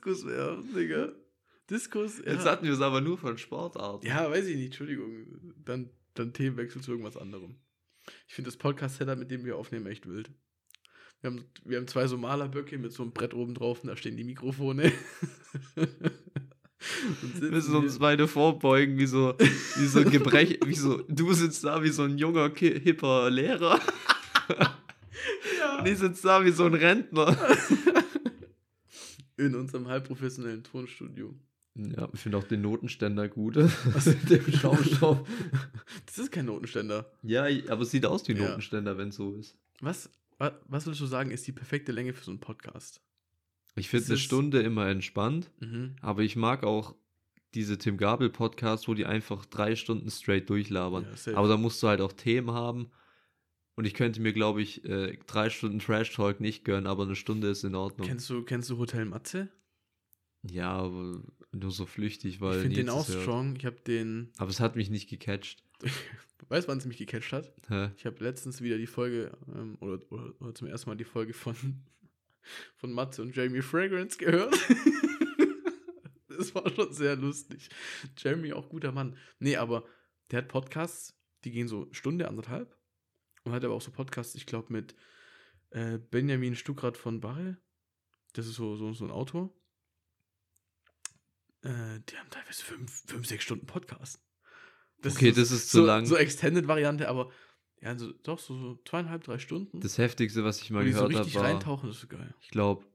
Diskus 0.05 0.25
werfen, 0.25 0.75
Digga. 0.75 1.13
Diskus, 1.69 2.19
ja. 2.19 2.33
Jetzt 2.33 2.45
hatten 2.45 2.65
wir 2.65 2.73
es 2.73 2.81
aber 2.81 3.01
nur 3.01 3.17
von 3.17 3.39
Sportarten. 3.39 4.05
Ja, 4.05 4.29
weiß 4.29 4.45
ich 4.45 4.55
nicht, 4.55 4.65
Entschuldigung. 4.65 5.53
Dann, 5.65 5.89
dann 6.13 6.31
Themenwechsel 6.31 6.81
zu 6.81 6.91
irgendwas 6.91 7.17
anderem. 7.17 7.55
Ich 8.27 8.35
finde 8.35 8.49
das 8.49 8.57
Podcast-Setup, 8.57 9.17
mit 9.17 9.31
dem 9.31 9.45
wir 9.45 9.57
aufnehmen, 9.57 9.87
echt 9.87 10.07
wild. 10.07 10.29
Wir 11.21 11.31
haben, 11.31 11.45
wir 11.63 11.77
haben 11.77 11.87
zwei 11.87 12.05
so 12.05 12.17
Malerböcke 12.17 12.77
mit 12.77 12.93
so 12.93 13.01
einem 13.01 13.13
Brett 13.13 13.33
oben 13.33 13.55
drauf 13.55 13.81
und 13.81 13.87
da 13.87 13.97
stehen 13.97 14.15
die 14.15 14.23
Mikrofone. 14.23 14.91
Wir 17.39 17.49
müssen 17.49 17.75
uns 17.75 17.97
beide 17.97 18.27
vorbeugen, 18.27 18.99
wie 18.99 19.07
so, 19.07 19.33
wie 19.39 19.87
so 19.87 19.99
ein 19.99 20.11
Gebrech, 20.11 20.59
wie 20.65 20.75
so, 20.75 21.01
du 21.07 21.33
sitzt 21.33 21.63
da 21.63 21.81
wie 21.81 21.89
so 21.89 22.03
ein 22.03 22.19
junger, 22.19 22.51
hipper 22.53 23.31
Lehrer. 23.31 23.79
ja. 24.59 25.79
Und 25.79 25.87
ich 25.87 25.97
sitze 25.97 26.27
da 26.27 26.45
wie 26.45 26.51
so 26.51 26.65
ein 26.65 26.75
Rentner. 26.75 27.35
In 29.37 29.55
unserem 29.55 29.87
halbprofessionellen 29.87 30.63
Tonstudio. 30.63 31.33
Ja, 31.75 32.07
ich 32.13 32.21
finde 32.21 32.37
auch 32.37 32.43
den 32.45 32.61
Notenständer 32.61 33.27
gut. 33.27 33.57
Also 33.57 34.13
dem 34.29 34.49
Schaumstoff. 34.53 35.27
Das 36.05 36.17
ist 36.17 36.31
kein 36.31 36.45
Notenständer. 36.45 37.11
Ja, 37.21 37.45
aber 37.69 37.81
es 37.81 37.91
sieht 37.91 38.05
aus 38.05 38.25
wie 38.27 38.33
ein 38.33 38.37
Ja. 38.41 38.47
Notenständer, 38.49 38.97
wenn 38.97 39.09
es 39.09 39.15
so 39.17 39.35
ist. 39.35 39.57
Was, 39.81 40.09
wa- 40.37 40.57
was 40.69 40.85
würdest 40.85 41.01
du 41.01 41.05
sagen, 41.05 41.31
ist 41.31 41.45
die 41.47 41.51
perfekte 41.51 41.91
Länge 41.91 42.13
für 42.13 42.23
so 42.23 42.31
einen 42.31 42.39
Podcast? 42.39 43.01
Ich 43.75 43.89
finde 43.89 44.07
eine 44.07 44.17
Stunde 44.17 44.61
immer 44.61 44.87
entspannt, 44.87 45.51
Mhm. 45.59 45.97
aber 46.01 46.21
ich 46.21 46.37
mag 46.37 46.63
auch 46.63 46.95
diese 47.55 47.77
Tim 47.77 47.97
Gabel 47.97 48.29
Podcasts, 48.29 48.87
wo 48.87 48.93
die 48.93 49.05
einfach 49.05 49.45
drei 49.45 49.75
Stunden 49.75 50.09
straight 50.09 50.49
durchlabern. 50.49 51.05
Ja, 51.25 51.35
aber 51.37 51.49
da 51.49 51.57
musst 51.57 51.83
du 51.83 51.87
halt 51.87 51.99
auch 51.99 52.13
Themen 52.13 52.51
haben. 52.51 52.87
Und 53.75 53.85
ich 53.85 53.93
könnte 53.93 54.21
mir, 54.21 54.31
glaube 54.31 54.61
ich, 54.61 54.85
äh, 54.85 55.17
drei 55.27 55.49
Stunden 55.49 55.79
Trash 55.79 56.13
Talk 56.13 56.39
nicht 56.39 56.63
gönnen, 56.63 56.87
aber 56.87 57.03
eine 57.03 57.15
Stunde 57.15 57.49
ist 57.49 57.63
in 57.63 57.75
Ordnung. 57.75 58.07
Kennst 58.07 58.29
du, 58.29 58.43
kennst 58.43 58.69
du 58.69 58.77
Hotel 58.77 59.05
Matze? 59.05 59.49
Ja, 60.49 60.71
aber 60.71 61.21
nur 61.51 61.71
so 61.71 61.85
flüchtig, 61.85 62.39
weil. 62.39 62.57
ich 62.57 62.61
finde 62.61 62.77
den 62.77 62.89
auch 62.89 63.07
hört. 63.07 63.21
strong. 63.21 63.55
Ich 63.57 63.65
habe 63.65 63.79
den. 63.81 64.31
Aber 64.37 64.49
es 64.49 64.59
hat 64.59 64.75
mich 64.75 64.89
nicht 64.89 65.09
gecatcht. 65.09 65.63
Weißt 66.49 66.67
du, 66.67 66.71
wann 66.71 66.77
es 66.77 66.85
mich 66.85 66.97
gecatcht 66.97 67.33
hat? 67.33 67.51
Hä? 67.69 67.89
Ich 67.97 68.05
habe 68.05 68.23
letztens 68.23 68.61
wieder 68.61 68.77
die 68.77 68.87
Folge, 68.87 69.31
ähm, 69.53 69.77
oder, 69.79 69.99
oder, 70.11 70.33
oder 70.39 70.53
zum 70.53 70.67
ersten 70.67 70.89
Mal 70.89 70.95
die 70.95 71.03
Folge 71.03 71.33
von, 71.33 71.55
von 72.75 72.93
Matze 72.93 73.21
und 73.21 73.35
Jamie 73.35 73.61
Fragrance 73.61 74.17
gehört. 74.17 74.53
das 76.27 76.53
war 76.53 76.69
schon 76.69 76.93
sehr 76.93 77.15
lustig. 77.15 77.69
Jamie 78.17 78.53
auch 78.53 78.69
guter 78.69 78.91
Mann. 78.91 79.17
Nee, 79.39 79.55
aber 79.55 79.85
der 80.29 80.39
hat 80.39 80.47
Podcasts, 80.47 81.17
die 81.43 81.51
gehen 81.51 81.67
so 81.67 81.87
Stunde, 81.91 82.27
anderthalb. 82.27 82.75
Und 83.45 83.53
hat 83.53 83.63
aber 83.63 83.73
auch 83.73 83.81
so 83.81 83.91
Podcasts, 83.91 84.35
ich 84.35 84.45
glaube, 84.45 84.73
mit 84.73 84.95
äh, 85.69 85.97
Benjamin 85.97 86.55
Stuckrad 86.55 86.97
von 86.97 87.21
Barre. 87.21 87.57
Das 88.33 88.47
ist 88.47 88.55
so, 88.55 88.75
so, 88.75 88.91
so 88.91 89.05
ein 89.05 89.11
Autor. 89.11 89.53
Äh, 91.61 92.01
die 92.09 92.17
haben 92.17 92.29
teilweise 92.29 92.63
fünf, 92.63 93.03
fünf, 93.07 93.25
sechs 93.25 93.43
Stunden 93.43 93.65
Podcast. 93.65 94.21
Okay, 95.05 95.31
das 95.31 95.51
ist 95.51 95.69
zu 95.69 95.77
so, 95.77 95.85
lang. 95.85 96.05
So 96.05 96.15
Extended-Variante, 96.15 97.07
aber 97.07 97.31
ja, 97.81 97.95
so, 97.97 98.11
doch, 98.23 98.39
so, 98.39 98.57
so 98.57 98.79
zweieinhalb, 98.85 99.23
drei 99.23 99.37
Stunden. 99.37 99.79
Das 99.79 99.97
heftigste, 99.97 100.43
was 100.43 100.61
ich 100.61 100.71
mal 100.71 100.79
so 100.79 100.89
gehört 100.89 101.03
habe, 101.03 101.19
richtig 101.19 101.35
war, 101.35 101.43
reintauchen, 101.43 101.87
das 101.87 101.97
ist 101.97 102.01
so 102.01 102.07
geil. 102.07 102.33
ich 102.41 102.49
glaube, 102.49 102.85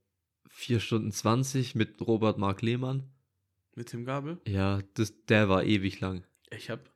4 0.48 0.80
Stunden 0.80 1.12
20 1.12 1.76
mit 1.76 2.00
Robert 2.00 2.38
Mark 2.38 2.62
Lehmann. 2.62 3.08
Mit 3.76 3.88
Tim 3.88 4.04
Gabel. 4.04 4.40
Ja, 4.46 4.80
das, 4.94 5.14
der 5.26 5.48
war 5.48 5.62
ewig 5.64 6.00
lang. 6.00 6.24
Ich 6.50 6.70
hab. 6.70 6.90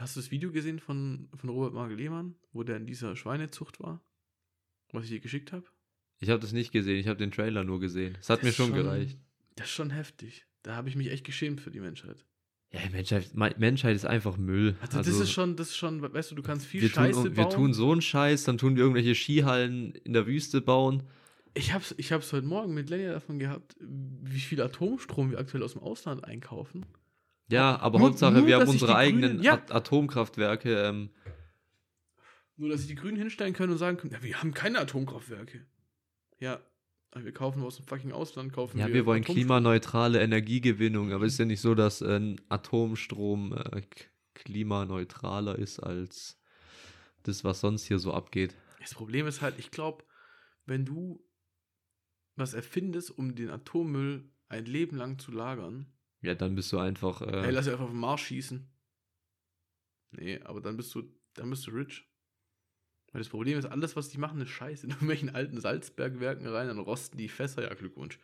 Hast 0.00 0.16
du 0.16 0.20
das 0.20 0.30
Video 0.30 0.50
gesehen 0.50 0.78
von, 0.78 1.28
von 1.34 1.50
Robert 1.50 1.74
Mark 1.74 1.92
Lehmann, 1.92 2.34
wo 2.52 2.62
der 2.62 2.76
in 2.78 2.86
dieser 2.86 3.16
Schweinezucht 3.16 3.80
war? 3.80 4.00
Was 4.92 5.04
ich 5.04 5.10
dir 5.10 5.20
geschickt 5.20 5.52
habe? 5.52 5.64
Ich 6.20 6.30
habe 6.30 6.40
das 6.40 6.52
nicht 6.52 6.72
gesehen, 6.72 6.96
ich 6.98 7.06
habe 7.06 7.18
den 7.18 7.30
Trailer 7.30 7.64
nur 7.64 7.80
gesehen. 7.80 8.16
Es 8.18 8.30
hat 8.30 8.38
Das 8.38 8.44
mir 8.46 8.52
schon 8.52 8.68
schon- 8.68 8.76
gereicht. 8.76 9.18
Das 9.56 9.66
ist 9.66 9.72
schon 9.74 9.90
heftig. 9.90 10.46
Da 10.62 10.74
habe 10.74 10.88
ich 10.88 10.96
mich 10.96 11.10
echt 11.10 11.24
geschämt 11.24 11.60
für 11.60 11.70
die 11.70 11.80
Menschheit. 11.80 12.24
Ja, 12.72 12.80
Menschheit, 12.90 13.34
Me- 13.34 13.54
Menschheit 13.58 13.94
ist 13.96 14.06
einfach 14.06 14.36
Müll. 14.38 14.74
Also, 14.80 14.98
das 14.98 15.08
ist 15.08 15.32
schon, 15.32 15.56
das 15.56 15.68
ist 15.70 15.76
schon, 15.76 16.00
weißt 16.00 16.30
du, 16.30 16.34
du 16.34 16.42
kannst 16.42 16.64
viel 16.66 16.80
wir 16.82 16.88
Scheiße 16.88 17.24
tun, 17.24 17.36
wir 17.36 17.44
bauen. 17.44 17.52
tun 17.54 17.74
so 17.74 17.92
einen 17.92 18.00
Scheiß, 18.00 18.44
dann 18.44 18.58
tun 18.58 18.76
wir 18.76 18.82
irgendwelche 18.84 19.14
Skihallen 19.14 19.92
in 19.92 20.12
der 20.14 20.26
Wüste 20.26 20.60
bauen. 20.62 21.02
Ich 21.52 21.72
hab's, 21.74 21.94
ich 21.98 22.12
hab's 22.12 22.32
heute 22.32 22.46
Morgen 22.46 22.72
mit 22.72 22.88
Lenny 22.88 23.06
davon 23.06 23.38
gehabt, 23.38 23.76
wie 23.80 24.38
viel 24.40 24.62
Atomstrom 24.62 25.30
wir 25.32 25.38
aktuell 25.38 25.62
aus 25.64 25.72
dem 25.72 25.82
Ausland 25.82 26.24
einkaufen. 26.24 26.86
Ja, 27.50 27.78
aber 27.80 27.98
Nur- 27.98 28.08
Hauptsache, 28.08 28.32
nur, 28.34 28.46
wir 28.46 28.58
haben 28.60 28.68
unsere 28.68 28.96
eigenen 28.96 29.30
Grünen- 29.32 29.42
ja. 29.42 29.54
At 29.54 29.72
Atomkraftwerke. 29.72 30.82
Ähm, 30.82 31.10
Nur, 32.56 32.68
dass 32.68 32.80
sich 32.80 32.88
die 32.88 32.94
Grünen 32.94 33.16
hinstellen 33.16 33.54
können 33.54 33.72
und 33.72 33.78
sagen 33.78 33.96
können, 33.96 34.12
ja, 34.12 34.22
wir 34.22 34.38
haben 34.40 34.52
keine 34.52 34.78
Atomkraftwerke. 34.80 35.66
Ja, 36.38 36.60
wir 37.14 37.32
kaufen 37.32 37.62
aus 37.62 37.76
dem 37.76 37.86
fucking 37.86 38.12
Ausland, 38.12 38.52
kaufen 38.52 38.78
ja, 38.78 38.88
wir 38.88 39.04
wollen 39.06 39.22
Atomstrom. 39.22 39.34
klimaneutrale 39.36 40.20
Energiegewinnung, 40.20 41.12
aber 41.12 41.24
es 41.24 41.32
ist 41.34 41.38
ja 41.38 41.44
nicht 41.46 41.60
so, 41.60 41.74
dass 41.74 42.02
äh, 42.02 42.36
Atomstrom 42.48 43.54
äh, 43.54 43.82
klimaneutraler 44.34 45.58
ist 45.58 45.80
als 45.80 46.38
das, 47.24 47.42
was 47.44 47.60
sonst 47.60 47.84
hier 47.84 47.98
so 47.98 48.12
abgeht. 48.12 48.54
Das 48.80 48.94
Problem 48.94 49.26
ist 49.26 49.42
halt, 49.42 49.58
ich 49.58 49.70
glaube, 49.70 50.04
wenn 50.66 50.84
du 50.84 51.22
was 52.36 52.54
erfindest, 52.54 53.10
um 53.10 53.34
den 53.34 53.50
Atommüll 53.50 54.30
ein 54.48 54.64
Leben 54.64 54.96
lang 54.96 55.18
zu 55.18 55.32
lagern, 55.32 55.92
Ja, 56.22 56.34
dann 56.34 56.54
bist 56.54 56.70
du 56.72 56.78
einfach. 56.78 57.22
ey, 57.22 57.28
Äh, 57.46 57.50
lass 57.50 57.66
ihn 57.66 57.72
einfach 57.72 57.84
auf 57.84 57.90
den 57.90 57.98
Mars 58.00 58.20
schießen. 58.20 58.68
Nee, 60.12 60.40
aber 60.42 60.60
dann 60.60 60.76
bist 60.76 60.94
du, 60.94 61.02
dann 61.34 61.50
bist 61.50 61.66
du 61.66 61.70
rich. 61.70 62.06
Weil 63.12 63.20
das 63.20 63.28
Problem 63.28 63.58
ist, 63.58 63.64
alles, 63.64 63.96
was 63.96 64.08
die 64.08 64.18
machen, 64.18 64.40
ist 64.40 64.50
scheiße. 64.50 64.86
In 64.86 64.90
irgendwelchen 64.92 65.34
alten 65.34 65.60
Salzbergwerken 65.60 66.46
rein, 66.46 66.68
dann 66.68 66.78
rosten 66.78 67.16
die 67.18 67.28
Fässer, 67.28 67.62
ja, 67.62 67.72
Glückwunsch. 67.74 68.16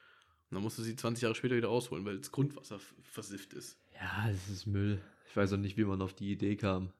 Und 0.50 0.54
dann 0.54 0.62
musst 0.62 0.78
du 0.78 0.82
sie 0.82 0.94
20 0.94 1.22
Jahre 1.22 1.34
später 1.34 1.56
wieder 1.56 1.68
rausholen, 1.68 2.04
weil 2.04 2.18
das 2.18 2.30
Grundwasser 2.30 2.78
versifft 3.02 3.52
ist. 3.54 3.78
ja, 4.00 4.28
es 4.30 4.48
ist 4.48 4.66
Müll. 4.66 5.00
Ich 5.28 5.36
weiß 5.36 5.52
auch 5.54 5.58
nicht, 5.58 5.76
wie 5.76 5.84
man 5.84 6.00
auf 6.02 6.14
die 6.14 6.30
Idee 6.30 6.56
kam. 6.56 6.92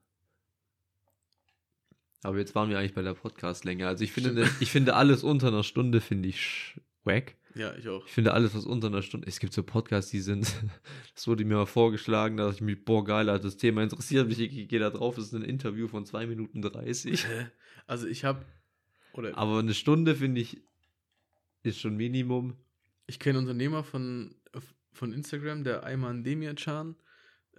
Aber 2.23 2.37
jetzt 2.39 2.55
waren 2.55 2.69
wir 2.69 2.77
eigentlich 2.79 2.93
bei 2.93 3.03
der 3.03 3.13
Podcastlänge. 3.13 3.87
Also 3.87 4.03
ich 4.03 4.11
finde, 4.11 4.33
ne- 4.33 4.49
ich 4.59 4.71
finde 4.71 4.95
alles 4.95 5.23
unter 5.23 5.47
einer 5.47 5.63
Stunde 5.63 6.01
finde 6.01 6.27
ich 6.29 6.37
sch- 6.41 6.79
wack. 7.03 7.35
Ja, 7.57 7.75
ich 7.75 7.87
auch. 7.89 8.05
Ich 8.05 8.11
finde 8.13 8.33
alles, 8.33 8.53
was 8.55 8.65
unter 8.65 8.87
einer 8.87 9.01
Stunde. 9.01 9.27
Es 9.27 9.39
gibt 9.39 9.53
so 9.53 9.63
Podcasts, 9.63 10.11
die 10.11 10.19
sind. 10.19 10.47
Das 11.15 11.27
wurde 11.27 11.43
mir 11.45 11.55
mal 11.55 11.65
vorgeschlagen, 11.65 12.37
dass 12.37 12.55
ich 12.55 12.61
mich, 12.61 12.85
boah, 12.85 13.03
geil, 13.03 13.27
Alter, 13.29 13.45
das 13.45 13.57
Thema 13.57 13.81
interessiert 13.81 14.27
mich. 14.27 14.39
Ich 14.39 14.67
gehe 14.67 14.79
da 14.79 14.91
drauf. 14.91 15.15
Das 15.15 15.25
ist 15.25 15.33
ein 15.33 15.41
Interview 15.41 15.87
von 15.87 16.05
2 16.05 16.27
Minuten 16.27 16.61
30. 16.61 17.25
Hä? 17.27 17.47
Also 17.87 18.05
ich 18.07 18.23
habe, 18.23 18.45
Aber 19.33 19.57
eine 19.59 19.73
Stunde 19.73 20.15
finde 20.15 20.41
ich 20.41 20.61
ist 21.63 21.79
schon 21.79 21.97
Minimum. 21.97 22.55
ich 23.07 23.19
kenne 23.19 23.39
einen 23.39 23.47
Unternehmer 23.47 23.83
von, 23.83 24.35
von 24.93 25.11
Instagram, 25.11 25.63
der 25.63 25.83
Ayman 25.83 26.23
Demian 26.23 26.55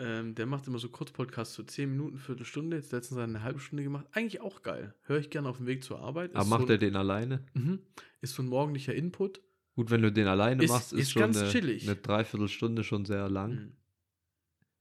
ähm, 0.01 0.37
der 0.37 0.47
macht 0.47 0.69
immer 0.69 0.79
so 0.79 0.89
Kurzpodcasts, 0.89 1.55
so 1.55 1.65
10 1.65 1.91
Minuten, 1.91 2.19
Viertelstunde. 2.19 2.77
Jetzt 2.77 2.93
letztens 2.93 3.19
eine 3.19 3.43
halbe 3.43 3.59
Stunde 3.59 3.83
gemacht. 3.83 4.07
Eigentlich 4.13 4.41
auch 4.41 4.63
geil. 4.63 4.95
Höre 5.03 5.19
ich 5.19 5.31
gerne 5.31 5.49
auf 5.49 5.57
dem 5.57 5.67
Weg 5.67 5.83
zur 5.83 5.99
Arbeit. 5.99 6.35
Aber 6.35 6.43
Ist 6.45 6.51
macht 6.51 6.67
so, 6.69 6.73
er 6.73 6.79
den 6.79 6.95
alleine? 6.95 7.45
Mhm. 7.55 7.81
Ist 8.21 8.35
so 8.35 8.43
ein 8.43 8.49
morgendlicher 8.49 8.95
Input. 8.95 9.41
Gut, 9.79 9.91
wenn 9.93 10.03
du 10.03 10.11
den 10.11 10.27
alleine 10.27 10.65
Ist- 10.65 10.71
machst, 10.73 10.93
ist, 10.93 10.99
ist 11.03 11.11
schon 11.13 11.21
ganz 11.21 11.37
eine, 11.37 11.51
chillig. 11.51 11.85
eine 11.87 11.95
Dreiviertelstunde 11.95 12.83
schon 12.83 13.05
sehr 13.05 13.29
lang. 13.31 13.53
Mhm. 13.53 13.73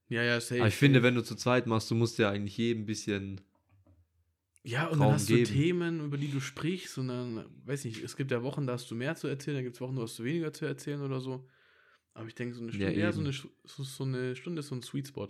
Ja, 0.09 0.23
ja, 0.23 0.41
safe. 0.41 0.61
Aber 0.61 0.69
ich 0.69 0.73
finde, 0.73 0.97
safe. 0.97 1.03
wenn 1.07 1.13
du 1.13 1.23
zu 1.23 1.35
zweit 1.35 1.67
machst, 1.67 1.91
du 1.91 1.93
musst 1.93 2.17
ja 2.17 2.31
eigentlich 2.31 2.57
jedem 2.57 2.81
ein 2.81 2.85
bisschen. 2.87 3.41
Ja, 4.63 4.87
und 4.87 4.93
Raum 4.93 4.99
dann 5.01 5.11
hast 5.13 5.29
du 5.29 5.35
geben. 5.35 5.51
Themen, 5.51 5.99
über 6.03 6.17
die 6.17 6.31
du 6.31 6.39
sprichst, 6.39 6.97
und 6.97 7.09
dann, 7.09 7.45
weiß 7.65 7.85
nicht, 7.85 8.03
es 8.03 8.15
gibt 8.17 8.31
ja 8.31 8.41
Wochen, 8.41 8.65
da 8.65 8.73
hast 8.73 8.89
du 8.89 8.95
mehr 8.95 9.15
zu 9.15 9.27
erzählen, 9.27 9.57
dann 9.57 9.65
gibt 9.65 9.75
es 9.75 9.81
Wochen, 9.81 9.95
da 9.95 10.01
hast 10.01 10.17
du 10.17 10.23
weniger 10.23 10.51
zu 10.51 10.65
erzählen 10.65 10.99
oder 11.03 11.21
so. 11.21 11.47
Aber 12.15 12.27
ich 12.27 12.33
denke, 12.33 12.55
so 12.55 12.61
eine 12.63 12.71
Ja, 12.71 12.87
Stunde, 12.87 12.99
ja, 12.99 13.11
so, 13.11 13.19
eben. 13.21 13.27
eine, 13.29 13.37
so, 13.65 13.83
so 13.83 14.03
eine 14.03 14.35
Stunde 14.35 14.61
ist 14.61 14.67
so 14.69 14.75
ein 14.75 14.81
Sweet 14.81 15.09
Spot. 15.09 15.27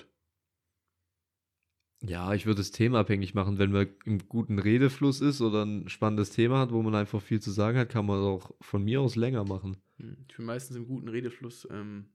Ja, 2.04 2.34
ich 2.34 2.46
würde 2.46 2.62
es 2.62 2.72
themenabhängig 2.72 3.34
machen. 3.34 3.58
Wenn 3.58 3.72
man 3.72 3.88
im 4.06 4.28
guten 4.30 4.60
Redefluss 4.60 5.20
ist 5.22 5.42
oder 5.42 5.64
ein 5.66 5.90
spannendes 5.90 6.30
Thema 6.30 6.60
hat, 6.60 6.72
wo 6.72 6.82
man 6.84 6.94
einfach 6.96 7.22
viel 7.22 7.40
zu 7.42 7.52
sagen 7.52 7.78
hat, 7.78 7.90
kann 7.90 8.06
man 8.06 8.20
auch 8.20 8.52
von 8.62 8.84
mir 8.84 9.02
aus 9.02 9.16
länger 9.16 9.44
machen. 9.46 9.78
Hm, 9.98 10.18
Ich 10.30 10.38
bin 10.38 10.46
meistens 10.46 10.78
im 10.78 10.86
guten 10.88 11.08
Redefluss, 11.10 11.68
ähm, 11.72 12.10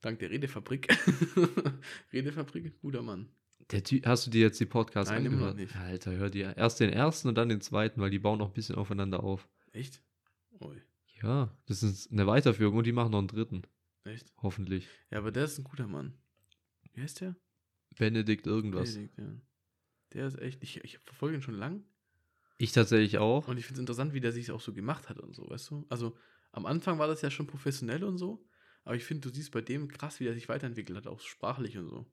dank 0.00 0.20
der 0.20 0.30
Redefabrik. 0.30 0.88
Redefabrik, 2.12 2.80
guter 2.80 3.02
Mann. 3.02 3.28
Der 3.72 3.82
Ty 3.82 4.00
hast 4.04 4.26
du 4.26 4.30
dir 4.30 4.42
jetzt 4.42 4.60
die 4.60 4.66
Podcasts 4.66 5.10
Nein, 5.10 5.26
immer 5.26 5.36
noch 5.36 5.46
angehört? 5.48 5.56
nicht. 5.56 5.74
Ja, 5.74 5.80
Alter, 5.82 6.12
hör 6.12 6.30
dir 6.30 6.56
erst 6.56 6.78
den 6.78 6.90
ersten 6.90 7.28
und 7.28 7.34
dann 7.34 7.48
den 7.48 7.60
zweiten, 7.60 8.00
weil 8.00 8.10
die 8.10 8.20
bauen 8.20 8.38
noch 8.38 8.48
ein 8.48 8.54
bisschen 8.54 8.76
aufeinander 8.76 9.24
auf. 9.24 9.48
Echt? 9.72 10.00
Ui, 10.60 10.80
Ja, 11.20 11.52
das 11.66 11.82
ist 11.82 12.12
eine 12.12 12.26
Weiterführung 12.28 12.76
und 12.78 12.86
die 12.86 12.92
machen 12.92 13.10
noch 13.10 13.18
einen 13.18 13.26
dritten. 13.28 13.62
echt? 14.04 14.32
Hoffentlich. 14.40 14.86
Ja, 15.10 15.18
aber 15.18 15.32
der 15.32 15.44
ist 15.44 15.58
ein 15.58 15.64
guter 15.64 15.88
Mann. 15.88 16.14
Wie 16.94 17.00
heißt 17.02 17.20
der? 17.22 17.34
Benedikt 17.98 18.46
irgendwas. 18.46 18.94
Benedikt, 18.94 19.18
ja. 19.18 19.40
Der 20.12 20.26
ist 20.26 20.38
echt, 20.38 20.62
ich, 20.62 20.82
ich 20.84 20.98
verfolge 20.98 21.36
ihn 21.36 21.42
schon 21.42 21.54
lang. 21.54 21.84
Ich 22.58 22.72
tatsächlich 22.72 23.18
auch. 23.18 23.48
Und 23.48 23.58
ich 23.58 23.66
finde 23.66 23.80
es 23.80 23.80
interessant, 23.80 24.14
wie 24.14 24.20
der 24.20 24.32
sich 24.32 24.50
auch 24.50 24.60
so 24.60 24.72
gemacht 24.72 25.08
hat 25.08 25.18
und 25.18 25.34
so, 25.34 25.48
weißt 25.48 25.70
du? 25.70 25.86
Also 25.88 26.16
am 26.52 26.64
Anfang 26.64 26.98
war 26.98 27.06
das 27.06 27.20
ja 27.22 27.30
schon 27.30 27.46
professionell 27.46 28.02
und 28.04 28.16
so, 28.16 28.46
aber 28.84 28.96
ich 28.96 29.04
finde, 29.04 29.28
du 29.28 29.34
siehst 29.34 29.50
bei 29.50 29.60
dem 29.60 29.88
krass, 29.88 30.20
wie 30.20 30.24
der 30.24 30.34
sich 30.34 30.48
weiterentwickelt 30.48 30.96
hat, 30.96 31.06
auch 31.06 31.20
sprachlich 31.20 31.76
und 31.76 31.88
so. 31.88 32.06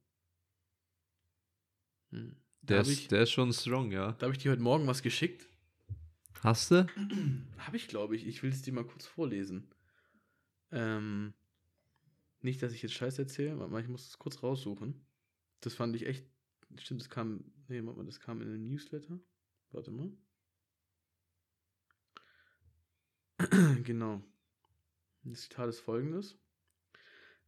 Hm. 2.12 2.36
Der 2.62 2.80
habe 2.80 2.90
ist, 2.90 3.00
ich, 3.00 3.08
der 3.08 3.24
ist 3.24 3.32
schon 3.32 3.52
strong, 3.54 3.92
ja. 3.92 4.14
da 4.14 4.26
hab 4.26 4.34
ich 4.34 4.40
dir 4.40 4.52
heute 4.52 4.62
Morgen 4.62 4.88
was 4.88 5.02
geschickt. 5.02 5.48
Hast 6.42 6.72
du? 6.72 6.88
habe 7.58 7.78
ich, 7.78 7.88
glaube 7.88 8.16
ich. 8.16 8.28
Ich 8.28 8.44
will 8.44 8.52
es 8.52 8.62
dir 8.62 8.74
mal 8.74 8.86
kurz 8.86 9.06
vorlesen. 9.06 9.70
Ähm, 10.72 11.34
nicht, 12.42 12.62
dass 12.62 12.74
ich 12.74 12.82
jetzt 12.82 12.94
Scheiß 12.94 13.18
erzähle, 13.20 13.56
mal, 13.56 13.82
ich 13.82 13.88
muss 13.88 14.10
es 14.10 14.18
kurz 14.18 14.44
raussuchen. 14.44 15.06
Das 15.66 15.74
fand 15.74 15.96
ich 15.96 16.06
echt. 16.06 16.26
Stimmt, 16.78 17.02
das 17.02 17.10
kam. 17.10 17.44
Nee, 17.68 17.84
warte 17.84 18.00
mal, 18.00 18.06
das 18.06 18.20
kam 18.20 18.42
in 18.42 18.48
einem 18.50 18.68
Newsletter. 18.68 19.20
Warte 19.72 19.92
mal. 19.92 20.12
genau. 23.84 24.22
Das 25.24 25.42
Zitat 25.44 25.70
ist 25.70 25.80
folgendes. 25.80 26.38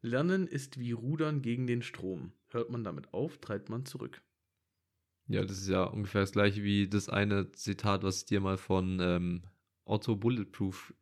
Lernen 0.01 0.47
ist 0.47 0.79
wie 0.79 0.91
Rudern 0.91 1.41
gegen 1.41 1.67
den 1.67 1.81
Strom. 1.81 2.31
Hört 2.47 2.69
man 2.69 2.83
damit 2.83 3.13
auf, 3.13 3.39
treibt 3.39 3.69
man 3.69 3.85
zurück. 3.85 4.21
Ja, 5.27 5.43
das 5.43 5.57
ist 5.57 5.67
ja 5.67 5.83
ungefähr 5.83 6.21
das 6.21 6.31
gleiche 6.31 6.63
wie 6.63 6.87
das 6.87 7.09
eine 7.09 7.51
Zitat, 7.51 8.03
was 8.03 8.19
ich 8.19 8.25
dir 8.25 8.39
mal 8.39 8.57
von 8.57 8.99
ähm, 9.01 9.43
Otto 9.83 10.15
Bulletproof 10.15 10.93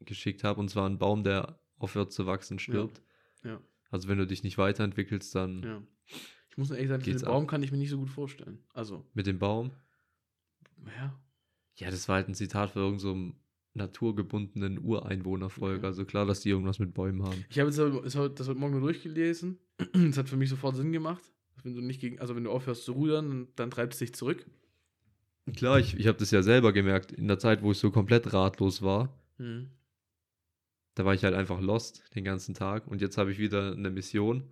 geschickt 0.00 0.42
habe. 0.42 0.58
Und 0.60 0.70
zwar 0.70 0.88
ein 0.88 0.98
Baum, 0.98 1.22
der 1.22 1.60
aufhört 1.76 2.12
zu 2.12 2.26
wachsen, 2.26 2.58
stirbt. 2.58 3.02
Ja. 3.44 3.60
Also 3.90 4.08
wenn 4.08 4.18
du 4.18 4.26
dich 4.26 4.42
nicht 4.42 4.58
weiterentwickelst, 4.58 5.34
dann 5.34 5.62
Ja. 5.62 5.82
Ich 6.56 6.58
muss 6.58 6.70
ehrlich 6.70 6.88
sagen, 6.88 7.02
Geht's 7.02 7.20
den 7.20 7.28
ab. 7.28 7.34
Baum 7.34 7.46
kann 7.46 7.62
ich 7.62 7.70
mir 7.70 7.76
nicht 7.76 7.90
so 7.90 7.98
gut 7.98 8.08
vorstellen. 8.08 8.58
Also, 8.72 9.04
mit 9.12 9.26
dem 9.26 9.38
Baum. 9.38 9.72
ja. 10.86 11.14
Ja, 11.78 11.90
das 11.90 12.08
war 12.08 12.16
halt 12.16 12.28
ein 12.28 12.34
Zitat 12.34 12.70
für 12.70 12.78
irgendeinen 12.78 13.32
so 13.32 13.36
naturgebundenen 13.74 14.78
Ureinwohnervolk. 14.82 15.76
Okay. 15.78 15.86
Also 15.86 16.06
klar, 16.06 16.24
dass 16.24 16.40
die 16.40 16.48
irgendwas 16.48 16.78
mit 16.78 16.94
Bäumen 16.94 17.22
haben. 17.22 17.44
Ich 17.50 17.58
habe 17.58 17.68
jetzt 17.68 17.78
das 17.78 18.16
heute, 18.16 18.54
Morgen 18.54 18.72
nur 18.72 18.80
durchgelesen. 18.80 19.58
Das 19.92 20.16
hat 20.16 20.30
für 20.30 20.38
mich 20.38 20.48
sofort 20.48 20.76
Sinn 20.76 20.92
gemacht. 20.92 21.22
Wenn 21.62 21.74
du 21.74 21.82
nicht 21.82 22.00
gegen, 22.00 22.18
also 22.18 22.34
wenn 22.34 22.44
du 22.44 22.50
aufhörst 22.50 22.84
zu 22.86 22.92
rudern, 22.92 23.48
dann 23.56 23.70
treibst 23.70 24.00
du 24.00 24.06
dich 24.06 24.14
zurück. 24.14 24.46
Klar, 25.54 25.78
ich, 25.78 25.94
ich 25.98 26.06
habe 26.06 26.16
das 26.16 26.30
ja 26.30 26.42
selber 26.42 26.72
gemerkt. 26.72 27.12
In 27.12 27.28
der 27.28 27.38
Zeit, 27.38 27.62
wo 27.62 27.72
ich 27.72 27.78
so 27.78 27.90
komplett 27.90 28.32
ratlos 28.32 28.80
war, 28.80 29.12
Mhm. 29.38 29.68
da 30.94 31.04
war 31.04 31.12
ich 31.12 31.22
halt 31.24 31.34
einfach 31.34 31.60
lost 31.60 32.02
den 32.14 32.24
ganzen 32.24 32.54
Tag. 32.54 32.86
Und 32.86 33.02
jetzt 33.02 33.18
habe 33.18 33.30
ich 33.30 33.38
wieder 33.38 33.72
eine 33.72 33.90
Mission. 33.90 34.44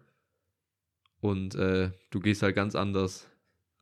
Und 1.25 1.55
äh, 1.55 1.91
du 2.11 2.21
gehst 2.21 2.43
halt 2.43 2.55
ganz 2.55 2.75
anders 2.75 3.31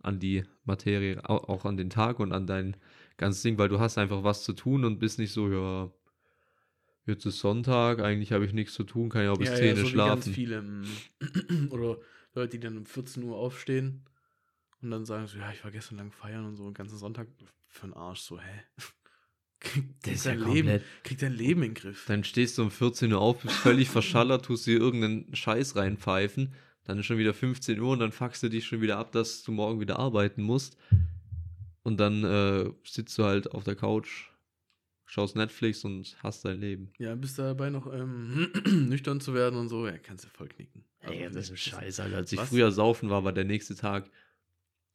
an 0.00 0.20
die 0.20 0.44
Materie, 0.64 1.18
au- 1.28 1.42
auch 1.48 1.64
an 1.64 1.76
den 1.76 1.90
Tag 1.90 2.20
und 2.20 2.33
an 2.33 2.46
dein 2.46 2.76
ganzes 3.16 3.42
Ding, 3.42 3.59
weil 3.59 3.68
du 3.68 3.81
hast 3.81 3.98
einfach 3.98 4.22
was 4.22 4.44
zu 4.44 4.52
tun 4.52 4.85
und 4.85 5.00
bist 5.00 5.18
nicht 5.18 5.33
so, 5.33 5.50
ja, 5.50 5.90
jetzt 7.05 7.26
ist 7.26 7.40
Sonntag, 7.40 7.98
eigentlich 8.00 8.31
habe 8.31 8.44
ich 8.44 8.52
nichts 8.52 8.74
zu 8.74 8.85
tun, 8.85 9.09
kann 9.09 9.24
ja 9.24 9.33
auch 9.33 9.38
bis 9.38 9.48
10 9.57 9.74
so 9.74 9.83
wie 9.88 9.92
ganz 9.94 10.24
schlafen. 10.24 10.33
viele. 10.35 10.62
mm, 10.62 10.85
Oder 11.70 11.98
Leute, 12.35 12.50
die 12.50 12.61
dann 12.61 12.78
um 12.78 12.87
14 12.87 13.24
Uhr 13.24 13.37
aufstehen 13.37 14.05
und 14.81 14.92
dann 14.92 15.05
sagen 15.05 15.26
so, 15.26 15.38
ja, 15.38 15.50
ich 15.50 15.64
war 15.64 15.72
gestern 15.72 15.98
lang 15.98 16.12
feiern 16.12 16.44
und 16.46 16.57
so, 16.57 16.64
den 16.66 16.74
ganzen 16.74 16.96
Sonntag 16.96 17.26
für 17.68 17.88
den 17.88 17.94
Arsch, 17.94 18.20
so, 18.20 18.38
hä? 18.40 18.62
Krieg, 19.61 20.00
krieg, 20.02 20.14
ist 20.14 20.26
ja 20.26 20.33
dein 20.33 20.40
Leben, 20.55 20.81
krieg 21.05 21.18
dein 21.18 21.33
Leben 21.35 21.62
in 21.62 21.70
den 21.70 21.74
Griff. 21.74 22.05
Dann 22.07 22.24
stehst 22.24 22.59
du 22.59 22.62
um 22.62 22.70
14 22.70 23.12
Uhr 23.12 23.20
auf, 23.20 23.40
bist 23.42 23.55
völlig 23.57 23.88
verschallert, 23.88 24.44
tust 24.44 24.66
dir 24.66 24.78
irgendeinen 24.78 25.35
Scheiß 25.35 25.76
reinpfeifen, 25.76 26.55
dann 26.85 26.99
ist 26.99 27.07
schon 27.07 27.18
wieder 27.18 27.35
15 27.35 27.79
Uhr 27.81 27.92
und 27.92 28.01
dann 28.01 28.12
fuckst 28.12 28.42
du 28.42 28.49
dich 28.49 28.66
schon 28.66 28.81
wieder 28.81 28.99
ab, 28.99 29.12
dass 29.12 29.42
du 29.42 29.53
morgen 29.53 29.81
wieder 29.81 29.99
arbeiten 29.99 30.42
musst. 30.42 30.77
Und 31.83 31.99
dann 31.99 32.25
äh, 32.25 32.71
sitzt 32.85 33.18
du 33.18 33.25
halt 33.25 33.53
auf 33.53 33.64
der 33.64 33.77
Couch, 33.77 34.31
schaust 35.05 35.37
Netflix 35.37 35.85
und 35.85 36.16
hast 36.23 36.45
dein 36.45 36.61
Leben. 36.61 36.92
Ja, 36.99 37.14
bist 37.14 37.38
du 37.38 37.42
dabei 37.42 37.71
noch 37.71 37.92
ähm, 37.92 38.51
nüchtern 38.88 39.21
zu 39.21 39.35
werden 39.35 39.59
und 39.59 39.68
so, 39.68 39.87
ja, 39.87 39.99
kannst 39.99 40.25
du 40.25 40.29
voll 40.29 40.49
knicken. 40.49 40.85
Also, 41.01 41.18
Alter. 42.03 42.16
Als 42.16 42.33
ich 42.33 42.38
Was? 42.38 42.49
früher 42.49 42.71
saufen 42.71 43.11
war, 43.11 43.25
war 43.25 43.33
der 43.33 43.45
nächste 43.45 43.75
Tag 43.75 44.11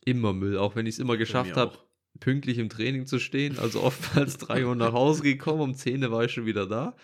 immer 0.06 0.34
Müll. 0.34 0.58
Auch 0.58 0.76
wenn 0.76 0.86
ich 0.86 0.96
es 0.96 1.00
immer 1.00 1.18
geschafft 1.18 1.58
habe, 1.58 1.78
pünktlich 2.20 2.58
im 2.58 2.70
Training 2.70 3.06
zu 3.06 3.20
stehen. 3.20 3.60
Also 3.60 3.82
oftmals 3.82 4.38
3 4.38 4.66
Uhr 4.66 4.76
nach 4.76 4.94
Hause 4.94 5.24
gekommen, 5.24 5.62
um 5.62 5.76
10 5.76 6.04
Uhr 6.04 6.12
war 6.12 6.26
ich 6.26 6.32
schon 6.32 6.46
wieder 6.46 6.66
da. 6.66 6.96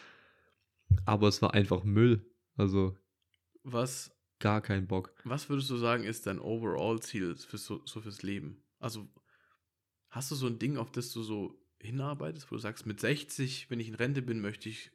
Aber 1.06 1.28
es 1.28 1.42
war 1.42 1.54
einfach 1.54 1.84
Müll. 1.84 2.26
Also 2.56 2.96
Was 3.64 4.13
gar 4.44 4.62
kein 4.62 4.88
Bock. 4.88 5.14
Was 5.24 5.50
würdest 5.50 5.70
du 5.70 5.78
sagen, 5.78 6.04
ist 6.04 6.28
dein 6.28 6.38
Overall-Ziel 6.40 7.36
für 7.38 7.58
so, 7.58 7.82
so 7.86 8.02
fürs 8.02 8.22
Leben? 8.24 8.62
Also, 8.80 9.08
hast 10.10 10.30
du 10.32 10.36
so 10.36 10.48
ein 10.48 10.60
Ding, 10.60 10.78
auf 10.78 10.92
das 10.92 11.12
du 11.14 11.24
so 11.24 11.58
hinarbeitest, 11.80 12.52
wo 12.52 12.56
du 12.56 12.62
sagst, 12.62 12.86
mit 12.86 13.00
60, 13.00 13.70
wenn 13.70 13.80
ich 13.80 13.88
in 13.88 13.96
Rente 13.96 14.22
bin, 14.22 14.42
möchte 14.42 14.68
ich, 14.70 14.92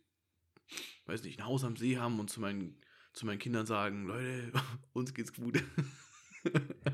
weiß 1.07 1.23
nicht, 1.25 1.39
ein 1.41 1.47
Haus 1.47 1.65
am 1.65 1.77
See 1.77 1.97
haben 1.97 2.21
und 2.21 2.29
zu 2.31 2.41
meinen, 2.41 2.79
zu 3.15 3.25
meinen 3.27 3.39
Kindern 3.39 3.65
sagen, 3.67 4.07
Leute, 4.07 4.53
uns 4.93 5.15
geht's 5.15 5.33
gut. 5.33 5.63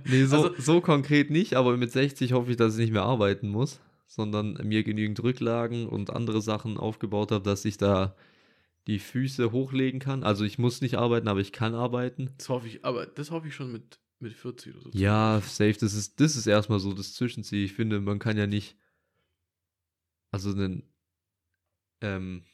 Nee, 0.06 0.24
so, 0.24 0.36
Also- 0.48 0.54
so 0.60 0.80
konkret 0.80 1.30
nicht, 1.30 1.54
aber 1.54 1.76
mit 1.76 1.92
60 1.92 2.32
hoffe 2.32 2.50
ich, 2.52 2.56
dass 2.56 2.74
ich 2.74 2.80
nicht 2.80 2.92
mehr 2.92 3.02
arbeiten 3.04 3.48
muss, 3.48 3.78
sondern 4.06 4.54
mir 4.66 4.82
genügend 4.84 5.22
Rücklagen 5.22 5.86
und 5.86 6.10
andere 6.10 6.40
Sachen 6.40 6.78
aufgebaut 6.78 7.30
habe, 7.30 7.44
dass 7.44 7.64
ich 7.66 7.76
da 7.76 8.16
die 8.86 8.98
Füße 8.98 9.52
hochlegen 9.52 10.00
kann. 10.00 10.22
Also 10.22 10.44
ich 10.44 10.58
muss 10.58 10.80
nicht 10.80 10.96
arbeiten, 10.96 11.28
aber 11.28 11.40
ich 11.40 11.52
kann 11.52 11.74
arbeiten. 11.74 12.30
Das 12.38 12.48
hoffe 12.48 12.66
ich, 12.68 12.84
aber 12.84 13.06
das 13.06 13.30
hoffe 13.30 13.48
ich 13.48 13.54
schon 13.54 13.72
mit, 13.72 13.98
mit 14.18 14.34
40 14.34 14.74
oder 14.74 14.82
so. 14.82 14.98
Ja, 14.98 15.40
safe, 15.42 15.76
das 15.78 15.94
ist, 15.94 16.20
das 16.20 16.36
ist 16.36 16.46
erstmal 16.46 16.80
so 16.80 16.92
das 16.92 17.14
Zwischenziel. 17.14 17.64
Ich 17.64 17.72
finde, 17.72 18.00
man 18.00 18.18
kann 18.18 18.36
ja 18.36 18.46
nicht. 18.46 18.76
Also 20.30 20.50
einen 20.50 20.82
ähm, 22.00 22.44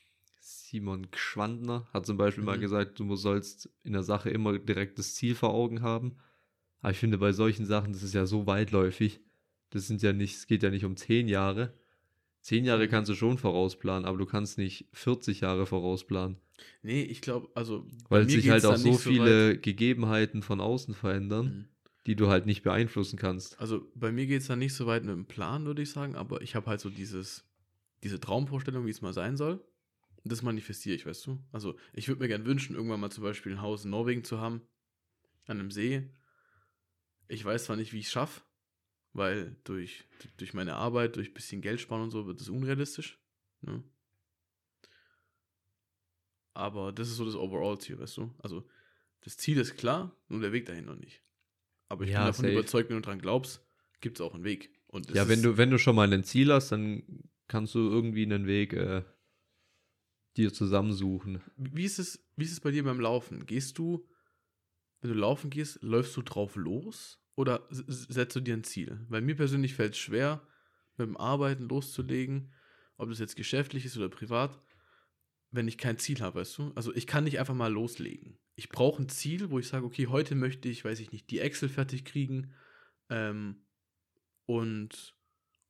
Simon 0.40 1.10
Gschwandner 1.10 1.88
hat 1.92 2.06
zum 2.06 2.16
Beispiel 2.16 2.44
mal 2.44 2.56
Mhm. 2.56 2.60
gesagt, 2.62 2.98
du 3.00 3.16
sollst 3.16 3.70
in 3.82 3.92
der 3.92 4.02
Sache 4.02 4.30
immer 4.30 4.58
direkt 4.58 4.98
das 4.98 5.14
Ziel 5.14 5.34
vor 5.34 5.50
Augen 5.54 5.82
haben. 5.82 6.16
Aber 6.80 6.92
ich 6.92 6.98
finde, 6.98 7.18
bei 7.18 7.32
solchen 7.32 7.66
Sachen, 7.66 7.92
das 7.92 8.02
ist 8.02 8.14
ja 8.14 8.26
so 8.26 8.46
weitläufig. 8.46 9.20
Das 9.70 9.86
sind 9.86 10.02
ja 10.02 10.12
nicht, 10.12 10.36
es 10.36 10.46
geht 10.46 10.62
ja 10.62 10.70
nicht 10.70 10.84
um 10.84 10.96
zehn 10.96 11.28
Jahre. 11.28 11.74
Zehn 12.42 12.64
Jahre 12.64 12.88
kannst 12.88 13.10
du 13.10 13.14
schon 13.14 13.36
vorausplanen, 13.38 14.06
aber 14.06 14.16
du 14.16 14.26
kannst 14.26 14.56
nicht 14.56 14.86
40 14.92 15.40
Jahre 15.40 15.66
vorausplanen. 15.66 16.38
Nee, 16.82 17.02
ich 17.02 17.20
glaube, 17.20 17.48
also. 17.54 17.86
Weil 18.08 18.28
sich 18.28 18.48
halt 18.48 18.64
auch 18.64 18.76
so 18.76 18.94
viele 18.94 19.58
Gegebenheiten 19.58 20.42
von 20.42 20.60
außen 20.60 20.94
verändern, 20.94 21.46
Mhm. 21.46 21.68
die 22.06 22.16
du 22.16 22.28
halt 22.28 22.46
nicht 22.46 22.62
beeinflussen 22.62 23.18
kannst. 23.18 23.60
Also 23.60 23.90
bei 23.94 24.10
mir 24.10 24.26
geht 24.26 24.40
es 24.42 24.48
dann 24.48 24.58
nicht 24.58 24.74
so 24.74 24.86
weit 24.86 25.04
mit 25.04 25.12
dem 25.14 25.26
Plan, 25.26 25.66
würde 25.66 25.82
ich 25.82 25.90
sagen, 25.90 26.16
aber 26.16 26.40
ich 26.40 26.54
habe 26.54 26.66
halt 26.66 26.80
so 26.80 26.88
dieses, 26.88 27.44
diese 28.02 28.20
Traumvorstellung, 28.20 28.86
wie 28.86 28.90
es 28.90 29.02
mal 29.02 29.12
sein 29.12 29.36
soll. 29.36 29.62
Und 30.22 30.32
das 30.32 30.42
manifestiere 30.42 30.96
ich, 30.96 31.06
weißt 31.06 31.26
du? 31.26 31.42
Also 31.52 31.76
ich 31.94 32.08
würde 32.08 32.20
mir 32.20 32.28
gern 32.28 32.44
wünschen, 32.44 32.74
irgendwann 32.76 33.00
mal 33.00 33.10
zum 33.10 33.24
Beispiel 33.24 33.52
ein 33.52 33.62
Haus 33.62 33.84
in 33.84 33.90
Norwegen 33.90 34.24
zu 34.24 34.38
haben, 34.38 34.62
an 35.46 35.58
einem 35.60 35.70
See. 35.70 36.10
Ich 37.28 37.44
weiß 37.44 37.64
zwar 37.64 37.76
nicht, 37.76 37.92
wie 37.92 38.00
ich 38.00 38.06
es 38.06 38.12
schaffe, 38.12 38.42
weil 39.12 39.56
durch, 39.64 40.04
durch 40.36 40.54
meine 40.54 40.74
Arbeit, 40.76 41.16
durch 41.16 41.30
ein 41.30 41.34
bisschen 41.34 41.62
Geld 41.62 41.80
sparen 41.80 42.02
und 42.02 42.10
so 42.10 42.26
wird 42.26 42.40
es 42.40 42.48
unrealistisch. 42.48 43.18
Ne? 43.62 43.82
Aber 46.54 46.92
das 46.92 47.08
ist 47.08 47.16
so 47.16 47.24
das 47.24 47.34
Overall-Ziel, 47.36 47.98
weißt 47.98 48.16
du? 48.18 48.34
Also 48.42 48.68
das 49.22 49.36
Ziel 49.36 49.58
ist 49.58 49.76
klar, 49.76 50.16
nur 50.28 50.40
der 50.40 50.52
Weg 50.52 50.66
dahin 50.66 50.84
noch 50.86 50.96
nicht. 50.96 51.22
Aber 51.88 52.04
ich 52.04 52.10
Ja, 52.10 52.18
bin 52.18 52.26
davon 52.26 52.44
safe. 52.44 52.54
überzeugt, 52.54 52.88
wenn 52.90 52.96
du 52.96 53.02
dran 53.02 53.20
glaubst, 53.20 53.64
gibt 54.00 54.18
es 54.18 54.20
auch 54.26 54.34
einen 54.34 54.44
Weg. 54.44 54.72
Und 54.88 55.10
Ja, 55.14 55.28
wenn 55.28 55.42
du, 55.42 55.56
wenn 55.56 55.70
du 55.70 55.78
schon 55.78 55.96
mal 55.96 56.12
ein 56.12 56.24
Ziel 56.24 56.52
hast, 56.52 56.72
dann 56.72 57.02
kannst 57.48 57.74
du 57.74 57.78
irgendwie 57.78 58.22
einen 58.24 58.46
Weg 58.46 58.72
äh, 58.72 59.02
dir 60.36 60.52
zusammensuchen. 60.52 61.40
Wie 61.56 61.84
ist, 61.84 61.98
es, 61.98 62.24
wie 62.36 62.44
ist 62.44 62.52
es 62.52 62.60
bei 62.60 62.70
dir 62.70 62.84
beim 62.84 63.00
Laufen? 63.00 63.46
Gehst 63.46 63.78
du, 63.78 64.08
wenn 65.00 65.10
du 65.10 65.16
laufen 65.16 65.50
gehst, 65.50 65.82
läufst 65.82 66.16
du 66.16 66.22
drauf 66.22 66.56
los 66.56 67.19
oder 67.40 67.66
setzt 67.70 68.36
du 68.36 68.40
dir 68.40 68.52
ein 68.52 68.64
Ziel? 68.64 69.00
Weil 69.08 69.22
mir 69.22 69.34
persönlich 69.34 69.72
fällt 69.72 69.94
es 69.94 69.98
schwer, 69.98 70.46
mit 70.98 71.08
dem 71.08 71.16
Arbeiten 71.16 71.68
loszulegen, 71.68 72.52
ob 72.98 73.08
das 73.08 73.18
jetzt 73.18 73.34
geschäftlich 73.34 73.86
ist 73.86 73.96
oder 73.96 74.10
privat, 74.10 74.60
wenn 75.50 75.66
ich 75.66 75.78
kein 75.78 75.96
Ziel 75.96 76.20
habe, 76.20 76.40
weißt 76.40 76.58
du? 76.58 76.72
Also 76.74 76.94
ich 76.94 77.06
kann 77.06 77.24
nicht 77.24 77.38
einfach 77.38 77.54
mal 77.54 77.72
loslegen. 77.72 78.36
Ich 78.56 78.68
brauche 78.68 79.02
ein 79.02 79.08
Ziel, 79.08 79.50
wo 79.50 79.58
ich 79.58 79.68
sage, 79.68 79.86
okay, 79.86 80.08
heute 80.08 80.34
möchte 80.34 80.68
ich, 80.68 80.84
weiß 80.84 81.00
ich 81.00 81.12
nicht, 81.12 81.30
die 81.30 81.40
Excel 81.40 81.70
fertig 81.70 82.04
kriegen 82.04 82.52
ähm, 83.08 83.62
und, 84.44 85.14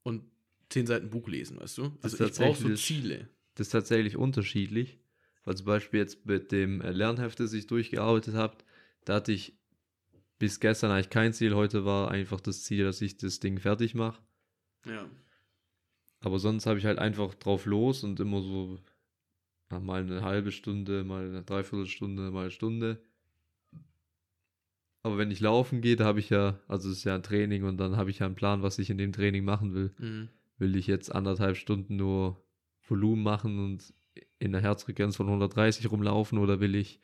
und 0.03 0.25
zehn 0.71 0.89
Seiten 0.89 1.09
Buch 1.11 1.29
lesen, 1.29 1.61
weißt 1.61 1.79
du? 1.79 1.97
Also 2.03 2.25
ich 2.25 2.33
brauche 2.33 2.61
so 2.61 2.75
Ziele. 2.75 3.29
Das 3.55 3.69
ist 3.69 3.71
tatsächlich 3.71 4.17
unterschiedlich. 4.17 4.99
Weil 5.45 5.57
zum 5.57 5.67
Beispiel 5.67 6.01
jetzt 6.01 6.27
mit 6.27 6.51
dem 6.51 6.81
Lernheft, 6.81 7.39
das 7.39 7.53
ich 7.53 7.69
durchgearbeitet 7.69 8.35
habe, 8.35 8.59
da 9.05 9.15
hatte 9.15 9.33
ich 9.33 9.60
bis 10.41 10.59
gestern 10.59 10.91
eigentlich 10.91 11.11
kein 11.11 11.33
Ziel. 11.35 11.55
Heute 11.55 11.85
war 11.85 12.11
einfach 12.11 12.41
das 12.41 12.65
Ziel, 12.65 12.85
dass 12.85 13.01
ich 13.03 13.19
das 13.19 13.39
Ding 13.41 13.59
fertig 13.59 13.95
mache. 13.95 14.21
Ja. 14.87 15.09
Aber 16.21 16.39
sonst 16.39 16.65
habe 16.67 16.79
ich 16.79 16.87
halt 16.87 16.99
einfach 16.99 17.35
drauf 17.35 17.67
los 17.67 18.03
und 18.03 18.19
immer 18.21 18.41
so 18.41 18.81
mal 19.69 20.01
eine 20.01 20.23
halbe 20.23 20.51
Stunde, 20.51 21.05
mal 21.05 21.27
eine 21.27 21.43
Dreiviertelstunde, 21.43 22.31
mal 22.31 22.43
eine 22.43 22.51
Stunde. 22.51 23.03
Aber 25.03 25.19
wenn 25.19 25.31
ich 25.31 25.41
laufen 25.41 25.83
gehe, 25.83 25.97
da 25.97 26.07
habe 26.07 26.21
ich 26.21 26.31
ja, 26.31 26.59
also 26.67 26.91
es 26.91 26.99
ist 26.99 27.05
ja 27.05 27.15
ein 27.15 27.23
Training 27.23 27.65
und 27.65 27.77
dann 27.77 27.97
habe 27.97 28.11
ich 28.11 28.21
ja 28.21 28.27
einen 28.27 28.35
Plan, 28.35 28.63
was 28.63 28.79
ich 28.79 28.89
in 28.89 28.99
dem 28.99 29.13
Training 29.13 29.45
machen 29.45 29.75
will. 29.75 29.95
Mhm. 29.99 30.29
Will 30.57 30.75
ich 30.75 30.87
jetzt 30.87 31.15
anderthalb 31.15 31.57
Stunden 31.57 31.97
nur 31.97 32.43
Volumen 32.89 33.23
machen 33.23 33.63
und 33.63 33.93
in 34.39 34.53
der 34.53 34.63
Herzfrequenz 34.63 35.17
von 35.17 35.27
130 35.27 35.91
rumlaufen 35.91 36.39
oder 36.39 36.61
will 36.61 36.75
ich 36.75 36.99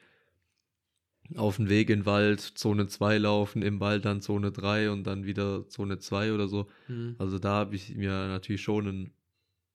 auf 1.34 1.56
dem 1.56 1.68
Weg 1.68 1.90
in 1.90 2.00
den 2.00 2.06
Wald 2.06 2.40
Zone 2.40 2.86
2 2.86 3.18
laufen, 3.18 3.62
im 3.62 3.80
Wald 3.80 4.04
dann 4.04 4.20
Zone 4.20 4.52
3 4.52 4.90
und 4.90 5.04
dann 5.04 5.26
wieder 5.26 5.68
Zone 5.68 5.98
2 5.98 6.32
oder 6.32 6.48
so. 6.48 6.68
Mhm. 6.88 7.16
Also 7.18 7.38
da 7.38 7.50
habe 7.50 7.76
ich 7.76 7.94
mir 7.94 8.28
natürlich 8.28 8.62
schon 8.62 8.86
einen, 8.86 9.14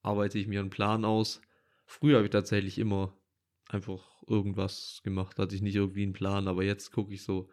arbeite 0.02 0.38
ich 0.38 0.46
mir 0.46 0.60
einen 0.60 0.70
Plan 0.70 1.04
aus. 1.04 1.40
Früher 1.84 2.16
habe 2.16 2.26
ich 2.26 2.32
tatsächlich 2.32 2.78
immer 2.78 3.16
einfach 3.68 4.22
irgendwas 4.26 5.00
gemacht, 5.02 5.38
hatte 5.38 5.54
ich 5.54 5.62
nicht 5.62 5.76
irgendwie 5.76 6.02
einen 6.02 6.12
Plan, 6.12 6.48
aber 6.48 6.64
jetzt 6.64 6.90
gucke 6.90 7.12
ich 7.12 7.22
so, 7.22 7.50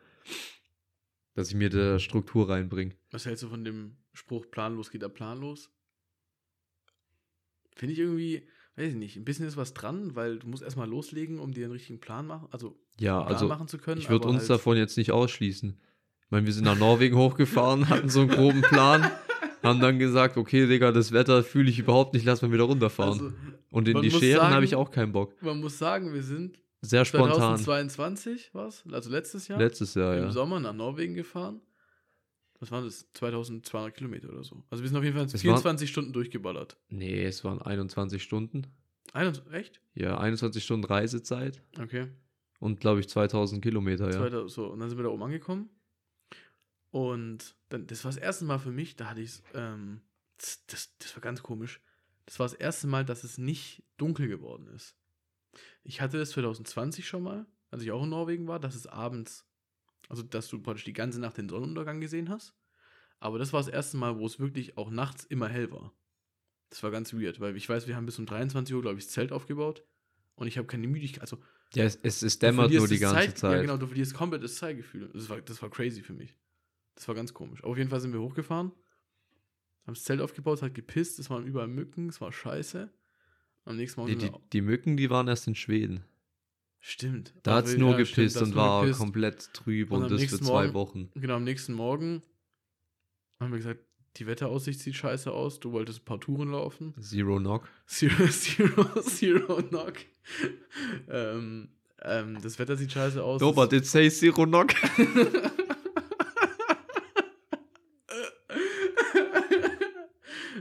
dass 1.34 1.50
ich 1.50 1.56
mir 1.56 1.70
da 1.70 2.00
Struktur 2.00 2.50
reinbringe. 2.50 2.96
Was 3.12 3.26
hältst 3.26 3.44
du 3.44 3.50
von 3.50 3.64
dem 3.64 3.98
Spruch, 4.14 4.50
planlos 4.52 4.92
geht 4.92 5.04
er 5.04 5.10
planlos? 5.10 5.72
Finde 7.76 7.94
ich 7.94 8.00
irgendwie, 8.00 8.48
weiß 8.80 8.90
ich 8.92 8.96
nicht, 8.96 9.18
ein 9.18 9.26
bisschen 9.26 9.46
ist 9.46 9.58
was 9.58 9.74
dran, 9.74 10.16
weil 10.16 10.40
du 10.40 10.48
musst 10.48 10.64
erstmal 10.64 10.88
loslegen, 10.90 11.40
um 11.40 11.52
dir 11.54 11.66
einen 11.66 11.74
richtigen 11.74 12.00
Plan 12.00 12.26
machen, 12.26 12.48
also 12.52 12.76
Ja, 13.00 13.20
Plan 13.22 13.34
also 13.34 13.48
machen 13.48 13.68
zu 13.68 13.78
können. 13.78 14.00
ich 14.02 14.10
würde 14.10 14.28
uns 14.28 14.42
halt- 14.42 14.50
davon 14.52 14.78
jetzt 14.78 14.98
nicht 14.98 15.12
ausschließen. 15.12 15.78
Ich 16.26 16.32
meine, 16.32 16.46
wir 16.46 16.54
sind 16.54 16.64
nach 16.66 16.78
Norwegen 16.78 17.16
hochgefahren, 17.18 17.90
hatten 17.90 18.10
so 18.10 18.22
einen 18.22 18.30
groben 18.30 18.62
Plan, 18.62 19.10
haben 19.64 19.80
dann 19.80 20.00
gesagt, 20.00 20.38
okay, 20.38 20.66
Digga, 20.68 20.92
das 20.92 21.12
Wetter 21.12 21.44
fühle 21.44 21.70
ich 21.70 21.80
überhaupt 21.80 22.14
nicht, 22.14 22.26
lass 22.26 22.42
mal 22.42 22.52
wieder 22.52 22.64
runterfahren. 22.64 23.12
Also, 23.14 23.32
Und 23.72 23.88
in 23.88 24.02
die 24.02 24.12
Scheren 24.12 24.50
habe 24.52 24.64
ich 24.66 24.76
auch 24.76 24.92
keinen 24.92 25.12
Bock. 25.12 25.34
man 25.42 25.60
muss 25.60 25.78
sagen, 25.78 26.14
wir 26.14 26.24
sind 26.24 26.60
Sehr 26.82 27.04
spontan. 27.04 27.58
2022, 27.58 28.52
was? 28.54 28.84
Also 28.92 29.10
letztes 29.10 29.48
Jahr, 29.48 29.60
Letztes 29.60 29.94
Jahr, 29.96 30.16
im 30.18 30.24
ja. 30.26 30.32
Sommer 30.32 30.60
nach 30.60 30.74
Norwegen 30.74 31.14
gefahren. 31.16 31.60
Was 32.60 32.72
waren 32.72 32.84
das? 32.84 33.08
2200 33.14 33.94
Kilometer 33.96 34.30
oder 34.30 34.44
so. 34.44 34.64
Also 34.70 34.84
wir 34.84 34.90
sind 34.90 34.98
auf 34.98 35.04
jeden 35.04 35.16
Fall 35.16 35.26
Es 35.26 35.34
war- 35.34 35.40
24 35.40 35.90
Stunden 35.90 36.12
durchgeballert. 36.14 36.78
Nee, 36.90 37.24
es 37.24 37.44
waren 37.44 37.62
21 37.62 38.22
Stunden. 38.22 38.68
21, 39.14 39.54
echt? 39.54 39.82
Ja, 39.94 40.18
21 40.20 40.64
Stunden 40.64 40.86
Reisezeit 40.86 41.62
Okay. 41.80 42.08
und 42.60 42.80
glaube 42.80 43.00
ich 43.00 43.10
2000 43.10 43.62
Kilometer, 43.64 44.06
ja. 44.06 44.12
2000, 44.12 44.52
so, 44.52 44.68
und 44.68 44.80
dann 44.80 44.90
sind 44.90 45.00
wir 45.00 45.04
da 45.04 45.10
oben 45.10 45.24
angekommen. 45.24 45.70
Und 46.92 47.56
dann, 47.70 47.86
das 47.88 48.04
war 48.04 48.12
das 48.12 48.20
erste 48.20 48.46
Mal 48.46 48.60
für 48.60 48.72
mich, 48.72 48.96
da 48.96 49.10
hatte 49.10 49.22
ich 49.22 49.42
ähm, 49.54 50.02
das, 50.38 50.66
das, 50.68 50.98
das 50.98 51.16
war 51.16 51.22
ganz 51.22 51.44
komisch. 51.44 51.82
Das 52.26 52.40
war 52.40 52.46
das 52.46 52.54
erste 52.54 52.88
Mal, 52.88 53.06
dass 53.06 53.24
es 53.24 53.38
nicht 53.38 53.84
dunkel 53.98 54.28
geworden 54.28 54.68
ist. 54.68 54.96
Ich 55.84 56.02
hatte 56.02 56.18
das 56.18 56.32
2020 56.32 57.08
schon 57.08 57.24
mal, 57.24 57.46
als 57.72 57.84
ich 57.84 57.92
auch 57.92 58.04
in 58.04 58.10
Norwegen 58.10 58.48
war, 58.48 58.60
dass 58.60 58.76
es 58.76 58.88
abends, 58.88 59.46
also 60.10 60.24
dass 60.24 60.50
du 60.50 60.62
praktisch 60.62 60.84
die 60.86 60.94
ganze 60.94 61.20
Nacht 61.22 61.38
den 61.38 61.48
Sonnenuntergang 61.48 62.02
gesehen 62.02 62.30
hast. 62.30 62.54
Aber 63.20 63.40
das 63.40 63.54
war 63.54 63.60
das 63.62 63.70
erste 63.70 63.98
Mal, 63.98 64.18
wo 64.18 64.26
es 64.26 64.40
wirklich 64.40 64.78
auch 64.78 64.90
nachts 64.90 65.24
immer 65.26 65.48
hell 65.48 65.72
war. 65.72 65.94
Das 66.70 66.84
war 66.84 66.92
ganz 66.92 67.14
weird, 67.14 67.40
weil 67.40 67.56
ich 67.56 67.68
weiß, 67.68 67.88
wir 67.88 67.96
haben 67.96 68.06
bis 68.06 68.20
um 68.20 68.26
23 68.26 68.76
Uhr, 68.76 68.82
glaube 68.82 69.00
ich, 69.00 69.06
das 69.06 69.14
Zelt 69.14 69.32
aufgebaut. 69.32 69.86
Und 70.36 70.48
ich 70.48 70.58
habe 70.58 70.68
keine 70.68 70.88
Müdigkeit. 70.88 71.22
Also, 71.22 71.38
Ja, 71.74 71.84
es, 71.84 71.98
es, 72.02 72.22
es 72.22 72.40
dämmert 72.40 72.72
nur 72.72 72.88
die 72.88 73.00
ganze 73.00 73.16
Zeit, 73.16 73.38
Zeit. 73.38 73.52
Ja, 73.54 73.62
genau, 73.62 73.78
du 73.78 73.88
verlierst 73.88 74.14
komplett 74.14 74.44
das 74.44 74.56
Zeitgefühl. 74.56 75.10
Das 75.14 75.30
war, 75.30 75.42
das 75.42 75.62
war 75.62 75.70
crazy 75.70 76.02
für 76.02 76.14
mich. 76.14 76.36
Das 76.96 77.08
war 77.08 77.16
ganz 77.16 77.34
komisch. 77.34 77.62
Aber 77.62 77.72
auf 77.72 77.78
jeden 77.78 77.90
Fall 77.90 78.00
sind 78.00 78.14
wir 78.14 78.22
hochgefahren, 78.22 78.72
haben 79.86 79.94
das 79.94 80.04
Zelt 80.04 80.22
aufgebaut, 80.22 80.62
hat 80.62 80.74
gepisst, 80.74 81.20
es 81.20 81.30
waren 81.30 81.46
überall 81.46 81.68
Mücken, 81.68 82.10
es 82.10 82.22
war 82.22 82.32
scheiße. 82.32 82.90
Am 83.66 83.76
nächsten 83.76 84.00
Morgen 84.00 84.18
Die, 84.18 84.30
die, 84.30 84.38
die 84.54 84.62
Mücken, 84.62 84.98
die 84.98 85.10
waren 85.10 85.28
erst 85.28 85.48
in 85.48 85.56
Schweden. 85.56 86.06
Stimmt. 86.82 87.34
Da 87.44 87.56
hat 87.56 87.66
es 87.66 87.74
ja, 87.74 87.80
nur 87.80 87.94
stimmt, 87.94 88.10
gepisst 88.16 88.36
hat's 88.38 88.48
und 88.50 88.56
war 88.56 88.82
gepisst. 88.84 89.00
komplett 89.00 89.54
trüb 89.54 89.92
Und 89.92 90.04
und, 90.04 90.12
das 90.12 90.24
für 90.24 90.40
zwei 90.40 90.64
Morgen- 90.68 90.74
Wochen. 90.74 91.12
Genau, 91.16 91.36
am 91.36 91.44
nächsten 91.44 91.74
Morgen 91.74 92.22
haben 93.40 93.52
wir 93.52 93.58
gesagt, 93.58 93.82
die 94.18 94.28
Wetteraussicht 94.28 94.80
sieht 94.80 94.96
scheiße 94.96 95.32
aus, 95.32 95.60
du 95.60 95.72
wolltest 95.72 96.02
ein 96.02 96.06
paar 96.06 96.20
Touren 96.20 96.52
laufen. 96.52 96.94
Zero 97.02 97.38
Knock. 97.38 97.70
Zero, 97.86 98.28
Zero, 98.30 99.02
Zero 99.02 99.62
Knock. 99.64 99.94
ähm, 101.10 101.70
ähm, 102.02 102.38
das 102.42 102.60
Wetter 102.60 102.76
sieht 102.78 102.92
scheiße 102.92 103.24
aus. 103.24 103.42
No, 103.42 103.52
but 103.54 103.72
it 103.74 103.86
says 103.86 104.20
Zero 104.20 104.46
Knock. 104.46 104.74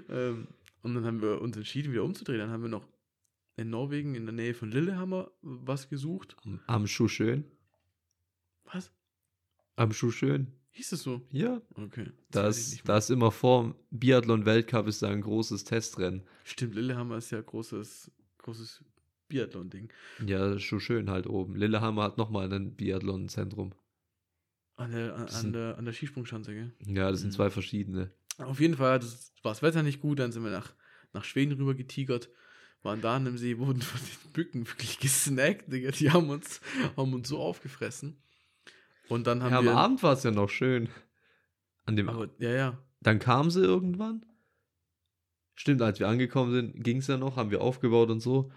ähm, 0.08 0.48
und 0.82 0.94
dann 0.94 1.04
haben 1.04 1.22
wir 1.22 1.40
uns 1.40 1.56
entschieden, 1.56 1.92
wieder 1.92 2.04
umzudrehen. 2.04 2.38
Dann 2.40 2.50
haben 2.50 2.62
wir 2.62 2.68
noch 2.68 2.86
in 3.58 3.70
Norwegen 3.70 4.14
in 4.14 4.24
der 4.26 4.34
Nähe 4.34 4.54
von 4.54 4.70
Lillehammer 4.70 5.30
was 5.42 5.88
gesucht. 5.88 6.36
Am, 6.44 6.60
am 6.66 6.86
Schuh 6.86 7.08
schön. 7.08 7.44
Was? 8.72 8.90
Am 9.76 9.92
Schuh 9.92 10.10
schön. 10.10 10.52
Hieß 10.70 10.92
es 10.92 11.02
so? 11.02 11.22
Ja. 11.30 11.60
Okay. 11.74 12.06
Da 12.30 12.44
weiß 12.44 12.56
ich 12.58 12.64
ist, 12.64 12.72
nicht 12.72 12.88
da 12.88 12.92
mehr. 12.92 12.98
ist 12.98 13.10
immer 13.10 13.30
vor 13.32 13.62
dem 13.64 13.74
Biathlon-Weltcup 13.90 14.86
ist 14.86 15.02
da 15.02 15.08
ein 15.08 15.22
großes 15.22 15.64
Testrennen. 15.64 16.22
Stimmt, 16.44 16.74
Lillehammer 16.74 17.16
ist 17.18 17.30
ja 17.30 17.40
großes, 17.40 18.10
großes 18.38 18.84
Biathlon-Ding. 19.28 19.92
Ja, 20.26 20.58
Schuh 20.58 20.78
schön 20.78 21.10
halt 21.10 21.26
oben. 21.26 21.56
Lillehammer 21.56 22.04
hat 22.04 22.16
nochmal 22.18 22.52
ein 22.52 22.76
Biathlon-Zentrum. 22.76 23.74
An 24.76 24.92
der, 24.92 25.16
an, 25.16 25.26
Das 25.26 25.44
an 25.44 25.52
der, 25.52 25.78
an 25.78 25.84
der 25.84 25.92
Skisprungschanze, 25.92 26.54
gell? 26.54 26.72
Ja, 26.86 27.10
das 27.10 27.20
sind 27.20 27.30
Mhm. 27.30 27.34
zwei 27.34 27.50
verschiedene. 27.50 28.12
Auf 28.38 28.60
jeden 28.60 28.74
Fall 28.76 29.00
das 29.00 29.32
war 29.42 29.50
das 29.50 29.62
Wetter 29.62 29.82
nicht 29.82 30.00
gut, 30.00 30.20
dann 30.20 30.30
sind 30.30 30.44
wir 30.44 30.52
nach, 30.52 30.72
nach 31.12 31.24
Schweden 31.24 31.54
rüber 31.54 31.74
getigert, 31.74 32.28
waren 32.82 33.00
da 33.00 33.16
an 33.16 33.24
dem 33.24 33.38
See, 33.38 33.58
wurden 33.58 33.82
von 33.82 34.00
den 34.00 34.32
Bücken 34.32 34.66
wirklich 34.66 34.98
gesnackt, 34.98 35.72
Digga. 35.72 35.90
Die 35.90 36.10
haben 36.10 36.30
uns, 36.30 36.60
haben 36.96 37.14
uns 37.14 37.28
so 37.28 37.38
aufgefressen. 37.38 38.16
Und 39.08 39.26
dann 39.26 39.42
haben 39.42 39.52
Ja, 39.52 39.58
am 39.58 39.64
wir. 39.64 39.76
Abend 39.76 40.02
war 40.02 40.12
es 40.12 40.22
ja 40.22 40.30
noch 40.30 40.48
schön. 40.48 40.88
An 41.86 41.96
dem, 41.96 42.08
aber, 42.08 42.28
ja, 42.38 42.50
ja. 42.50 42.78
dann 43.00 43.18
kam 43.18 43.50
sie 43.50 43.62
irgendwann. 43.62 44.24
Stimmt, 45.54 45.82
als 45.82 45.98
wir 45.98 46.08
angekommen 46.08 46.52
sind, 46.52 46.84
ging 46.84 46.98
es 46.98 47.06
ja 47.06 47.16
noch, 47.16 47.36
haben 47.36 47.50
wir 47.50 47.62
aufgebaut 47.62 48.10
und 48.10 48.20
so. 48.20 48.52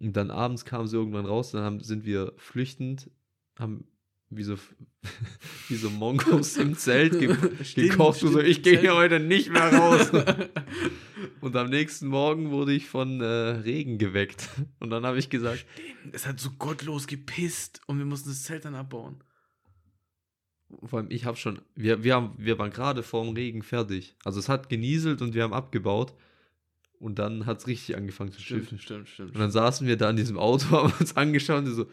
Und 0.00 0.16
dann 0.16 0.30
abends 0.30 0.64
kam 0.64 0.86
sie 0.86 0.96
irgendwann 0.96 1.26
raus, 1.26 1.52
dann 1.52 1.62
haben, 1.62 1.80
sind 1.80 2.04
wir 2.06 2.32
flüchtend, 2.38 3.10
haben 3.58 3.86
wie 4.30 4.44
so, 4.44 4.56
wie 5.68 5.74
so 5.74 5.90
Mongos 5.90 6.56
im 6.56 6.76
Zelt 6.76 7.18
ge 7.18 7.36
Stimmt, 7.64 7.90
gekocht 7.90 8.22
und 8.22 8.32
so, 8.32 8.38
stimmt, 8.38 8.48
ich 8.48 8.62
gehe 8.62 8.80
hier 8.80 8.94
heute 8.94 9.20
nicht 9.20 9.50
mehr 9.50 9.72
raus. 9.72 10.10
und 11.40 11.56
am 11.56 11.68
nächsten 11.68 12.06
Morgen 12.06 12.50
wurde 12.50 12.72
ich 12.72 12.88
von 12.88 13.20
äh, 13.20 13.24
Regen 13.24 13.98
geweckt. 13.98 14.48
Und 14.78 14.90
dann 14.90 15.04
habe 15.04 15.18
ich 15.18 15.28
gesagt, 15.28 15.66
es 16.12 16.26
hat 16.26 16.38
so 16.40 16.50
gottlos 16.52 17.06
gepisst 17.06 17.80
und 17.86 17.98
wir 17.98 18.06
mussten 18.06 18.30
das 18.30 18.44
Zelt 18.44 18.64
dann 18.64 18.76
abbauen. 18.76 19.22
vor 20.84 21.00
allem 21.00 21.10
ich 21.10 21.24
habe 21.24 21.36
schon, 21.36 21.60
wir, 21.74 22.04
wir, 22.04 22.14
haben, 22.14 22.34
wir 22.38 22.58
waren 22.58 22.70
gerade 22.70 23.02
vorm 23.02 23.30
Regen 23.30 23.62
fertig. 23.62 24.16
Also 24.24 24.38
es 24.38 24.48
hat 24.48 24.68
genieselt 24.68 25.22
und 25.22 25.34
wir 25.34 25.42
haben 25.42 25.52
abgebaut. 25.52 26.14
Und 27.00 27.18
dann 27.18 27.46
hat 27.46 27.60
es 27.60 27.66
richtig 27.66 27.96
angefangen 27.96 28.30
zu 28.30 28.42
schiffen. 28.42 28.78
stimmt, 28.78 29.08
stimmt. 29.08 29.34
Und 29.34 29.40
dann 29.40 29.50
saßen 29.50 29.86
wir 29.86 29.96
da 29.96 30.10
in 30.10 30.16
diesem 30.16 30.38
Auto, 30.38 30.70
haben 30.70 30.92
uns 31.00 31.16
angeschaut 31.16 31.64
und 31.64 31.74
so, 31.74 31.86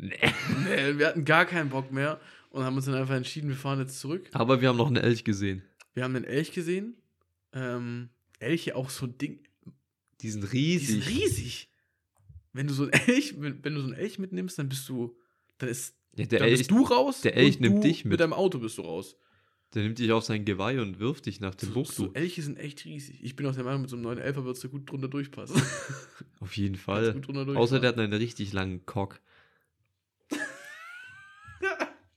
nee. 0.00 0.18
Nee, 0.64 0.98
wir 0.98 1.06
hatten 1.08 1.24
gar 1.24 1.44
keinen 1.46 1.70
Bock 1.70 1.92
mehr 1.92 2.20
und 2.50 2.64
haben 2.64 2.76
uns 2.76 2.86
dann 2.86 2.94
einfach 2.94 3.14
entschieden, 3.14 3.48
wir 3.48 3.56
fahren 3.56 3.78
jetzt 3.80 3.98
zurück. 4.00 4.28
Aber 4.32 4.60
wir 4.60 4.68
haben 4.68 4.76
noch 4.76 4.88
einen 4.88 4.96
Elch 4.96 5.24
gesehen. 5.24 5.62
Wir 5.94 6.04
haben 6.04 6.14
den 6.14 6.24
Elch 6.24 6.52
gesehen. 6.52 6.94
Ähm, 7.52 8.08
Elche 8.38 8.76
auch 8.76 8.90
so 8.90 9.06
ein 9.06 9.18
Ding. 9.18 9.40
Die 10.20 10.30
sind 10.30 10.42
Die 10.44 10.56
riesig. 10.56 10.88
sind 10.88 11.06
riesig. 11.08 11.68
Wenn 12.52 12.66
du 12.66 12.74
so 12.74 12.84
ein 12.84 12.90
Elch, 12.90 13.34
wenn, 13.40 13.62
wenn 13.64 13.74
du 13.74 13.80
so 13.80 13.86
einen 13.86 13.96
Elch 13.96 14.18
mitnimmst, 14.18 14.58
dann 14.58 14.68
bist 14.68 14.88
du, 14.88 15.16
dann 15.58 15.68
ist, 15.68 15.94
Ja, 16.16 16.24
der, 16.26 16.38
dann 16.40 16.48
Elch, 16.48 16.58
bist 16.60 16.70
du 16.70 16.82
raus. 16.84 17.20
der 17.22 17.36
Elch 17.36 17.60
nimmt 17.60 17.84
dich 17.84 18.04
mit. 18.04 18.12
Mit 18.12 18.20
deinem 18.20 18.32
Auto 18.32 18.58
bist 18.58 18.78
du 18.78 18.82
raus. 18.82 19.16
der 19.74 19.82
nimmt 19.84 19.98
dich 19.98 20.10
auf 20.12 20.24
sein 20.24 20.44
Geweih 20.44 20.80
und 20.80 20.98
wirft 20.98 21.26
dich 21.26 21.40
nach 21.40 21.54
dem 21.54 21.68
So, 21.68 21.74
Buch. 21.74 21.92
so 21.92 22.12
Elche 22.14 22.42
sind 22.42 22.58
echt 22.58 22.84
riesig. 22.84 23.22
Ich 23.22 23.36
bin 23.36 23.46
auch 23.46 23.54
der 23.54 23.64
Meinung, 23.64 23.82
mit 23.82 23.90
so 23.90 23.96
einem 23.96 24.02
neuen 24.04 24.18
Elfer 24.18 24.44
würdest 24.44 24.64
du 24.64 24.68
gut 24.68 24.90
drunter 24.90 25.08
durchpassen. 25.08 25.60
Auf 26.40 26.56
jeden 26.56 26.76
Fall. 26.76 27.20
Außer 27.56 27.78
der 27.80 27.90
hat 27.90 27.98
einen 27.98 28.12
richtig 28.12 28.52
langen 28.52 28.84
Cock. 28.86 29.20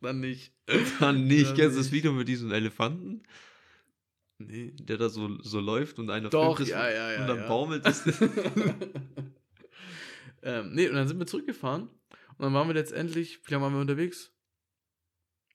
Dann 0.03 0.19
nicht. 0.19 0.53
Dann 0.99 1.25
nicht. 1.27 1.55
Kennst 1.55 1.75
du 1.77 1.81
das. 1.81 1.91
Video 1.91 2.11
mit 2.13 2.27
diesem 2.27 2.51
Elefanten, 2.51 3.23
Nee. 4.37 4.71
der 4.77 4.97
da 4.97 5.09
so, 5.09 5.41
so 5.41 5.59
läuft 5.59 5.97
und 5.99 6.09
einer 6.09 6.29
Doch, 6.29 6.57
filmt 6.57 6.69
ja, 6.71 6.89
ja, 6.89 7.11
ja. 7.13 7.21
und 7.21 7.27
dann 7.27 7.37
ja. 7.37 7.47
baumelt 7.47 7.85
es. 7.85 8.03
ähm, 10.43 10.73
nee, 10.73 10.89
und 10.89 10.95
dann 10.95 11.07
sind 11.07 11.19
wir 11.19 11.25
zurückgefahren. 11.27 11.83
Und 11.83 12.39
dann 12.39 12.53
waren 12.53 12.67
wir 12.67 12.73
letztendlich, 12.73 13.39
wie 13.45 13.51
lange 13.51 13.63
waren 13.65 13.73
wir 13.73 13.79
unterwegs? 13.81 14.33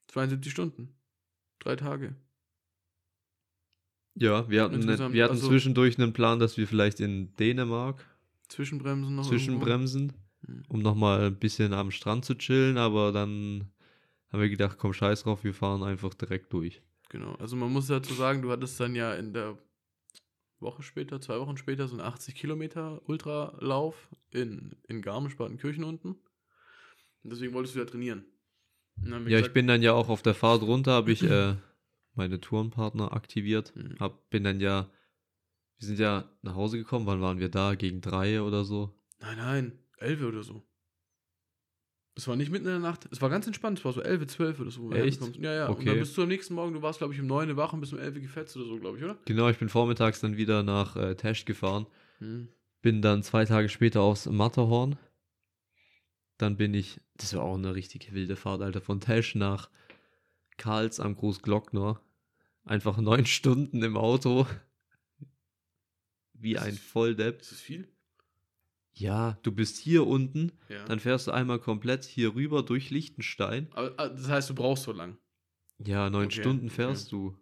72 0.07 0.51
Stunden. 0.51 0.95
Drei 1.59 1.75
Tage. 1.75 2.15
ja, 4.15 4.49
wir 4.49 4.63
hatten, 4.63 4.79
ne, 4.79 5.13
wir 5.13 5.23
hatten 5.23 5.35
also- 5.35 5.49
zwischendurch 5.49 5.99
einen 5.99 6.13
Plan, 6.13 6.39
dass 6.39 6.57
wir 6.57 6.67
vielleicht 6.67 6.99
in 6.99 7.35
Dänemark 7.35 8.03
Zwischenbremsen 8.47 9.13
noch. 9.15 9.27
zwischenbremsen, 9.27 10.13
Hm. 10.45 10.63
um 10.69 10.79
nochmal 10.81 11.27
ein 11.27 11.37
bisschen 11.37 11.73
am 11.73 11.91
Strand 11.91 12.25
zu 12.25 12.33
chillen, 12.35 12.77
aber 12.77 13.11
dann 13.11 13.69
haben 14.31 14.41
wir 14.41 14.49
gedacht, 14.49 14.77
komm, 14.77 14.93
scheiß 14.93 15.23
drauf, 15.23 15.43
wir 15.43 15.53
fahren 15.53 15.83
einfach 15.83 16.13
direkt 16.13 16.53
durch. 16.53 16.81
Genau. 17.09 17.33
Also 17.35 17.55
man 17.55 17.71
muss 17.71 17.87
dazu 17.87 18.13
sagen, 18.13 18.41
du 18.41 18.51
hattest 18.51 18.79
dann 18.79 18.95
ja 18.95 19.13
in 19.15 19.33
der 19.33 19.57
Woche 20.59 20.83
später, 20.83 21.19
zwei 21.21 21.39
Wochen 21.39 21.57
später, 21.57 21.87
so 21.87 21.95
einen 21.95 22.05
80 22.05 22.35
Kilometer 22.35 23.01
Ultralauf 23.07 24.09
in, 24.31 24.75
in 24.87 25.01
Garmisch-Partenkirchen 25.01 25.83
unten. 25.83 26.09
Und 27.23 27.31
deswegen 27.31 27.53
wolltest 27.53 27.75
du 27.75 27.79
ja 27.79 27.85
trainieren. 27.85 28.25
Ja, 29.03 29.17
ich 29.19 29.25
gesagt, 29.25 29.53
bin 29.53 29.67
dann 29.67 29.81
ja 29.81 29.93
auch 29.93 30.09
auf 30.09 30.21
der 30.21 30.33
Fahrt 30.33 30.61
runter, 30.61 30.91
habe 30.91 31.11
ich 31.11 31.23
äh, 31.23 31.55
meine 32.13 32.41
Tourenpartner 32.41 33.13
aktiviert. 33.13 33.73
Mhm. 33.75 33.95
Hab, 33.99 34.29
bin 34.29 34.43
dann 34.43 34.59
ja, 34.59 34.89
wir 35.77 35.87
sind 35.87 35.99
ja 35.99 36.29
nach 36.41 36.55
Hause 36.55 36.77
gekommen, 36.77 37.05
wann 37.05 37.21
waren 37.21 37.39
wir 37.39 37.49
da? 37.49 37.75
Gegen 37.75 38.01
drei 38.01 38.41
oder 38.41 38.65
so? 38.65 38.93
Nein, 39.19 39.37
nein, 39.37 39.79
11 39.99 40.21
oder 40.23 40.43
so. 40.43 40.68
Es 42.15 42.27
war 42.27 42.35
nicht 42.35 42.51
mitten 42.51 42.65
in 42.65 42.71
der 42.71 42.79
Nacht. 42.79 43.07
Es 43.11 43.21
war 43.21 43.29
ganz 43.29 43.47
entspannt. 43.47 43.79
Es 43.79 43.85
war 43.85 43.93
so 43.93 44.01
11, 44.01 44.27
12 44.27 44.59
oder 44.59 44.71
so. 44.71 44.91
Echt? 44.91 45.21
Ja, 45.37 45.53
ja. 45.53 45.67
Und 45.67 45.75
Okay. 45.75 45.85
dann 45.85 45.99
bist 45.99 46.17
du 46.17 46.23
am 46.23 46.27
nächsten 46.27 46.53
Morgen, 46.53 46.73
du 46.73 46.81
warst, 46.81 46.99
glaube 46.99 47.13
ich, 47.13 47.19
um 47.21 47.27
9 47.27 47.49
Uhr 47.49 47.55
wach 47.57 47.71
und 47.71 47.79
bist 47.79 47.93
um 47.93 47.99
11 47.99 48.15
Uhr 48.15 48.21
gefetzt 48.21 48.57
oder 48.57 48.65
so, 48.65 48.77
glaube 48.77 48.97
ich, 48.97 49.03
oder? 49.03 49.17
Genau, 49.25 49.47
ich 49.49 49.57
bin 49.57 49.69
vormittags 49.69 50.19
dann 50.19 50.35
wieder 50.35 50.63
nach 50.63 50.95
äh, 50.97 51.15
Tesch 51.15 51.45
gefahren. 51.45 51.87
Hm. 52.19 52.49
Bin 52.81 53.01
dann 53.01 53.23
zwei 53.23 53.45
Tage 53.45 53.69
später 53.69 54.01
aufs 54.01 54.25
Matterhorn. 54.25 54.97
Dann 56.37 56.57
bin 56.57 56.73
ich, 56.73 56.99
das 57.15 57.33
war 57.35 57.43
auch 57.43 57.55
eine 57.55 57.75
richtig 57.75 58.13
wilde 58.13 58.35
Fahrt, 58.35 58.61
Alter, 58.61 58.81
von 58.81 58.99
Tesch 59.01 59.35
nach 59.35 59.69
Karls 60.57 60.99
am 60.99 61.15
Großglockner. 61.15 62.01
Einfach 62.65 62.97
neun 62.97 63.25
Stunden 63.25 63.81
im 63.83 63.97
Auto. 63.97 64.45
Wie 66.33 66.57
ein 66.57 66.75
Volldepp. 66.75 67.41
Ist 67.41 67.51
das 67.51 67.59
viel? 67.59 67.87
Ja, 68.99 69.37
du 69.43 69.51
bist 69.53 69.77
hier 69.77 70.05
unten, 70.05 70.51
Ja. 70.67 70.83
dann 70.85 70.99
fährst 70.99 71.27
du 71.27 71.31
einmal 71.31 71.59
komplett 71.59 72.03
hier 72.03 72.35
rüber 72.35 72.63
durch 72.63 72.89
Liechtenstein. 72.89 73.67
Aber 73.71 73.93
ah, 73.97 74.09
das 74.09 74.27
heißt, 74.27 74.49
du 74.49 74.55
brauchst 74.55 74.83
so 74.83 74.91
lang. 74.91 75.17
Ja, 75.85 76.09
neun 76.09 76.25
Okay, 76.25 76.41
Stunden 76.41 76.65
okay. 76.65 76.75
fährst 76.75 77.11
du. 77.13 77.27
Und 77.29 77.37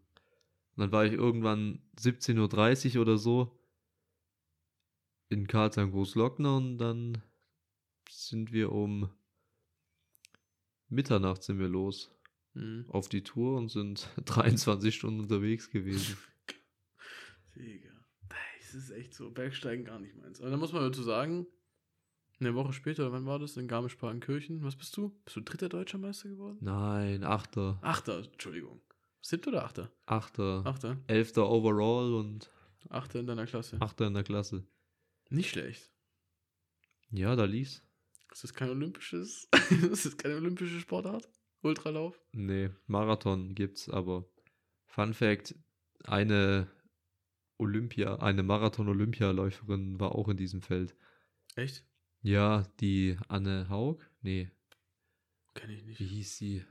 dann 0.78 0.92
war 0.92 1.06
ich 1.06 1.14
irgendwann 1.14 1.80
17.30 2.00 2.96
Uhr 2.96 3.02
oder 3.02 3.18
so 3.18 3.60
in 5.30 5.48
Karlsheim 5.48 5.92
Großlockner 5.92 6.56
und 6.58 6.78
dann 6.78 7.22
sind 8.10 8.52
wir 8.54 8.72
um 8.72 9.10
Mitternacht 10.90 11.44
sind 11.44 11.60
wir 11.60 11.68
los 11.68 12.12
Hm. 12.54 12.86
auf 12.90 13.10
die 13.10 13.24
Tour 13.24 13.58
und 13.58 13.70
sind 13.70 14.10
23 14.26 14.96
Stunden 14.96 15.20
unterwegs 15.22 15.70
gewesen. 15.70 16.18
Digga. 17.56 17.97
Ist 18.78 18.92
echt 18.92 19.16
so. 19.16 19.32
Bergsteigen 19.32 19.86
gar 19.86 20.00
nicht 20.00 20.16
meins. 20.16 20.40
Aber 20.40 20.52
da 20.52 20.58
muss 20.58 20.72
man 20.72 20.84
dazu 20.84 21.02
sagen, 21.02 21.48
eine 22.40 22.54
Woche 22.54 22.74
später, 22.74 23.12
wann 23.12 23.26
war 23.26 23.40
das? 23.40 23.58
In 23.58 23.68
Garmisch-Partenkirchen. 23.68 24.64
Was 24.64 24.76
bist 24.76 24.96
du? 24.96 25.10
Bist 25.26 25.36
du 25.36 25.42
dritter 25.42 25.68
deutscher 25.68 25.98
Meister 25.98 26.30
geworden? 26.30 26.60
Nein, 26.62 27.24
Achter, 27.24 27.80
Achter, 27.82 28.24
Entschuldigung. 28.32 28.80
Siebter 29.22 29.50
oder 29.50 29.66
Achter? 29.66 29.92
Achter, 30.06 30.62
Achter. 30.64 30.98
Elfter 31.08 31.50
overall 31.50 32.14
und 32.14 32.52
Achter 32.90 33.20
in 33.20 33.26
deiner 33.26 33.48
Klasse. 33.48 33.78
Achter 33.80 34.06
in 34.06 34.14
der 34.14 34.24
Klasse. 34.24 34.64
Nicht 35.32 35.50
schlecht. 35.50 35.92
Ja, 37.10 37.36
da 37.36 37.46
lief's. 37.46 37.82
Ist 38.32 38.44
das 38.44 38.54
kein 38.54 38.70
olympisches? 38.70 39.50
ist 39.92 40.06
das 40.06 40.18
keine 40.18 40.36
olympische 40.36 40.80
Sportart? 40.80 41.28
Ultralauf? 41.64 42.22
Nee, 42.32 42.70
Marathon 42.86 43.56
gibt's, 43.56 43.90
aber 43.90 44.30
Fun 44.86 45.16
Fact, 45.16 45.56
eine 46.04 46.70
Olympia, 47.58 48.18
eine 48.18 48.44
Marathon-Olympialäuferin 48.44 50.00
war 50.00 50.14
auch 50.14 50.28
in 50.30 50.38
diesem 50.38 50.62
Feld. 50.62 50.96
Echt? 51.56 51.84
Ja, 52.22 52.64
die 52.80 53.18
Anne 53.28 53.68
Haug? 53.70 54.00
Nee, 54.22 54.52
Kenn 55.54 55.70
ich 55.72 55.84
nicht. 55.86 56.00
wie 56.00 56.06
hieß 56.06 56.38
sie? 56.38 56.66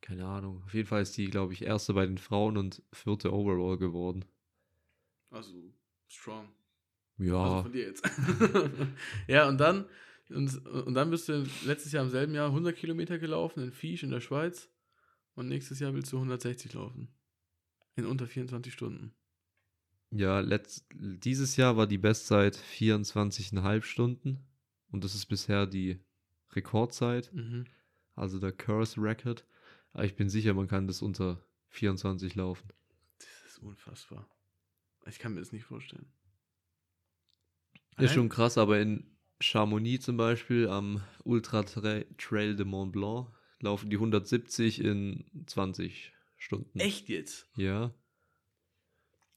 Keine 0.00 0.26
Ahnung. 0.26 0.62
Auf 0.64 0.72
jeden 0.72 0.88
Fall 0.88 1.02
ist 1.02 1.16
die, 1.16 1.26
glaube 1.26 1.52
ich, 1.52 1.62
erste 1.62 1.92
bei 1.92 2.06
den 2.06 2.16
Frauen 2.18 2.56
und 2.56 2.82
vierte 2.92 3.32
overall 3.32 3.76
geworden. 3.76 4.24
Also, 5.30 5.74
strong. 6.06 6.48
Ja, 7.18 7.36
Also 7.42 7.62
von 7.64 7.72
dir 7.72 7.86
jetzt. 7.88 8.08
ja, 9.28 9.46
und 9.48 9.58
dann, 9.58 9.84
und, 10.30 10.66
und 10.66 10.94
dann 10.94 11.10
bist 11.10 11.28
du 11.28 11.44
letztes 11.66 11.92
Jahr 11.92 12.04
im 12.04 12.10
selben 12.10 12.32
Jahr 12.34 12.46
100 12.46 12.74
Kilometer 12.76 13.18
gelaufen 13.18 13.62
in 13.62 13.72
Fisch 13.72 14.02
in 14.02 14.10
der 14.10 14.20
Schweiz. 14.20 14.70
Und 15.34 15.48
nächstes 15.48 15.80
Jahr 15.80 15.92
willst 15.92 16.12
du 16.12 16.16
160 16.16 16.72
laufen. 16.72 17.08
In 17.96 18.06
unter 18.06 18.26
24 18.26 18.72
Stunden. 18.72 19.12
Ja, 20.10 20.40
letzt, 20.40 20.86
dieses 20.94 21.56
Jahr 21.56 21.76
war 21.76 21.86
die 21.86 21.98
Bestzeit 21.98 22.56
24,5 22.56 23.82
Stunden 23.82 24.46
und 24.90 25.04
das 25.04 25.14
ist 25.14 25.26
bisher 25.26 25.66
die 25.66 25.98
Rekordzeit. 26.52 27.30
Mhm. 27.34 27.66
also 28.14 28.38
der 28.38 28.52
Curse 28.52 29.00
Record. 29.00 29.44
Aber 29.92 30.04
ich 30.04 30.16
bin 30.16 30.28
sicher, 30.28 30.54
man 30.54 30.66
kann 30.68 30.86
das 30.86 31.02
unter 31.02 31.42
24 31.68 32.34
laufen. 32.34 32.68
Das 33.18 33.28
ist 33.52 33.58
unfassbar. 33.58 34.28
Ich 35.06 35.18
kann 35.18 35.34
mir 35.34 35.40
das 35.40 35.52
nicht 35.52 35.64
vorstellen. 35.64 36.06
Ist 37.92 37.98
Allein- 37.98 38.14
schon 38.14 38.28
krass, 38.28 38.58
aber 38.58 38.80
in 38.80 39.16
Chamonix 39.40 40.04
zum 40.04 40.16
Beispiel 40.16 40.68
am 40.68 41.02
Ultra 41.24 41.62
Tra 41.62 42.00
Trail 42.16 42.56
de 42.56 42.64
Mont 42.66 42.92
Blanc 42.92 43.28
laufen 43.60 43.90
die 43.90 43.96
170 43.96 44.80
in 44.84 45.24
20 45.46 46.12
Stunden. 46.36 46.78
Echt 46.80 47.08
jetzt? 47.08 47.48
Ja. 47.56 47.92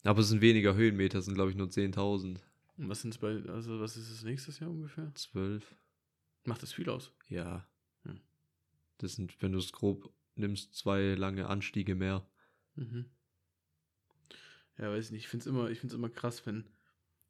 Aber 0.04 0.22
es 0.22 0.30
sind 0.30 0.42
weniger 0.42 0.76
Höhenmeter, 0.76 1.20
es 1.20 1.26
sind 1.26 1.36
glaube 1.36 1.52
ich 1.52 1.58
nur 1.58 1.68
10.000. 1.68 2.40
Und 2.78 2.90
was 2.90 3.02
sind 3.02 3.20
bei, 3.20 3.44
also 3.50 3.80
was 3.80 3.98
ist 3.98 4.12
das 4.12 4.24
nächstes 4.24 4.60
Jahr 4.60 4.72
ungefähr? 4.72 5.12
12. 5.14 5.76
Macht 6.46 6.64
das 6.64 6.74
viel 6.74 6.90
aus? 6.90 7.12
Ja. 7.30 7.68
Hm. 8.04 8.20
Das 8.98 9.14
sind, 9.14 9.40
wenn 9.42 9.52
du 9.52 9.60
es 9.60 9.72
grob 9.72 10.12
nimmst, 10.36 10.76
zwei 10.76 11.14
lange 11.14 11.48
Anstiege 11.48 11.96
mehr. 11.96 12.26
Mhm. 12.76 13.06
Ja, 14.78 14.90
weiß 14.90 15.06
ich 15.06 15.12
nicht. 15.12 15.24
Ich 15.26 15.28
finde 15.28 15.44
es 15.44 15.48
immer, 15.48 15.70
ich 15.70 15.80
find's 15.80 15.94
immer 15.94 16.10
krass, 16.10 16.46
wenn, 16.46 16.68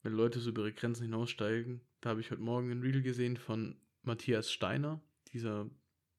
wenn 0.04 0.14
Leute 0.14 0.40
so 0.40 0.52
über 0.52 0.62
ihre 0.62 0.74
Grenzen 0.74 1.04
hinaussteigen. 1.04 1.82
Da 2.00 2.12
habe 2.12 2.22
ich 2.22 2.32
heute 2.32 2.42
Morgen 2.42 2.72
ein 2.72 2.82
Reel 2.82 3.02
gesehen 3.02 3.36
von 3.36 3.76
Matthias 4.04 4.52
Steiner, 4.52 5.02
dieser 5.34 5.70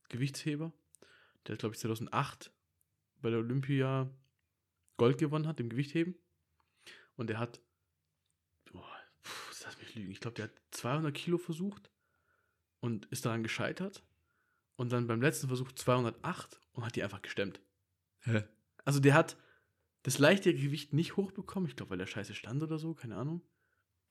Gewichtsheber. 0.08 0.72
der 1.46 1.56
glaube 1.56 1.74
ich 1.74 1.80
2008 1.80 2.52
bei 3.22 3.30
der 3.30 3.38
Olympia 3.38 4.10
Gold 4.98 5.18
gewonnen 5.18 5.46
hat 5.46 5.58
im 5.58 5.70
Gewichtheben. 5.70 6.14
Und 7.16 7.28
der 7.28 7.38
hat, 7.38 7.60
boah, 8.72 8.88
pf, 9.22 9.64
lass 9.64 9.78
mich 9.78 9.94
lügen, 9.94 10.10
ich 10.10 10.20
glaube, 10.20 10.34
der 10.34 10.44
hat 10.46 10.52
200 10.72 11.14
Kilo 11.14 11.38
versucht 11.38 11.90
und 12.80 13.06
ist 13.06 13.24
daran 13.24 13.42
gescheitert. 13.42 14.04
Und 14.76 14.90
dann 14.90 15.06
beim 15.06 15.20
letzten 15.20 15.48
Versuch 15.48 15.70
208 15.72 16.60
und 16.72 16.84
hat 16.84 16.96
die 16.96 17.02
einfach 17.02 17.22
gestemmt. 17.22 17.60
Hä? 18.20 18.44
Also 18.84 19.00
der 19.00 19.14
hat 19.14 19.36
das 20.02 20.18
leichte 20.18 20.52
Gewicht 20.54 20.92
nicht 20.92 21.16
hochbekommen, 21.16 21.68
ich 21.68 21.76
glaube, 21.76 21.90
weil 21.90 21.98
der 21.98 22.06
scheiße 22.06 22.34
stand 22.34 22.62
oder 22.62 22.78
so, 22.78 22.94
keine 22.94 23.16
Ahnung. 23.16 23.42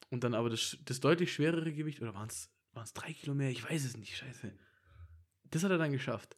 Und 0.09 0.23
dann 0.23 0.33
aber 0.33 0.49
das, 0.49 0.77
das 0.85 0.99
deutlich 0.99 1.33
schwerere 1.33 1.73
Gewicht, 1.73 2.01
oder 2.01 2.13
waren 2.13 2.29
es 2.29 2.49
drei 2.93 3.13
Kilo 3.13 3.33
mehr? 3.33 3.49
Ich 3.49 3.67
weiß 3.67 3.83
es 3.83 3.97
nicht, 3.97 4.15
scheiße. 4.15 4.53
Das 5.45 5.63
hat 5.63 5.71
er 5.71 5.77
dann 5.77 5.91
geschafft. 5.91 6.37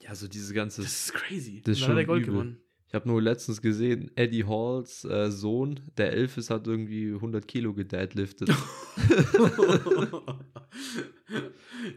Ja, 0.00 0.14
so 0.14 0.28
diese 0.28 0.54
ganze. 0.54 0.82
Das 0.82 1.08
ist 1.08 1.12
crazy. 1.12 1.60
das 1.60 1.78
ist 1.78 1.82
dann 1.82 1.90
hat 1.90 1.98
er 1.98 2.02
schon 2.02 2.06
Gold 2.06 2.22
übel. 2.22 2.32
gewonnen. 2.32 2.62
Ich 2.90 2.94
habe 2.96 3.08
nur 3.08 3.22
letztens 3.22 3.62
gesehen, 3.62 4.10
Eddie 4.16 4.44
Halls 4.46 5.04
äh, 5.04 5.30
Sohn, 5.30 5.78
der 5.96 6.12
elf 6.12 6.36
ist, 6.36 6.50
hat 6.50 6.66
irgendwie 6.66 7.12
100 7.12 7.46
Kilo 7.46 7.72
gedeadliftet. 7.72 8.48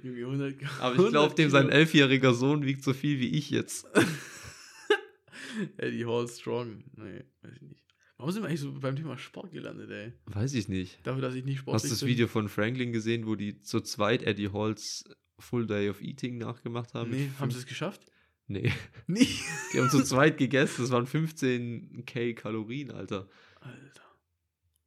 Junge, 0.03 0.19
100, 0.19 0.55
Aber 0.79 0.91
ich 0.93 0.97
glaube, 0.97 1.17
100 1.17 1.37
dem 1.39 1.49
sein 1.49 1.69
elfjähriger 1.69 2.35
Sohn 2.35 2.63
wiegt 2.63 2.83
so 2.83 2.93
viel 2.93 3.19
wie 3.19 3.29
ich 3.29 3.49
jetzt. 3.49 3.87
Eddie 5.77 6.05
Hall 6.05 6.27
Strong. 6.27 6.83
Nee, 6.95 7.23
weiß 7.41 7.55
ich 7.55 7.61
nicht. 7.63 7.83
Warum 8.17 8.31
sind 8.31 8.43
wir 8.43 8.49
eigentlich 8.49 8.61
so 8.61 8.71
beim 8.79 8.95
Thema 8.95 9.17
Sport 9.17 9.51
gelandet, 9.51 9.89
ey? 9.89 10.13
Weiß 10.27 10.53
ich 10.53 10.67
nicht. 10.67 10.99
Dafür, 11.07 11.23
dass 11.23 11.33
ich 11.33 11.43
nicht 11.43 11.55
Hast 11.57 11.61
sportlich 11.61 11.89
du 11.89 11.89
das 11.89 11.99
bin. 12.01 12.09
Video 12.09 12.27
von 12.27 12.47
Franklin 12.49 12.91
gesehen, 12.93 13.25
wo 13.25 13.33
die 13.33 13.59
zu 13.61 13.81
zweit 13.81 14.21
Eddie 14.21 14.49
Halls 14.49 15.05
Full 15.39 15.65
Day 15.65 15.89
of 15.89 16.03
Eating 16.03 16.37
nachgemacht 16.37 16.93
haben? 16.93 17.09
Nee, 17.09 17.31
haben 17.39 17.49
sie 17.49 17.57
es 17.57 17.65
geschafft? 17.65 18.05
Nee, 18.47 18.73
Nee. 19.07 19.27
die 19.73 19.79
haben 19.79 19.89
zu 19.89 20.03
zweit 20.03 20.37
gegessen. 20.37 20.81
Das 20.81 20.91
waren 20.91 21.07
15k 21.07 22.33
Kalorien, 22.35 22.91
Alter. 22.91 23.29
Alter. 23.61 24.03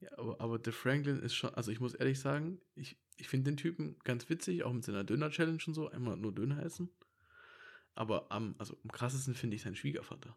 Ja, 0.00 0.11
aber, 0.18 0.40
aber 0.40 0.59
der 0.59 0.72
Franklin 0.72 1.20
ist 1.20 1.34
schon, 1.34 1.54
also 1.54 1.70
ich 1.70 1.80
muss 1.80 1.94
ehrlich 1.94 2.20
sagen, 2.20 2.61
ich, 2.74 2.98
ich 3.16 3.28
finde 3.28 3.50
den 3.50 3.57
Typen 3.57 3.96
ganz 4.04 4.28
witzig, 4.28 4.62
auch 4.62 4.72
mit 4.72 4.84
seiner 4.84 5.04
Döner-Challenge 5.04 5.62
und 5.66 5.74
so, 5.74 5.88
einmal 5.88 6.16
nur 6.16 6.34
Döner 6.34 6.62
essen. 6.62 6.90
Aber 7.94 8.30
am, 8.30 8.54
also 8.59 8.76
am 8.84 8.92
krassesten 8.92 9.34
finde 9.34 9.57
ich 9.57 9.62
seinen 9.62 9.76
Schwiegervater. 9.76 10.36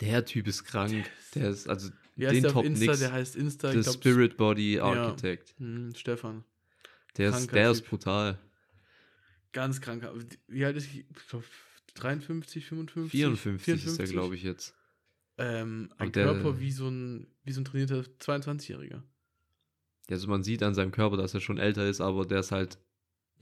Der 0.00 0.24
Typ 0.24 0.48
ist 0.48 0.64
krank. 0.64 1.08
Der 1.34 1.50
ist, 1.50 1.68
also, 1.68 1.90
Wie 2.16 2.26
heißt 2.26 2.36
den 2.36 2.42
der 2.42 2.52
top 2.52 2.64
Insta? 2.64 2.86
nix. 2.86 2.98
Der 2.98 3.12
heißt 3.12 3.36
Insta, 3.36 3.72
The 3.72 3.80
glaub, 3.80 3.94
Spirit 3.94 4.36
Body 4.36 4.80
Architect. 4.80 5.54
Hm, 5.58 5.94
Stefan. 5.94 6.44
Der 7.16 7.30
ist, 7.30 7.52
der 7.52 7.70
ist 7.70 7.82
brutal. 7.82 8.38
Ganz 9.52 9.80
kranker. 9.80 10.14
Wie 10.48 10.64
alt 10.64 10.76
ist 10.76 10.86
ich? 10.86 11.06
Ich 11.08 11.28
glaube 11.28 11.44
53, 11.94 12.66
55? 12.66 13.10
54, 13.10 13.86
ist 13.86 13.98
der, 13.98 14.06
glaube 14.06 14.34
ich, 14.34 14.42
jetzt. 14.42 14.74
Ähm, 15.38 15.90
ein 15.98 16.12
der- 16.12 16.24
Körper 16.26 16.60
wie 16.60 16.70
so 16.70 16.88
ein, 16.88 17.26
wie 17.44 17.52
so 17.52 17.60
ein 17.60 17.64
trainierter 17.64 18.00
22-Jähriger. 18.20 19.02
Also 20.10 20.28
man 20.28 20.42
sieht 20.42 20.62
an 20.62 20.74
seinem 20.74 20.90
Körper, 20.92 21.16
dass 21.16 21.32
er 21.34 21.40
schon 21.40 21.58
älter 21.58 21.86
ist, 21.88 22.00
aber 22.00 22.26
der 22.26 22.40
ist 22.40 22.52
halt, 22.52 22.78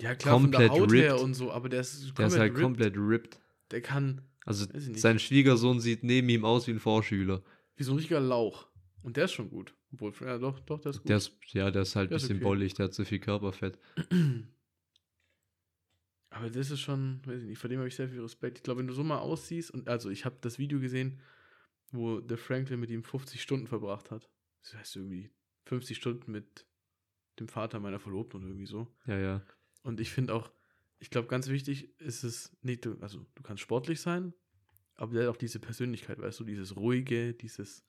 Ja, 0.01 0.15
klar, 0.15 0.35
von 0.35 0.43
Komplett 0.45 0.61
der 0.63 0.71
Haut 0.71 0.93
her 0.93 1.13
ripped. 1.15 1.25
und 1.25 1.35
so, 1.35 1.51
aber 1.53 1.69
der 1.69 1.81
ist 1.81 2.17
der 2.19 2.27
ist 2.27 2.39
halt 2.39 2.53
ripped. 2.53 2.63
komplett 2.63 2.97
ripped. 2.97 3.41
Der 3.71 3.81
kann 3.81 4.23
Also 4.45 4.67
sein 4.95 5.19
Schwiegersohn 5.19 5.81
sieht 5.81 6.05
neben 6.05 6.29
ihm 6.29 6.45
aus 6.45 6.67
wie 6.67 6.73
ein 6.73 6.79
Vorschüler. 6.81 7.43
wie 7.77 7.83
so 7.85 7.93
ein 7.93 7.97
richtiger 7.97 8.21
Lauch. 8.21 8.69
Und 9.03 9.17
der 9.17 9.25
ist 9.25 9.33
schon 9.33 9.49
gut. 9.51 9.75
Obwohl, 9.93 10.13
ja, 10.21 10.39
doch, 10.39 10.61
doch, 10.61 10.79
der 10.81 10.91
ist 10.91 10.99
gut. 10.99 11.09
Der 11.09 11.17
ist, 11.17 11.33
ja, 11.49 11.71
der 11.71 11.83
ist 11.83 11.97
halt 11.97 12.09
ein 12.09 12.11
Der 12.11 12.17
bisschen 12.17 12.37
okay. 12.37 12.45
bollig, 12.45 12.75
der 12.75 12.85
hat 12.87 12.95
zu 12.95 13.05
viel 13.05 13.19
Körperfett. 13.19 13.79
Aber 16.31 16.49
das 16.49 16.71
ist 16.71 16.81
schon, 16.81 17.21
weiß 17.27 17.43
ich 17.43 17.49
nicht, 17.49 17.59
vor 17.59 17.69
dem 17.69 17.79
habe 17.79 17.89
ich 17.89 17.97
sehr 17.97 18.09
viel 18.09 18.21
Respekt. 18.21 18.59
Ich 18.59 18.63
glaube, 18.63 18.81
wenn 18.81 18.87
du 18.87 18.95
so 18.95 19.03
mal 19.03 19.19
aussiehst, 19.19 19.71
und 19.73 19.89
also 19.89 20.11
ich 20.11 20.25
habe 20.25 20.37
das 20.41 20.59
Video 20.59 20.79
gesehen, 20.81 21.21
wo 21.91 22.21
der 22.21 22.39
Franklin 22.39 22.79
mit 22.79 22.91
ihm 22.91 23.03
50 23.03 23.43
Stunden 23.43 23.67
verbracht 23.67 24.11
hat. 24.11 24.31
Das 24.63 24.75
heißt 24.75 24.97
irgendwie 24.97 25.31
50 25.67 25.97
Stunden 25.97 26.31
mit 26.31 26.67
dem 27.41 27.49
Vater 27.49 27.81
meiner 27.81 27.99
Verlobten 27.99 28.41
oder 28.41 28.49
irgendwie 28.49 28.67
so. 28.67 28.87
Ja, 29.07 29.19
ja. 29.19 29.43
Und 29.83 29.99
ich 30.01 30.11
finde 30.11 30.35
auch, 30.35 30.53
ich 30.99 31.11
glaube, 31.11 31.27
ganz 31.27 31.49
wichtig 31.49 31.99
ist 32.01 32.23
es 32.23 32.57
nicht, 32.63 32.87
also 33.01 33.27
du 33.35 33.43
kannst 33.43 33.63
sportlich 33.63 34.01
sein, 34.01 34.35
aber 34.95 35.15
der 35.15 35.23
hat 35.25 35.35
auch 35.35 35.39
diese 35.39 35.59
Persönlichkeit, 35.59 36.21
weißt 36.21 36.41
du, 36.41 36.45
dieses 36.45 36.77
ruhige, 36.77 37.33
dieses 37.33 37.83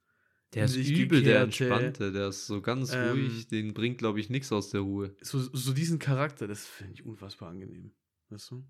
Der 0.54 0.66
ist 0.66 0.78
übel, 0.78 1.22
der 1.22 1.46
gekehrte, 1.46 1.66
Entspannte, 1.66 2.12
der 2.12 2.30
ist 2.30 2.48
so 2.48 2.62
ganz 2.62 2.94
Ähm, 2.94 3.12
ruhig, 3.12 3.48
den 3.48 3.74
bringt, 3.74 3.98
glaube 3.98 4.20
ich, 4.20 4.30
nichts 4.30 4.52
aus 4.52 4.70
der 4.70 4.82
Ruhe. 4.82 5.16
so, 5.22 5.40
so 5.40 5.74
diesen 5.74 6.00
Charakter, 6.00 6.48
das 6.48 6.66
finde 6.66 6.94
ich 6.94 7.06
unfassbar 7.06 7.50
angenehm. 7.50 7.92
Weißt 8.32 8.52
du? 8.52 8.64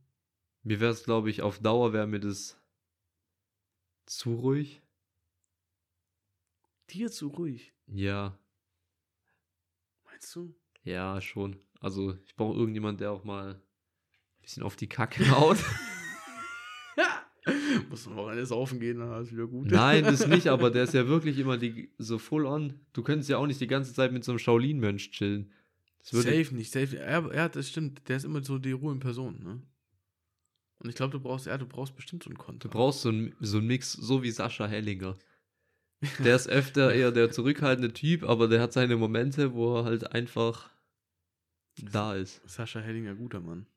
Mir 0.64 0.80
wäre 0.80 0.92
es, 0.92 1.04
glaube 1.04 1.30
ich, 1.30 1.42
auf 1.42 1.60
Dauer 1.60 1.94
wäre 1.94 2.08
mir 2.08 2.20
das 2.20 2.60
zu 4.06 4.34
ruhig. 4.34 4.82
Dir 6.90 7.10
zu 7.10 7.30
ruhig, 7.30 7.74
Ja, 7.88 8.38
meinst 10.04 10.36
du? 10.36 10.54
ja, 10.84 11.22
schon. 11.22 11.58
Also 11.80 12.18
ich 12.26 12.36
brauche 12.36 12.58
irgendjemand, 12.58 13.00
der 13.00 13.12
auch 13.12 13.24
mal 13.24 13.56
ein 13.56 13.62
bisschen 14.42 14.64
auf 14.64 14.76
die 14.76 14.90
Kacke 14.90 15.30
haut. 15.32 15.58
Muss 17.90 18.08
am 18.08 18.16
Wochenende 18.18 18.46
saufen 18.46 18.80
gehen, 18.80 19.00
dann 19.00 19.10
alles 19.10 19.32
wieder 19.32 19.48
gut. 19.48 19.72
Nein, 19.72 20.04
das 20.04 20.28
nicht, 20.28 20.48
aber 20.48 20.70
der 20.70 20.84
ist 20.84 20.94
ja 20.94 21.08
wirklich 21.08 21.40
immer 21.40 21.58
die, 21.58 21.92
so 21.98 22.20
full 22.20 22.46
on. 22.46 22.80
Du 22.94 23.04
könntest 23.04 23.30
ja 23.30 23.38
auch 23.38 23.48
nicht 23.48 23.60
die 23.62 23.68
ganze 23.68 23.94
Zeit 23.94 24.12
mit 24.12 24.24
so 24.24 24.32
einem 24.32 24.40
Shaolin-Mönch 24.40 25.12
chillen. 25.12 25.52
Safe 26.04 26.56
nicht, 26.56 26.72
safe. 26.72 26.98
Er, 26.98 27.32
er, 27.32 27.50
das 27.50 27.70
stimmt, 27.70 28.08
der 28.08 28.18
ist 28.18 28.26
immer 28.26 28.44
so 28.44 28.58
die 28.58 28.72
Ruhe 28.72 28.92
in 28.92 29.00
Person, 29.00 29.42
ne? 29.44 29.62
Und 30.80 30.90
ich 30.90 30.96
glaube, 30.96 31.12
du 31.12 31.20
brauchst, 31.20 31.46
ja, 31.46 31.58
du 31.60 31.68
brauchst 31.68 31.96
bestimmt 31.96 32.24
so 32.24 32.30
einen 32.30 32.40
Konto. 32.40 32.68
du 32.68 32.74
brauchst 32.74 33.02
so 33.02 33.10
einen 33.10 33.36
so 33.40 33.60
einen 33.60 33.68
Mix, 33.68 33.94
so 33.94 34.24
wie 34.24 34.32
Sascha 34.32 34.66
Hellinger. 34.68 35.18
Der 36.24 36.36
ist 36.36 36.50
öfter 36.50 36.92
eher 36.92 37.12
der 37.12 37.30
zurückhaltende 37.30 37.94
Typ, 37.94 38.24
aber 38.24 38.48
der 38.48 38.60
hat 38.60 38.74
seine 38.74 38.98
Momente, 38.98 39.54
wo 39.54 39.78
er 39.78 39.86
halt 39.86 40.12
einfach 40.14 40.72
da 41.80 42.16
ist. 42.16 42.42
Sascha 42.50 42.80
Hellinger, 42.80 43.14
guter 43.14 43.40
Mann. 43.40 43.68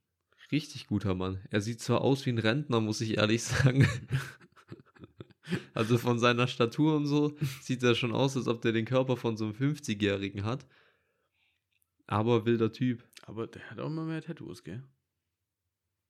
Richtig 0.50 0.86
guter 0.86 1.14
Mann. 1.14 1.40
Er 1.50 1.60
sieht 1.60 1.80
zwar 1.80 2.00
aus 2.00 2.24
wie 2.24 2.30
ein 2.30 2.38
Rentner, 2.38 2.80
muss 2.80 3.02
ich 3.02 3.18
ehrlich 3.18 3.42
sagen. 3.42 3.86
Also 5.74 5.98
von 5.98 6.18
seiner 6.18 6.46
Statur 6.46 6.96
und 6.96 7.06
so 7.06 7.36
sieht 7.60 7.82
er 7.82 7.94
schon 7.94 8.12
aus, 8.12 8.34
als 8.34 8.48
ob 8.48 8.62
der 8.62 8.72
den 8.72 8.86
Körper 8.86 9.18
von 9.18 9.36
so 9.36 9.44
einem 9.44 9.52
50-Jährigen 9.52 10.44
hat. 10.44 10.66
Aber 12.06 12.44
wilder 12.44 12.72
Typ. 12.72 13.04
Aber 13.26 13.46
der 13.46 13.70
hat 13.70 13.80
auch 13.80 13.86
immer 13.86 14.04
mehr 14.04 14.22
Tattoos, 14.22 14.62
gell? 14.62 14.82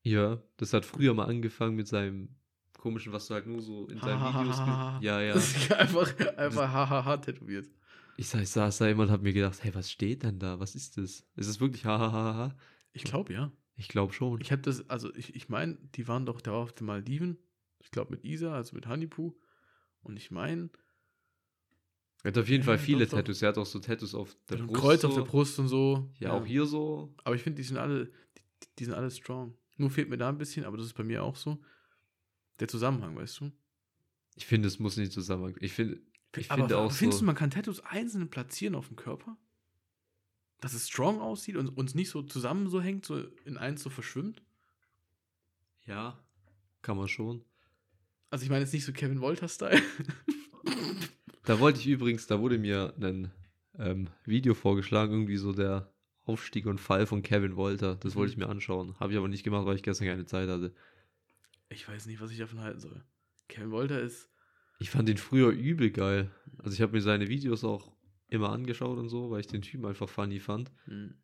Ja, 0.02 0.42
das 0.56 0.72
hat 0.72 0.84
früher 0.84 1.14
mal 1.14 1.26
angefangen 1.26 1.76
mit 1.76 1.88
seinem 1.88 2.36
komischen, 2.78 3.12
was 3.12 3.28
du 3.28 3.34
halt 3.34 3.46
nur 3.46 3.62
so 3.62 3.86
in 3.88 3.98
seinen 4.00 4.20
Videos. 4.20 4.58
Ja, 4.58 5.20
ja. 5.20 5.34
Das 5.34 5.56
ist 5.56 5.72
einfach, 5.72 6.36
einfach 6.36 6.68
hahaha 6.68 7.16
tätowiert. 7.16 7.66
Ich, 8.16 8.28
sag, 8.28 8.42
ich 8.42 8.50
saß 8.50 8.78
da 8.78 8.88
immer 8.88 9.04
und 9.04 9.10
hab 9.10 9.22
mir 9.22 9.32
gedacht, 9.32 9.64
hey, 9.64 9.74
was 9.74 9.90
steht 9.90 10.22
denn 10.22 10.38
da? 10.38 10.60
Was 10.60 10.74
ist 10.74 10.98
das? 10.98 11.26
Ist 11.36 11.48
es 11.48 11.60
wirklich 11.60 11.84
hahaha? 11.84 12.54
Ich 12.92 13.04
glaube, 13.04 13.32
ja. 13.32 13.50
Ich 13.76 13.88
glaube 13.88 14.12
schon. 14.12 14.40
Ich 14.40 14.52
habe 14.52 14.62
das, 14.62 14.88
also 14.88 15.12
ich, 15.14 15.34
ich 15.34 15.48
meine, 15.48 15.78
die 15.94 16.06
waren 16.06 16.26
doch, 16.26 16.40
war 16.46 16.54
auf 16.54 16.72
den 16.72 16.86
Maldiven. 16.86 17.38
Ich 17.78 17.90
glaube 17.90 18.12
mit 18.12 18.24
Isa, 18.24 18.54
also 18.54 18.76
mit 18.76 18.86
Hanipu. 18.86 19.32
Und 20.02 20.16
ich 20.16 20.30
meine, 20.30 20.70
Er 22.24 22.28
hat 22.28 22.38
auf 22.38 22.48
jeden 22.48 22.64
Fall 22.64 22.76
Ja, 22.76 22.82
viele 22.82 23.06
doch. 23.06 23.18
Tattoos. 23.18 23.42
Er 23.42 23.50
hat 23.50 23.58
auch 23.58 23.66
so 23.66 23.78
Tattoos 23.78 24.14
auf 24.14 24.34
der 24.48 24.56
Brust. 24.56 24.80
Kreuz 24.80 25.00
so. 25.02 25.08
auf 25.08 25.14
der 25.14 25.22
Brust 25.22 25.58
und 25.58 25.68
so. 25.68 26.10
Ja, 26.18 26.32
auch 26.32 26.46
hier 26.46 26.64
so. 26.64 27.14
Aber 27.22 27.36
ich 27.36 27.42
finde, 27.42 27.58
die 27.58 27.68
sind 27.68 27.76
alle, 27.76 28.06
die, 28.06 28.66
die 28.78 28.84
sind 28.86 28.94
alle 28.94 29.10
strong. 29.10 29.54
Nur 29.76 29.90
fehlt 29.90 30.08
mir 30.08 30.16
da 30.16 30.30
ein 30.30 30.38
bisschen, 30.38 30.64
aber 30.64 30.78
das 30.78 30.86
ist 30.86 30.94
bei 30.94 31.04
mir 31.04 31.22
auch 31.22 31.36
so. 31.36 31.62
Der 32.60 32.68
Zusammenhang, 32.68 33.14
weißt 33.14 33.40
du? 33.40 33.52
Ich 34.36 34.46
finde, 34.46 34.68
es 34.68 34.78
muss 34.78 34.96
nicht 34.96 35.12
zusammen. 35.12 35.54
Ich 35.60 35.72
finde, 35.74 36.00
ich 36.34 36.50
aber 36.50 36.62
finde 36.62 36.78
auch 36.78 36.92
findest 36.92 37.18
so. 37.18 37.22
du, 37.24 37.26
man 37.26 37.34
kann 37.34 37.50
Tattoos 37.50 37.80
einzeln 37.80 38.30
platzieren 38.30 38.74
auf 38.74 38.88
dem 38.88 38.96
Körper? 38.96 39.36
Dass 40.60 40.72
es 40.72 40.88
strong 40.88 41.20
aussieht 41.20 41.56
und 41.56 41.68
uns 41.68 41.94
nicht 41.94 42.08
so 42.08 42.22
zusammen 42.22 42.70
so 42.70 42.80
hängt, 42.80 43.04
so 43.04 43.18
in 43.44 43.58
eins 43.58 43.82
so 43.82 43.90
verschwimmt? 43.90 44.42
Ja, 45.84 46.24
kann 46.80 46.96
man 46.96 47.08
schon. 47.08 47.44
Also 48.30 48.44
ich 48.44 48.50
meine 48.50 48.62
jetzt 48.62 48.72
nicht 48.72 48.86
so 48.86 48.94
Kevin 48.94 49.20
Wolter-Style. 49.20 49.82
Da 51.44 51.60
wollte 51.60 51.80
ich 51.80 51.86
übrigens, 51.86 52.26
da 52.26 52.40
wurde 52.40 52.58
mir 52.58 52.94
ein 53.00 53.30
ähm, 53.78 54.08
Video 54.24 54.54
vorgeschlagen, 54.54 55.12
irgendwie 55.12 55.36
so 55.36 55.52
der 55.52 55.92
Aufstieg 56.24 56.66
und 56.66 56.80
Fall 56.80 57.06
von 57.06 57.22
Kevin 57.22 57.56
Wolter. 57.56 57.96
Das 57.96 58.14
wollte 58.16 58.32
ich 58.32 58.38
Mhm. 58.38 58.44
mir 58.44 58.48
anschauen. 58.48 58.98
Habe 58.98 59.12
ich 59.12 59.18
aber 59.18 59.28
nicht 59.28 59.44
gemacht, 59.44 59.66
weil 59.66 59.76
ich 59.76 59.82
gestern 59.82 60.06
keine 60.08 60.24
Zeit 60.26 60.48
hatte. 60.48 60.74
Ich 61.68 61.86
weiß 61.88 62.06
nicht, 62.06 62.20
was 62.20 62.30
ich 62.30 62.38
davon 62.38 62.60
halten 62.60 62.80
soll. 62.80 63.04
Kevin 63.48 63.70
Wolter 63.70 64.00
ist. 64.00 64.30
Ich 64.78 64.90
fand 64.90 65.08
ihn 65.08 65.18
früher 65.18 65.50
übel 65.50 65.90
geil. 65.90 66.30
Also 66.58 66.74
ich 66.74 66.80
habe 66.80 66.92
mir 66.92 67.02
seine 67.02 67.28
Videos 67.28 67.62
auch 67.64 67.94
immer 68.28 68.50
angeschaut 68.50 68.98
und 68.98 69.08
so, 69.08 69.30
weil 69.30 69.40
ich 69.40 69.46
den 69.46 69.62
Typen 69.62 69.84
einfach 69.86 70.08
funny 70.08 70.40
fand. 70.40 70.72
Hm, 70.86 71.14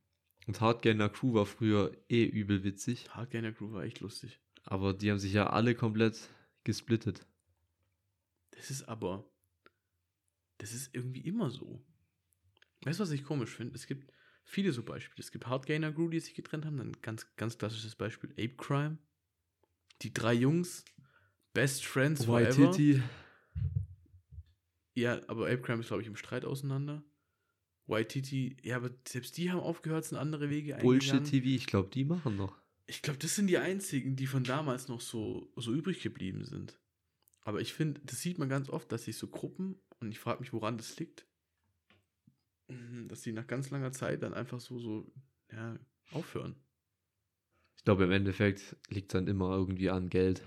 Und 0.47 0.61
Hardgainer 0.61 1.09
Crew 1.09 1.35
war 1.35 1.47
früher 1.47 1.93
eh 2.09 2.25
übel 2.25 2.63
witzig. 2.63 3.09
Hardgainer 3.11 3.53
Crew 3.53 3.73
war 3.73 3.85
echt 3.85 4.01
lustig. 4.01 4.39
Aber 4.65 4.93
die 4.93 5.11
haben 5.11 5.19
sich 5.19 5.33
ja 5.33 5.49
alle 5.49 5.75
komplett 5.75 6.29
gesplittet. 6.65 7.27
Das 8.51 8.71
ist 8.71 8.89
aber. 8.89 9.30
Das 10.61 10.73
ist 10.73 10.95
irgendwie 10.95 11.21
immer 11.21 11.51
so. 11.51 11.83
Weißt 12.83 13.01
du, 13.01 13.03
was 13.03 13.11
ich 13.11 13.25
komisch 13.25 13.51
finde? 13.51 13.75
Es 13.75 13.87
gibt 13.87 14.13
viele 14.45 14.73
so 14.73 14.83
Beispiele. 14.83 15.23
Es 15.23 15.33
gibt 15.33 15.47
Hardgainer 15.47 15.91
Crew, 15.91 16.09
die 16.09 16.21
sich 16.21 16.35
getrennt 16.35 16.67
haben. 16.67 16.77
Dann 16.77 16.93
ganz, 17.01 17.27
ganz 17.37 17.57
klassisches 17.57 17.95
Beispiel 17.97 18.31
Ape 18.33 18.57
Crime. 18.57 18.99
die 20.03 20.13
drei 20.13 20.35
Jungs, 20.35 20.85
Best 21.55 21.87
Friends 21.87 22.25
forever. 22.25 22.57
Waititi. 22.59 23.03
Ja, 24.95 25.21
aber 25.29 25.47
Apecrime 25.47 25.81
ist, 25.81 25.89
glaube 25.89 26.03
ich, 26.03 26.09
im 26.09 26.17
Streit 26.17 26.45
auseinander. 26.45 27.03
Waititi, 27.87 28.57
ja, 28.63 28.77
aber 28.77 28.91
selbst 29.09 29.37
die 29.37 29.51
haben 29.51 29.61
aufgehört, 29.61 30.05
sind 30.05 30.19
andere 30.19 30.51
Wege 30.51 30.77
Bullshit 30.77 31.15
eingegangen. 31.15 31.43
TV, 31.43 31.57
ich 31.57 31.67
glaube, 31.67 31.89
die 31.91 32.05
machen 32.05 32.37
noch. 32.37 32.61
Ich 32.87 33.03
glaube, 33.03 33.19
das 33.19 33.35
sind 33.35 33.47
die 33.47 33.59
einzigen, 33.59 34.17
die 34.17 34.27
von 34.27 34.45
damals 34.45 34.89
noch 34.89 35.01
so, 35.01 35.53
so 35.57 35.73
übrig 35.73 36.03
geblieben 36.03 36.45
sind. 36.45 36.79
Aber 37.43 37.61
ich 37.61 37.73
finde, 37.73 38.01
das 38.05 38.21
sieht 38.21 38.39
man 38.39 38.49
ganz 38.49 38.69
oft, 38.69 38.93
dass 38.93 39.05
sich 39.05 39.17
so 39.17 39.29
Gruppen, 39.29 39.81
und 40.01 40.11
ich 40.11 40.19
frage 40.19 40.41
mich, 40.41 40.53
woran 40.53 40.77
das 40.77 40.99
liegt, 40.99 41.27
mhm, 42.69 43.09
dass 43.09 43.23
die 43.23 43.33
nach 43.33 43.47
ganz 43.47 43.71
langer 43.71 43.93
Zeit 43.93 44.23
dann 44.23 44.35
einfach 44.35 44.61
so, 44.61 44.79
so, 44.79 45.13
ja, 45.53 45.79
aufhören. 46.13 46.57
Ich 47.77 47.85
glaube, 47.85 48.05
im 48.05 48.11
Endeffekt 48.11 48.77
liegt 48.89 49.15
dann 49.15 49.27
immer 49.27 49.53
irgendwie 49.57 49.91
an 49.91 50.11
Geld. 50.11 50.47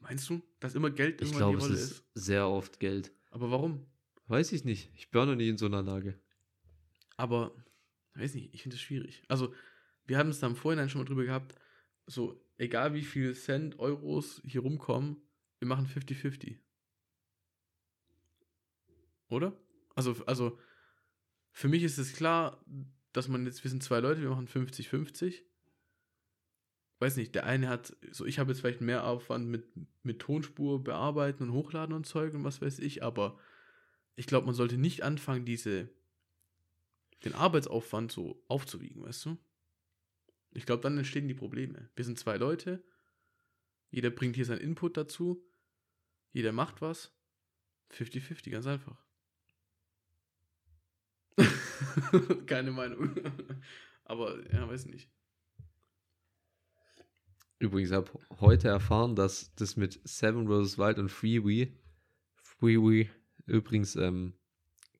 Meinst 0.00 0.28
du, 0.30 0.42
dass 0.60 0.74
immer 0.74 0.90
Geld 0.90 1.20
Ich 1.20 1.32
glaube, 1.32 1.56
die 1.56 1.58
es 1.58 1.64
Rolle 1.64 1.74
ist 1.74 1.90
ist? 1.90 2.04
sehr 2.14 2.48
oft 2.48 2.78
Geld. 2.78 3.12
Aber 3.30 3.50
warum? 3.50 3.86
Weiß 4.28 4.52
ich 4.52 4.64
nicht. 4.64 4.90
Ich 4.94 5.10
bin 5.10 5.22
auch 5.22 5.26
noch 5.26 5.34
nie 5.34 5.48
in 5.48 5.58
so 5.58 5.66
einer 5.66 5.82
Lage. 5.82 6.18
Aber, 7.16 7.52
weiß 8.14 8.34
nicht, 8.34 8.54
ich 8.54 8.62
finde 8.62 8.76
es 8.76 8.80
schwierig. 8.80 9.22
Also, 9.28 9.54
wir 10.04 10.18
hatten 10.18 10.30
es 10.30 10.40
da 10.40 10.46
im 10.46 10.56
Vorhinein 10.56 10.88
schon 10.88 11.00
mal 11.00 11.06
drüber 11.06 11.24
gehabt, 11.24 11.54
so, 12.06 12.40
egal 12.58 12.94
wie 12.94 13.02
viel 13.02 13.34
Cent, 13.34 13.78
Euros 13.78 14.40
hier 14.44 14.60
rumkommen, 14.60 15.16
wir 15.58 15.66
machen 15.66 15.86
50-50. 15.86 16.58
Oder? 19.28 19.56
Also, 19.94 20.16
also, 20.26 20.58
für 21.52 21.68
mich 21.68 21.82
ist 21.82 21.98
es 21.98 22.14
klar, 22.14 22.62
dass 23.12 23.28
man 23.28 23.46
jetzt, 23.46 23.64
wir 23.64 23.70
sind 23.70 23.82
zwei 23.82 24.00
Leute, 24.00 24.20
wir 24.20 24.28
machen 24.28 24.46
50-50. 24.46 25.42
Weiß 26.98 27.16
nicht, 27.16 27.34
der 27.34 27.46
eine 27.46 27.68
hat, 27.68 27.96
so 28.10 28.26
ich 28.26 28.38
habe 28.38 28.50
jetzt 28.50 28.60
vielleicht 28.60 28.80
mehr 28.80 29.06
Aufwand 29.06 29.48
mit, 29.48 29.64
mit 30.02 30.18
Tonspur 30.18 30.82
bearbeiten 30.82 31.42
und 31.42 31.52
hochladen 31.52 31.94
und 31.94 32.06
Zeug 32.06 32.34
und 32.34 32.44
was 32.44 32.60
weiß 32.60 32.78
ich, 32.78 33.02
aber 33.02 33.38
ich 34.16 34.26
glaube, 34.26 34.46
man 34.46 34.54
sollte 34.54 34.78
nicht 34.78 35.02
anfangen, 35.02 35.44
diese, 35.44 35.90
den 37.24 37.34
Arbeitsaufwand 37.34 38.12
so 38.12 38.42
aufzuwiegen, 38.48 39.02
weißt 39.02 39.26
du? 39.26 39.38
Ich 40.52 40.64
glaube, 40.64 40.82
dann 40.82 40.96
entstehen 40.96 41.28
die 41.28 41.34
Probleme. 41.34 41.90
Wir 41.96 42.04
sind 42.04 42.18
zwei 42.18 42.36
Leute, 42.38 42.82
jeder 43.90 44.10
bringt 44.10 44.36
hier 44.36 44.46
seinen 44.46 44.60
Input 44.60 44.96
dazu, 44.96 45.46
jeder 46.32 46.52
macht 46.52 46.80
was. 46.82 47.12
50-50, 47.92 48.50
ganz 48.50 48.66
einfach. 48.66 49.05
Keine 52.46 52.70
Meinung. 52.70 53.10
Aber, 54.04 54.36
ja, 54.52 54.68
weiß 54.68 54.86
nicht. 54.86 55.10
Übrigens 57.58 57.90
habe 57.92 58.10
heute 58.40 58.68
erfahren, 58.68 59.16
dass 59.16 59.54
das 59.54 59.76
mit 59.76 60.00
Seven 60.04 60.46
vs. 60.46 60.78
Wild 60.78 60.98
und 60.98 61.10
Freewee, 61.10 61.72
Freewee 62.42 63.08
übrigens 63.46 63.96
ähm, 63.96 64.34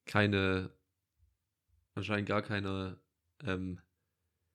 keine, 0.06 0.70
anscheinend 1.94 2.28
gar 2.28 2.42
keine 2.42 2.98
ähm, 3.44 3.80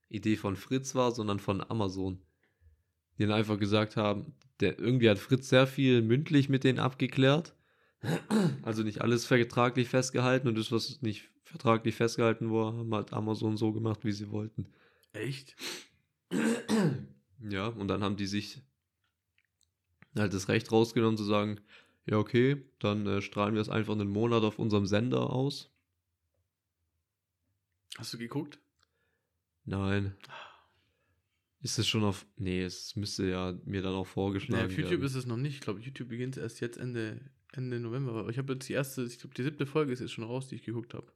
Idee 0.09 0.35
von 0.35 0.55
Fritz 0.55 0.95
war, 0.95 1.11
sondern 1.11 1.39
von 1.39 1.61
Amazon. 1.61 2.21
Die 3.17 3.25
dann 3.25 3.37
einfach 3.37 3.59
gesagt 3.59 3.97
haben, 3.97 4.33
der, 4.61 4.79
irgendwie 4.79 5.09
hat 5.09 5.19
Fritz 5.19 5.49
sehr 5.49 5.67
viel 5.67 6.01
mündlich 6.01 6.49
mit 6.49 6.63
denen 6.63 6.79
abgeklärt. 6.79 7.55
Also 8.63 8.81
nicht 8.81 9.01
alles 9.01 9.25
vertraglich 9.25 9.89
festgehalten 9.89 10.47
und 10.47 10.57
das, 10.57 10.71
was 10.71 11.01
nicht 11.03 11.29
vertraglich 11.51 11.95
festgehalten 11.95 12.51
war, 12.51 12.73
haben 12.73 12.93
halt 12.93 13.13
Amazon 13.13 13.57
so 13.57 13.71
gemacht, 13.71 14.03
wie 14.03 14.11
sie 14.11 14.31
wollten. 14.31 14.67
Echt? 15.13 15.55
Ja, 17.49 17.67
und 17.67 17.87
dann 17.87 18.03
haben 18.03 18.15
die 18.15 18.25
sich 18.25 18.61
halt 20.15 20.33
das 20.33 20.47
Recht 20.47 20.71
rausgenommen 20.71 21.17
zu 21.17 21.23
sagen, 21.23 21.59
ja 22.05 22.17
okay, 22.17 22.63
dann 22.79 23.05
äh, 23.05 23.21
strahlen 23.21 23.53
wir 23.53 23.61
es 23.61 23.69
einfach 23.69 23.93
einen 23.93 24.09
Monat 24.09 24.43
auf 24.43 24.59
unserem 24.59 24.85
Sender 24.85 25.29
aus. 25.29 25.69
Hast 27.97 28.13
du 28.13 28.17
geguckt? 28.17 28.59
Nein. 29.65 30.15
Ist 31.61 31.77
es 31.77 31.87
schon 31.87 32.03
auf... 32.03 32.25
Nee, 32.37 32.63
es 32.63 32.95
müsste 32.95 33.27
ja 33.27 33.59
mir 33.65 33.81
dann 33.81 33.93
auch 33.93 34.07
vorgeschlagen 34.07 34.65
auf 34.65 34.71
YouTube 34.71 34.91
werden. 34.91 35.03
ist 35.03 35.15
es 35.15 35.25
noch 35.25 35.37
nicht. 35.37 35.55
Ich 35.55 35.61
glaube, 35.61 35.81
YouTube 35.81 36.09
beginnt 36.09 36.37
erst 36.37 36.61
jetzt 36.61 36.77
Ende, 36.77 37.29
Ende 37.51 37.79
November. 37.79 38.13
Aber 38.13 38.29
ich 38.29 38.37
habe 38.37 38.53
jetzt 38.53 38.69
die 38.69 38.73
erste, 38.73 39.03
ich 39.03 39.19
glaube, 39.19 39.35
die 39.35 39.43
siebte 39.43 39.65
Folge 39.65 39.91
ist 39.91 39.99
jetzt 39.99 40.13
schon 40.13 40.23
raus, 40.23 40.47
die 40.47 40.55
ich 40.55 40.63
geguckt 40.63 40.93
habe. 40.93 41.11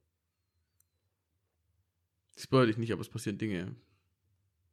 Ich 2.36 2.42
spoil 2.42 2.66
dich 2.66 2.76
nicht, 2.76 2.92
aber 2.92 3.00
es 3.00 3.08
passieren 3.08 3.38
Dinge. 3.38 3.74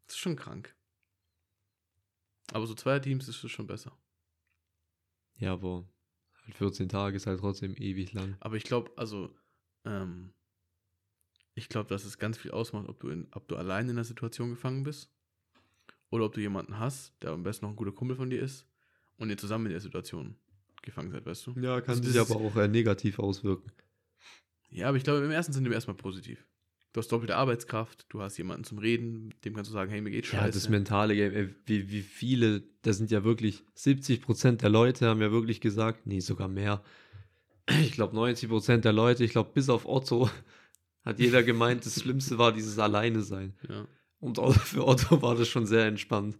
Das 0.05 0.16
ist 0.16 0.20
schon 0.20 0.36
krank. 0.36 0.76
Aber 2.51 2.68
so 2.68 2.76
zwei 2.76 2.99
Teams 2.99 3.28
ist 3.28 3.43
es 3.43 3.51
schon 3.51 3.68
besser. 3.68 3.97
Ja, 5.38 5.53
aber 5.53 5.88
halt 6.43 6.55
14 6.55 6.89
Tage 6.89 7.16
ist 7.16 7.26
halt 7.26 7.39
trotzdem 7.39 7.76
ewig 7.76 8.14
lang. 8.14 8.36
Aber 8.41 8.57
ich 8.57 8.64
glaube, 8.64 8.91
also, 8.97 9.34
ähm, 9.86 10.34
ich 11.55 11.70
glaube, 11.70 11.89
dass 11.89 12.03
es 12.03 12.18
ganz 12.18 12.38
viel 12.38 12.51
ausmacht, 12.51 12.89
ob 12.89 12.99
du, 12.99 13.09
in, 13.09 13.28
ob 13.32 13.47
du 13.47 13.55
allein 13.55 13.89
in 13.89 13.95
der 13.95 14.05
Situation 14.05 14.49
gefangen 14.49 14.84
bist 14.84 15.09
oder 16.09 16.26
ob 16.26 16.34
du 16.34 16.41
jemanden 16.41 16.80
hast, 16.80 17.14
der 17.24 17.32
am 17.32 17.43
besten 17.43 17.66
noch 17.66 17.72
ein 17.72 17.76
guter 17.78 17.91
Kumpel 17.91 18.18
von 18.18 18.30
dir 18.30 18.41
ist 18.41 18.68
und 19.18 19.30
ihr 19.30 19.38
zusammen 19.38 19.68
in 19.68 19.72
der 19.72 19.82
Situation 19.82 20.36
gefangen 20.82 21.11
seid, 21.11 21.26
weißt 21.26 21.47
du? 21.47 21.51
Ja, 21.59 21.80
kann 21.80 21.97
Also 21.97 22.03
sich 22.03 22.20
aber 22.20 22.36
auch 22.36 22.55
äh, 22.57 22.68
negativ 22.68 23.20
auswirken. 23.20 23.72
Ja, 24.70 24.89
aber 24.89 24.97
ich 24.97 25.03
glaube, 25.03 25.24
im 25.24 25.32
ersten 25.32 25.53
Sinne 25.53 25.74
erstmal 25.74 25.95
positiv. 25.95 26.45
Du 26.94 27.00
hast 27.00 27.12
doppelte 27.12 27.36
Arbeitskraft, 27.36 28.06
du 28.10 28.22
hast 28.22 28.38
jemanden 28.38 28.64
zum 28.66 28.78
Reden, 28.78 29.34
dem 29.44 29.56
kannst 29.56 29.70
du 29.70 29.74
sagen, 29.74 29.89
hey, 29.89 30.00
mir 30.00 30.12
geht 30.12 30.26
Ja, 30.28 30.41
scheiße. 30.41 30.54
das 30.60 30.70
mentale 30.70 31.16
Game, 31.16 31.34
ey, 31.34 31.50
wie, 31.66 31.89
wie 31.89 32.02
viele, 32.04 32.64
da 32.84 32.94
sind 32.94 33.10
ja 33.10 33.24
wirklich 33.24 33.64
70% 33.76 34.62
der 34.62 34.70
Leute 34.70 35.08
haben 35.08 35.20
ja 35.20 35.32
wirklich 35.32 35.60
gesagt, 35.60 36.06
nee, 36.06 36.20
sogar 36.20 36.48
mehr. 36.48 36.84
Ich 37.82 37.94
glaube 37.94 38.16
90% 38.16 38.86
der 38.86 38.94
Leute, 38.94 39.24
ich 39.24 39.32
glaube 39.32 39.52
bis 39.54 39.70
auf 39.70 39.88
Otto, 39.88 40.30
hat 41.04 41.20
jeder 41.20 41.41
gemeint, 41.41 41.84
das 41.86 42.00
Schlimmste 42.00 42.38
war 42.38 42.52
dieses 42.54 42.78
Alleine 42.78 43.22
sein. 43.24 43.56
ja, 43.68 43.88
Und 44.20 44.38
auch 44.38 44.54
für 44.54 44.86
Otto 44.86 45.22
war 45.24 45.36
das 45.36 45.48
schon 45.48 45.66
sehr 45.66 45.88
entspannt. 45.88 46.38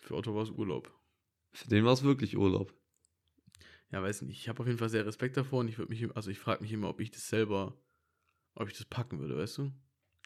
für 0.00 0.14
Otto 0.14 0.34
war 0.34 0.44
es 0.44 0.50
Urlaub. 0.50 0.90
Für 1.52 1.68
den 1.68 1.84
war 1.84 1.92
es 1.92 2.02
wirklich 2.02 2.38
Urlaub. 2.38 2.72
Ja, 3.92 4.02
weiß 4.02 4.22
nicht, 4.22 4.40
ich 4.40 4.48
habe 4.48 4.60
auf 4.60 4.66
jeden 4.66 4.78
Fall 4.78 4.88
sehr 4.88 5.04
Respekt 5.04 5.36
davor 5.36 5.60
und 5.60 5.68
ich 5.68 5.76
würde 5.76 5.92
mich, 5.92 6.16
also 6.16 6.30
ich 6.30 6.38
frage 6.38 6.62
mich 6.62 6.72
immer, 6.72 6.88
ob 6.88 7.00
ich 7.00 7.10
das 7.10 7.28
selber, 7.28 7.76
ob 8.54 8.68
ich 8.68 8.76
das 8.76 8.86
packen 8.86 9.18
würde, 9.20 9.36
weißt 9.36 9.58
du? 9.58 9.72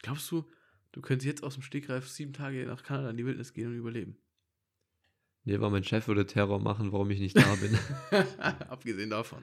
Glaubst 0.03 0.31
du, 0.31 0.45
du 0.93 1.01
könntest 1.01 1.27
jetzt 1.27 1.43
aus 1.45 1.55
dem 1.55 1.63
Stegreif 1.63 2.09
sieben 2.09 2.33
Tage 2.33 2.65
nach 2.67 2.83
Kanada 2.83 3.11
in 3.11 3.17
die 3.17 3.27
Wildnis 3.27 3.53
gehen 3.53 3.69
und 3.69 3.77
überleben? 3.77 4.17
Nee, 5.45 5.61
weil 5.61 5.71
mein 5.71 5.85
Chef 5.85 6.09
würde 6.09 6.27
Terror 6.27 6.61
machen, 6.61 6.93
warum 6.93 7.11
ich 7.11 7.21
nicht 7.21 7.37
da 7.37 7.55
bin. 7.57 7.79
Abgesehen 8.69 9.11
davon. 9.11 9.43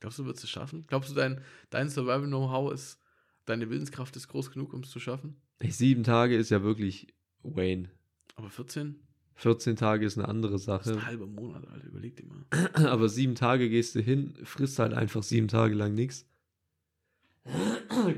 Glaubst 0.00 0.18
du, 0.18 0.22
du 0.22 0.28
würdest 0.28 0.44
es 0.44 0.50
schaffen? 0.50 0.84
Glaubst 0.88 1.10
du, 1.10 1.14
dein, 1.14 1.40
dein 1.70 1.88
Survival-Know-how 1.88 2.72
ist, 2.72 3.00
deine 3.44 3.70
Willenskraft 3.70 4.16
ist 4.16 4.28
groß 4.28 4.50
genug, 4.50 4.72
um 4.72 4.80
es 4.80 4.90
zu 4.90 4.98
schaffen? 5.00 5.40
Sieben 5.62 6.02
Tage 6.02 6.36
ist 6.36 6.50
ja 6.50 6.62
wirklich 6.62 7.14
Wayne. 7.42 7.90
Aber 8.34 8.50
14? 8.50 8.96
14 9.36 9.76
Tage 9.76 10.04
ist 10.06 10.18
eine 10.18 10.28
andere 10.28 10.52
Das 10.52 10.62
ist 10.62 10.66
Sache. 10.66 10.92
ein 10.94 11.06
halber 11.06 11.26
Monat, 11.26 11.66
Alter, 11.68 11.86
überleg 11.86 12.16
dir 12.16 12.26
mal. 12.26 12.44
Aber 12.90 13.08
sieben 13.08 13.34
Tage 13.34 13.68
gehst 13.68 13.94
du 13.94 14.00
hin, 14.00 14.34
frisst 14.44 14.78
halt 14.78 14.94
einfach 14.94 15.22
sieben 15.22 15.48
Tage 15.48 15.74
lang 15.74 15.94
nichts. 15.94 16.26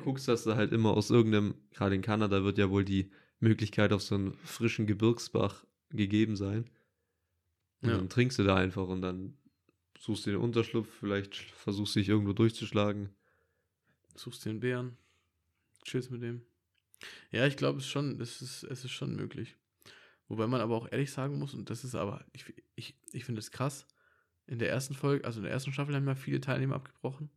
Guckst, 0.04 0.28
dass 0.28 0.44
du 0.44 0.54
halt 0.56 0.72
immer 0.72 0.90
aus 0.90 1.10
irgendeinem, 1.10 1.54
gerade 1.72 1.94
in 1.94 2.02
Kanada 2.02 2.44
wird 2.44 2.58
ja 2.58 2.70
wohl 2.70 2.84
die 2.84 3.10
Möglichkeit 3.40 3.92
auf 3.92 4.02
so 4.02 4.14
einen 4.14 4.34
frischen 4.44 4.86
Gebirgsbach 4.86 5.64
gegeben 5.90 6.36
sein. 6.36 6.70
Und 7.82 7.90
Ja. 7.90 7.96
dann 7.98 8.08
trinkst 8.08 8.38
du 8.38 8.44
da 8.44 8.56
einfach 8.56 8.88
und 8.88 9.02
dann 9.02 9.36
suchst 9.98 10.26
du 10.26 10.30
den 10.30 10.40
Unterschlupf, 10.40 10.88
vielleicht 11.00 11.36
versuchst 11.36 11.94
du 11.94 12.00
dich 12.00 12.08
irgendwo 12.08 12.32
durchzuschlagen. 12.32 13.10
Suchst 14.16 14.46
einen 14.46 14.60
Bären, 14.60 14.96
chillst 15.84 16.10
mit 16.10 16.22
dem. 16.22 16.42
Ja, 17.30 17.46
ich 17.46 17.56
glaube, 17.56 17.78
es 17.78 17.84
ist 17.84 17.90
schon, 17.90 18.20
es 18.20 18.42
ist, 18.42 18.64
es 18.64 18.84
ist 18.84 18.90
schon 18.90 19.14
möglich. 19.14 19.56
Wobei 20.26 20.46
man 20.46 20.60
aber 20.60 20.74
auch 20.76 20.90
ehrlich 20.90 21.12
sagen 21.12 21.38
muss, 21.38 21.54
und 21.54 21.70
das 21.70 21.84
ist 21.84 21.94
aber, 21.94 22.24
ich, 22.32 22.44
ich, 22.74 22.96
ich 23.12 23.24
finde 23.24 23.38
es 23.38 23.50
krass, 23.50 23.86
in 24.46 24.58
der 24.58 24.70
ersten 24.70 24.94
Folge, 24.94 25.24
also 25.24 25.38
in 25.38 25.44
der 25.44 25.52
ersten 25.52 25.72
Staffel 25.72 25.94
haben 25.94 26.06
ja 26.06 26.14
viele 26.14 26.40
Teilnehmer 26.40 26.74
abgebrochen. 26.76 27.30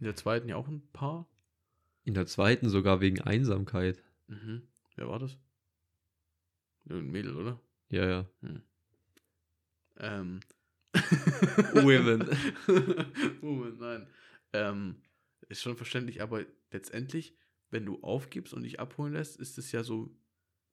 In 0.00 0.04
der 0.06 0.16
zweiten 0.16 0.48
ja 0.48 0.56
auch 0.56 0.66
ein 0.68 0.82
paar. 0.92 1.28
In 2.04 2.14
der 2.14 2.26
zweiten 2.26 2.68
sogar 2.68 3.00
wegen 3.00 3.20
Einsamkeit. 3.20 4.02
Mhm. 4.26 4.62
Wer 4.96 5.08
war 5.08 5.18
das? 5.18 5.36
Irgendein 6.86 7.12
Mädel, 7.12 7.36
oder? 7.36 7.60
Ja, 7.90 8.06
ja. 8.08 8.26
Ähm. 9.98 10.40
Women. 11.74 12.26
Women, 13.42 13.78
nein. 13.78 14.06
Ähm, 14.52 14.96
ist 15.48 15.62
schon 15.62 15.76
verständlich, 15.76 16.22
aber 16.22 16.44
letztendlich, 16.72 17.36
wenn 17.70 17.84
du 17.86 18.00
aufgibst 18.02 18.54
und 18.54 18.62
dich 18.62 18.80
abholen 18.80 19.12
lässt, 19.12 19.38
ist 19.38 19.58
es 19.58 19.70
ja 19.72 19.84
so, 19.84 20.10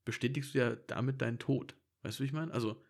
bestätigst 0.06 0.54
du 0.56 0.60
ja 0.60 0.76
damit 0.76 1.22
deinen 1.22 1.38
Tod. 1.40 1.76
Weißt 2.02 2.20
du, 2.20 2.24
wie 2.24 2.28
ich 2.28 2.34
meine? 2.34 2.54
Also, 2.54 2.82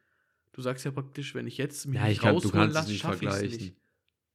du 0.53 0.61
sagst 0.61 0.85
ja 0.85 0.91
praktisch, 0.91 1.33
wenn 1.35 1.47
ich 1.47 1.57
jetzt 1.57 1.85
mich 1.87 1.95
Ja, 1.95 2.03
nicht 2.03 2.13
ich 2.13 2.19
kann, 2.19 2.29
du 2.29 2.35
rausholen 2.35 2.53
kannst 2.53 2.69
es 2.69 2.75
lasse, 2.75 2.91
nicht 2.91 3.01
schaffe 3.01 3.25
ich 3.25 3.29
es 3.31 3.37
vergleichen. 3.37 3.65
nicht. 3.65 3.77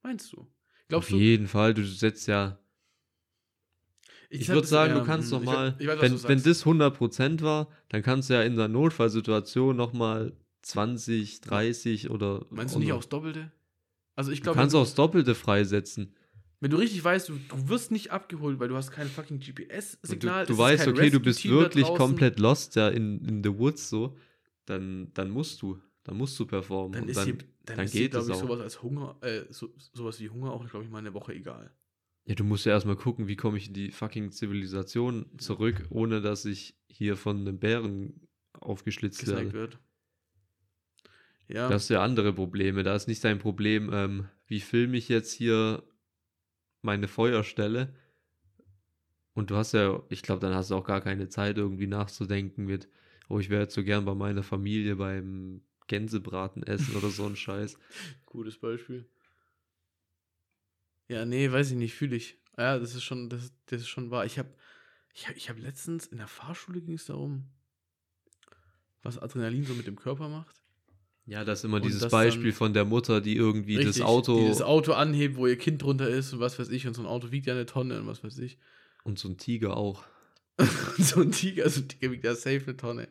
Meinst 0.03 0.33
du? 0.33 0.47
Auf 0.93 1.09
Glaubst 1.09 1.11
du? 1.11 1.17
jeden 1.17 1.49
Fall, 1.49 1.75
du 1.75 1.85
setzt 1.85 2.27
ja 2.29 2.59
Ich, 4.31 4.47
sag 4.47 4.55
würde 4.55 4.67
sagen, 4.67 4.95
ja, 4.95 5.01
du 5.01 5.07
kannst 5.07 5.31
hm, 5.31 5.39
noch 5.39 5.41
ich- 5.43 5.47
mal, 5.47 5.77
ich 5.79 5.87
weiß, 5.87 5.99
was 5.99 6.03
wenn, 6.03 6.17
du 6.19 6.29
wenn 6.29 6.43
das 6.43 6.65
100% 6.65 7.43
war, 7.43 7.69
dann 7.89 8.03
kannst 8.03 8.31
du 8.31 8.35
ja 8.35 8.43
in 8.43 8.57
der 8.57 8.69
Notfallsituation 8.69 9.77
noch 9.77 9.93
mal 9.93 10.33
20, 10.63 11.41
30 11.41 12.11
oder. 12.11 12.45
Meinst 12.51 12.75
du 12.75 12.79
nicht 12.79 12.93
aufs 12.93 13.09
Doppelte? 13.09 13.51
Also 14.15 14.31
ich 14.31 14.41
Du 14.41 14.45
glaube, 14.45 14.59
kannst 14.61 14.75
auch 14.75 14.85
das 14.85 14.95
Doppelte 14.95 15.35
freisetzen. 15.35 16.15
wenn 16.61 16.71
du 16.71 16.77
richtig 16.77 17.03
weißt, 17.03 17.29
du, 17.29 17.35
du 17.49 17.69
wirst 17.69 17.91
nicht 17.91 18.11
abgeholt, 18.13 18.61
weil 18.61 18.69
du 18.69 18.77
hast 18.77 18.91
kein 18.93 19.09
fucking 19.09 19.39
Du, 19.41 19.53
GPS-Signal. 19.53 20.47
du 20.47 20.53
ist 20.53 20.59
weißt, 20.59 20.89
okay, 20.89 21.11
du 21.11 21.21
bist 21.21 21.45
wirklich 21.45 21.87
komplett 21.87 22.39
lost, 22.39 22.77
ja, 22.77 22.89
in, 22.89 23.25
in 23.27 23.43
the 23.43 23.51
woods 23.59 23.89
so. 23.89 24.17
Dann, 24.67 25.11
dann 25.15 25.31
musst 25.31 25.61
du. 25.63 25.81
Dann 26.05 26.17
musst 26.17 26.39
du 26.39 26.47
performen. 26.47 26.93
Dann 26.93 27.09
ist 27.09 27.17
dann, 27.17 27.27
dir, 27.27 27.39
dann 27.65 27.77
dann 27.77 27.85
ist 27.85 27.95
dir, 27.95 28.01
geht 28.01 28.11
glaube 28.13 28.25
es 28.25 28.29
ich, 28.31 28.35
auch. 28.43 28.49
sowas 28.49 28.61
als 28.61 28.83
Hunger, 28.83 29.17
äh, 29.23 29.45
so, 29.51 29.73
sowas 29.93 30.19
wie 30.21 30.29
Hunger 30.31 30.53
auch, 30.53 30.69
glaube 30.69 30.85
ich, 30.85 30.91
mal 30.91 30.99
eine 30.99 31.15
Woche 31.15 31.33
egal. 31.35 31.73
Ja, 32.25 32.35
du 32.35 32.45
musst 32.45 32.67
ja 32.67 32.73
erstmal 32.73 32.97
gucken, 32.97 33.27
wie 33.29 33.37
komme 33.37 33.59
ich 33.59 33.69
in 33.69 33.75
die 33.75 33.91
fucking 33.91 34.31
Zivilisation 34.31 35.27
zurück, 35.39 35.87
ohne 35.91 36.21
dass 36.21 36.45
ich 36.45 36.77
hier 36.87 37.17
von 37.17 37.41
einem 37.41 37.59
Bären 37.59 38.29
aufgeschlitzt 38.53 39.21
Gesnackt 39.21 39.53
werde. 39.53 39.53
wird. 39.53 39.79
Ja, 41.49 41.69
Da 41.69 41.75
hast 41.75 41.91
du 41.91 41.95
ja 41.95 42.03
andere 42.03 42.33
Probleme. 42.33 42.83
Da 42.83 42.95
ist 42.95 43.09
nicht 43.09 43.23
dein 43.25 43.39
Problem, 43.39 43.91
ähm, 43.93 44.29
wie 44.47 44.61
filme 44.61 44.97
ich 44.97 45.09
jetzt 45.09 45.33
hier 45.33 45.83
meine 46.81 47.09
Feuerstelle. 47.09 47.95
Und 49.35 49.51
du 49.51 49.57
hast 49.57 49.73
ja, 49.73 50.03
ich 50.09 50.23
glaube, 50.23 50.41
dann 50.41 50.55
hast 50.55 50.71
du 50.71 50.77
auch 50.77 50.85
gar 50.85 51.01
keine 51.01 51.29
Zeit, 51.29 51.57
irgendwie 51.59 51.87
nachzudenken 51.87 52.65
mit, 52.67 52.89
oh, 53.29 53.39
ich 53.39 53.51
wäre 53.51 53.63
jetzt 53.63 53.75
so 53.75 53.83
gern 53.83 54.05
bei 54.05 54.15
meiner 54.15 54.43
Familie 54.43 54.97
beim 54.97 55.63
Gänsebraten 55.87 56.63
essen 56.63 56.97
oder 56.97 57.11
so 57.11 57.27
ein 57.27 57.37
Scheiß. 57.37 57.77
gutes 58.27 58.59
Beispiel. 58.59 59.09
Ja, 61.09 61.25
nee, 61.25 61.51
weiß 61.51 61.71
ich 61.73 61.77
nicht, 61.77 61.95
fühle 61.95 62.17
ich. 62.17 62.39
Ja, 62.57 62.79
das 62.79 62.95
ist 62.95 63.03
schon, 63.05 63.29
das, 63.29 63.53
das 63.67 63.83
ist 63.83 63.89
schon 63.89 64.11
wahr. 64.11 64.25
Ich 64.25 64.39
habe 64.39 64.49
ich 65.15 65.29
hab, 65.29 65.37
ich 65.37 65.51
hab 65.51 65.59
letztens 65.59 66.07
in 66.07 66.19
der 66.19 66.29
Fahrschule 66.29 66.81
ging 66.81 66.95
es 66.95 67.07
darum, 67.07 67.51
was 69.03 69.19
Adrenalin 69.19 69.65
so 69.65 69.75
mit 69.75 69.87
dem 69.87 69.97
Körper 69.97 70.29
macht. 70.29 70.57
Ja, 71.27 71.45
das 71.45 71.61
ist 71.61 71.65
immer 71.65 71.77
Und 71.77 71.85
dieses 71.85 72.01
das 72.03 72.11
Beispiel 72.11 72.53
von 72.53 72.73
der 72.75 72.85
Mutter, 72.85 73.21
die 73.21 73.37
irgendwie 73.37 73.77
das 73.77 73.87
Richtig, 73.87 74.05
Auto 74.05 74.41
Die 74.41 74.49
das 74.49 74.61
Auto 74.63 74.93
anhebt, 74.93 75.37
wo 75.37 75.47
ihr 75.47 75.57
Kind 75.57 75.83
drunter 75.83 76.09
ist 76.09 76.33
und 76.33 76.41
was 76.41 76.59
weiß 76.59 76.69
ich. 76.71 76.87
Und 76.87 76.95
so 76.95 77.03
ein 77.03 77.07
Auto 77.07 77.31
wiegt 77.31 77.47
ja 77.47 77.55
eine 77.55 77.67
Tonne 77.67 78.01
und 78.01 78.07
was 78.07 78.25
weiß 78.25 78.39
ich. 78.39 78.59
und 79.05 79.19
so 79.19 79.29
ein 79.29 79.37
Tiger 79.39 79.77
auch. 79.77 80.05
Und 80.59 80.69
so 81.05 81.21
ein 81.21 81.31
Tiger, 81.33 81.69
so 81.71 81.81
ein 81.81 81.89
Tiger 81.89 82.11
wiegt 82.11 82.25
ja 82.25 82.35
safe 82.35 82.63
eine 82.65 82.77
Tonne. 82.77 83.09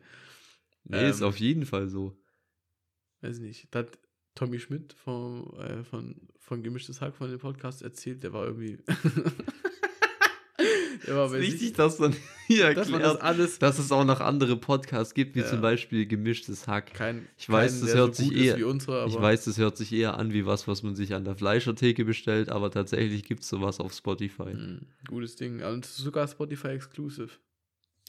Nee, 0.84 1.08
ist 1.08 1.20
Ähm, 1.20 1.26
auf 1.28 1.38
jeden 1.38 1.64
Fall 1.66 1.88
so. 1.88 2.16
Weiß 3.22 3.38
nicht. 3.38 3.68
Da 3.70 3.80
hat 3.80 3.98
Tommy 4.34 4.58
Schmidt 4.60 4.92
vom, 4.94 5.52
äh, 5.58 5.82
von, 5.84 6.16
von 6.38 6.62
Gemischtes 6.62 7.00
Hack 7.00 7.14
von 7.16 7.30
dem 7.30 7.38
Podcast 7.38 7.82
erzählt, 7.82 8.22
der 8.22 8.32
war 8.32 8.44
irgendwie. 8.46 8.78
der 11.06 11.16
war 11.16 11.28
bei 11.30 11.40
sich, 11.40 11.72
dass 11.72 11.96
dann 11.96 12.14
hier 12.46 12.74
dass 12.74 12.88
man 12.88 13.00
das 13.00 13.16
alles. 13.16 13.58
dass 13.58 13.78
es 13.78 13.90
auch 13.90 14.04
noch 14.04 14.20
andere 14.20 14.56
Podcasts 14.56 15.14
gibt, 15.14 15.34
wie 15.34 15.40
Ja. 15.40 15.46
zum 15.46 15.60
Beispiel 15.60 16.06
Gemischtes 16.06 16.68
Hack. 16.68 16.94
Kein, 16.94 17.26
Ich 17.38 17.48
weiß, 17.48 17.80
das 17.80 17.94
hört 17.94 18.14
sich 18.14 18.28
gut 18.28 18.36
ist 18.36 18.44
eher- 18.44 18.58
Wie 18.58 18.62
unsere, 18.64 19.02
aber 19.02 19.10
Ich 19.10 19.20
weiß, 19.20 19.44
das 19.44 19.58
hört 19.58 19.76
sich 19.76 19.92
eher 19.92 20.16
an 20.18 20.32
wie 20.32 20.46
was, 20.46 20.68
was 20.68 20.82
man 20.82 20.94
sich 20.94 21.14
an 21.14 21.24
der 21.24 21.34
Fleischertheke 21.34 22.04
bestellt, 22.04 22.48
aber 22.50 22.70
tatsächlich 22.70 23.24
gibt 23.24 23.42
es 23.42 23.48
sowas 23.48 23.80
auf 23.80 23.92
Spotify. 23.92 24.52
Hm, 24.52 24.86
gutes 25.08 25.36
Ding. 25.36 25.62
Und 25.62 25.84
sogar 25.84 26.28
Spotify 26.28 26.68
Exclusive. 26.68 27.30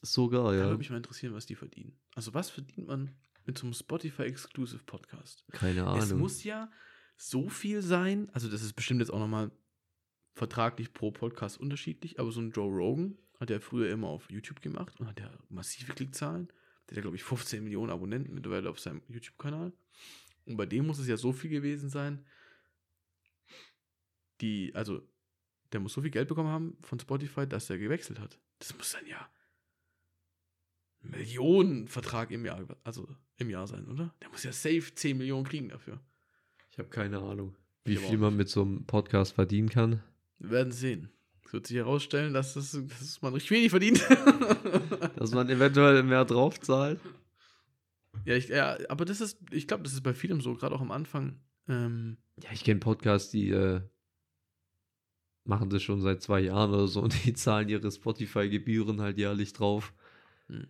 Sogar, 0.02 0.52
Da 0.52 0.58
ja. 0.58 0.64
würde 0.66 0.78
mich 0.78 0.90
mal 0.90 0.98
interessieren, 0.98 1.34
was 1.34 1.46
die 1.46 1.56
verdienen. 1.56 1.94
Also, 2.16 2.34
was 2.34 2.50
verdient 2.50 2.88
man 2.88 3.12
mit 3.46 3.58
so 3.58 3.66
einem 3.66 3.74
Spotify 3.74 4.24
Exclusive 4.24 4.84
Podcast? 4.84 5.44
Keine 5.52 5.82
Es 5.98 6.06
Ahnung. 6.10 6.20
muss 6.20 6.44
ja 6.44 6.72
so 7.18 7.50
viel 7.50 7.82
sein. 7.82 8.30
Also, 8.34 8.50
das 8.50 8.62
ist 8.62 8.74
bestimmt 8.74 9.00
jetzt 9.00 9.12
auch 9.12 9.20
nochmal 9.20 9.52
vertraglich 10.34 10.94
pro 10.94 11.12
Podcast 11.12 11.60
unterschiedlich, 11.60 12.20
aber 12.20 12.32
so 12.32 12.42
ein 12.42 12.52
Joe 12.52 12.72
Rogan 12.72 13.18
hat 13.40 13.50
er 13.52 13.62
früher 13.62 13.90
immer 13.92 14.08
auf 14.08 14.30
YouTube 14.32 14.62
gemacht 14.62 15.00
und 15.00 15.08
hat 15.08 15.20
ja 15.20 15.32
massive 15.50 15.94
Klickzahlen. 15.94 16.48
Der 16.88 16.92
hat 16.92 16.96
ja, 16.98 17.02
glaube 17.02 17.16
ich, 17.18 17.24
15 17.24 17.64
Millionen 17.64 17.92
Abonnenten 17.92 18.34
mittlerweile 18.34 18.70
auf 18.70 18.80
seinem 18.80 19.02
YouTube-Kanal. 19.08 19.74
Und 20.46 20.58
bei 20.58 20.66
dem 20.66 20.88
muss 20.88 21.00
es 21.00 21.08
ja 21.08 21.18
so 21.18 21.32
viel 21.32 21.50
gewesen 21.50 21.90
sein, 21.90 22.26
die, 24.42 24.74
also, 24.76 25.08
der 25.72 25.80
muss 25.80 25.94
so 25.94 26.02
viel 26.02 26.12
Geld 26.12 26.28
bekommen 26.28 26.50
haben 26.50 26.78
von 26.82 27.00
Spotify, 27.00 27.48
dass 27.48 27.70
er 27.70 27.78
gewechselt 27.78 28.20
hat. 28.20 28.40
Das 28.60 28.76
muss 28.78 28.92
dann 28.92 29.06
ja 29.08 29.30
ein 31.04 31.12
Millionenvertrag 31.12 32.32
im 32.32 32.46
Jahr, 32.46 32.66
also 32.84 33.08
im 33.38 33.50
Jahr 33.50 33.68
sein, 33.68 33.88
oder? 33.88 34.14
Der 34.22 34.30
muss 34.30 34.44
ja 34.44 34.52
safe 34.52 34.94
10 34.94 35.18
Millionen 35.18 35.46
kriegen 35.46 35.70
dafür. 35.70 36.00
Ich 36.72 36.78
habe 36.78 36.90
keine 36.90 37.20
Ahnung, 37.20 37.56
wie 37.86 37.98
viel 37.98 38.18
man 38.18 38.36
mit 38.36 38.50
so 38.50 38.62
einem 38.62 38.86
Podcast 38.86 39.34
verdienen 39.34 39.70
kann. 39.70 40.02
Wir 40.40 40.50
werden 40.50 40.72
sehen. 40.72 41.10
Es 41.46 41.54
wird 41.54 41.68
sich 41.68 41.78
herausstellen, 41.78 42.34
dass, 42.34 42.54
das, 42.54 42.72
dass 42.72 43.22
man 43.22 43.34
richtig 43.34 43.52
wenig 43.52 43.70
verdient. 43.70 44.04
Dass 45.16 45.32
man 45.32 45.48
eventuell 45.50 46.04
mehr 46.04 46.26
drauf 46.26 46.60
zahlt. 46.60 47.00
ja, 48.26 48.36
ich, 48.36 48.50
ja, 48.50 48.78
aber 48.90 49.06
das 49.06 49.22
ist, 49.22 49.38
ich 49.52 49.68
glaube, 49.68 49.84
das 49.84 49.94
ist 49.94 50.02
bei 50.02 50.14
vielem 50.14 50.42
so, 50.42 50.56
gerade 50.56 50.76
auch 50.76 50.82
am 50.82 50.92
Anfang. 50.92 51.40
Ähm, 51.70 52.18
Ja, 52.42 52.50
ich 52.52 52.64
kenne 52.64 52.80
Podcasts, 52.80 53.30
die 53.30 53.52
äh, 53.52 53.82
machen 55.46 55.70
das 55.70 55.84
schon 55.84 56.02
seit 56.02 56.22
zwei 56.22 56.40
Jahren 56.42 56.74
oder 56.74 56.88
so 56.88 57.02
und 57.02 57.26
die 57.26 57.34
zahlen 57.36 57.70
ihre 57.70 57.92
Spotify-Gebühren 57.92 59.02
halt 59.02 59.18
jährlich 59.18 59.54
drauf 59.54 59.94
hm. 60.48 60.68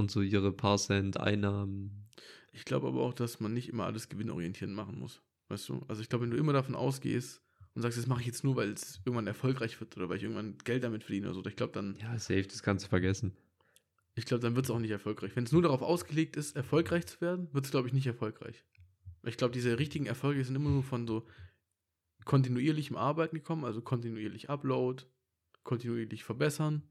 Und 0.00 0.10
so 0.10 0.20
ihre 0.22 0.52
paar 0.52 0.78
Cent 0.78 1.18
Einnahmen. 1.18 2.08
ich 2.52 2.64
glaube 2.64 2.88
aber 2.88 3.02
auch, 3.02 3.14
dass 3.14 3.38
man 3.40 3.54
nicht 3.54 3.68
immer 3.68 3.84
alles 3.84 4.08
gewinnorientiert 4.08 4.70
machen 4.70 4.98
muss. 4.98 5.22
Weißt 5.48 5.68
du? 5.68 5.82
Also 5.88 6.02
ich 6.02 6.08
glaube, 6.08 6.24
wenn 6.24 6.30
du 6.32 6.36
immer 6.36 6.52
davon 6.52 6.74
ausgehst 6.74 7.40
und 7.74 7.82
sagst, 7.82 7.98
das 7.98 8.06
mache 8.06 8.20
ich 8.20 8.26
jetzt 8.26 8.42
nur, 8.44 8.56
weil 8.56 8.70
es 8.72 9.00
irgendwann 9.04 9.26
erfolgreich 9.26 9.78
wird 9.80 9.96
oder 9.96 10.08
weil 10.08 10.16
ich 10.16 10.24
irgendwann 10.24 10.58
Geld 10.64 10.82
damit 10.82 11.04
verdiene 11.04 11.26
oder 11.28 11.34
so, 11.34 11.46
ich 11.46 11.56
glaube, 11.56 11.72
dann, 11.72 11.96
Ja, 12.00 12.18
safe, 12.18 12.42
das 12.46 12.62
kannst 12.62 12.84
du 12.84 12.88
vergessen. 12.88 13.32
ich 14.16 14.24
glaube, 14.26 14.42
dann 14.42 14.56
wird 14.56 14.66
es 14.66 14.70
auch 14.70 14.78
nicht 14.80 14.90
erfolgreich. 14.90 15.36
Wenn 15.36 15.44
es 15.44 15.52
nur 15.52 15.62
darauf 15.62 15.82
ausgelegt 15.82 16.36
ist, 16.36 16.56
erfolgreich 16.56 17.06
zu 17.06 17.20
werden, 17.20 17.48
wird 17.52 17.64
es, 17.64 17.70
glaube 17.70 17.86
ich, 17.88 17.94
nicht 17.94 18.06
erfolgreich. 18.06 18.64
Weil 19.22 19.30
Ich 19.30 19.36
glaube, 19.36 19.52
diese 19.52 19.78
richtigen 19.78 20.06
Erfolge 20.06 20.44
sind 20.44 20.54
immer 20.56 20.70
nur 20.70 20.82
von 20.82 21.06
so 21.06 21.26
kontinuierlichem 22.24 22.96
Arbeiten 22.96 23.36
gekommen, 23.36 23.64
also 23.64 23.80
kontinuierlich 23.80 24.50
Upload, 24.50 25.04
kontinuierlich 25.62 26.24
verbessern. 26.24 26.82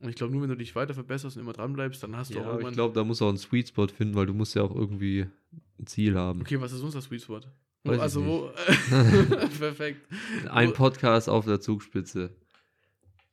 Und 0.00 0.08
ich 0.10 0.14
glaube, 0.16 0.32
nur 0.32 0.42
wenn 0.42 0.50
du 0.50 0.56
dich 0.56 0.74
weiter 0.76 0.92
verbesserst 0.94 1.36
und 1.36 1.42
immer 1.42 1.52
dran 1.54 1.72
bleibst, 1.72 2.02
dann 2.02 2.16
hast 2.16 2.30
du 2.30 2.34
Ja, 2.34 2.42
auch 2.42 2.46
irgendwann. 2.48 2.70
ich 2.72 2.76
glaube, 2.76 2.94
da 2.94 3.02
muss 3.04 3.22
auch 3.22 3.28
einen 3.28 3.38
Sweet 3.38 3.68
Spot 3.68 3.86
finden, 3.88 4.14
weil 4.14 4.26
du 4.26 4.34
musst 4.34 4.54
ja 4.54 4.62
auch 4.62 4.74
irgendwie 4.74 5.26
ein 5.78 5.86
Ziel 5.86 6.16
haben. 6.16 6.42
okay, 6.42 6.60
was 6.60 6.72
ist 6.72 6.82
unser 6.82 7.00
Sweet 7.00 7.22
Spot? 7.22 7.40
Weiß 7.84 8.00
also, 8.00 8.24
wo. 8.26 8.50
Perfekt. 9.58 10.06
Ein 10.50 10.72
Podcast 10.72 11.28
auf 11.28 11.44
der 11.46 11.60
Zugspitze. 11.60 12.30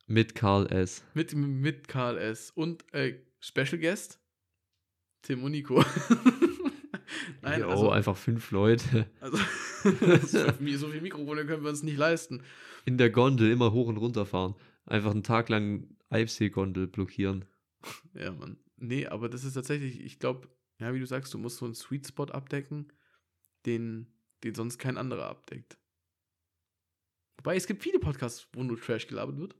Mit 0.06 0.34
Karl 0.34 0.66
S. 0.72 1.02
Mit, 1.14 1.34
mit 1.34 1.88
Karl 1.88 2.18
S. 2.18 2.50
Und 2.54 2.84
äh, 2.94 3.14
Special 3.40 3.78
Guest 3.78 4.20
Tim 5.22 5.42
und 5.42 5.52
Nico. 5.52 5.82
Nein, 7.42 7.60
Jo, 7.60 7.68
also, 7.70 7.90
einfach 7.90 8.16
fünf 8.16 8.50
Leute. 8.50 9.06
also 9.20 9.36
so 10.26 10.52
viel 10.52 10.78
so 10.78 10.88
viel 10.88 11.00
Mikrofone 11.00 11.44
können 11.46 11.62
wir 11.62 11.70
uns 11.70 11.82
nicht 11.82 11.96
leisten. 11.98 12.42
In 12.84 12.98
der 12.98 13.10
Gondel 13.10 13.50
immer 13.50 13.72
hoch 13.72 13.88
und 13.88 13.96
runter 13.96 14.26
fahren. 14.26 14.54
Einfach 14.86 15.10
einen 15.12 15.22
Tag 15.22 15.48
lang 15.48 15.88
Eibsee-Gondel 16.10 16.86
blockieren. 16.86 17.44
Ja, 18.14 18.32
Mann. 18.32 18.56
Nee, 18.76 19.06
aber 19.06 19.28
das 19.28 19.44
ist 19.44 19.54
tatsächlich, 19.54 20.00
ich 20.00 20.18
glaube, 20.18 20.48
ja, 20.78 20.94
wie 20.94 21.00
du 21.00 21.06
sagst, 21.06 21.34
du 21.34 21.38
musst 21.38 21.58
so 21.58 21.66
einen 21.66 21.74
Sweet 21.74 22.06
Spot 22.06 22.24
abdecken, 22.24 22.90
den, 23.66 24.06
den 24.42 24.54
sonst 24.54 24.78
kein 24.78 24.96
anderer 24.96 25.26
abdeckt. 25.26 25.76
Wobei 27.36 27.56
es 27.56 27.66
gibt 27.66 27.82
viele 27.82 27.98
Podcasts, 27.98 28.48
wo 28.54 28.62
nur 28.62 28.80
Trash 28.80 29.06
gelabert 29.06 29.36
wird. 29.36 29.56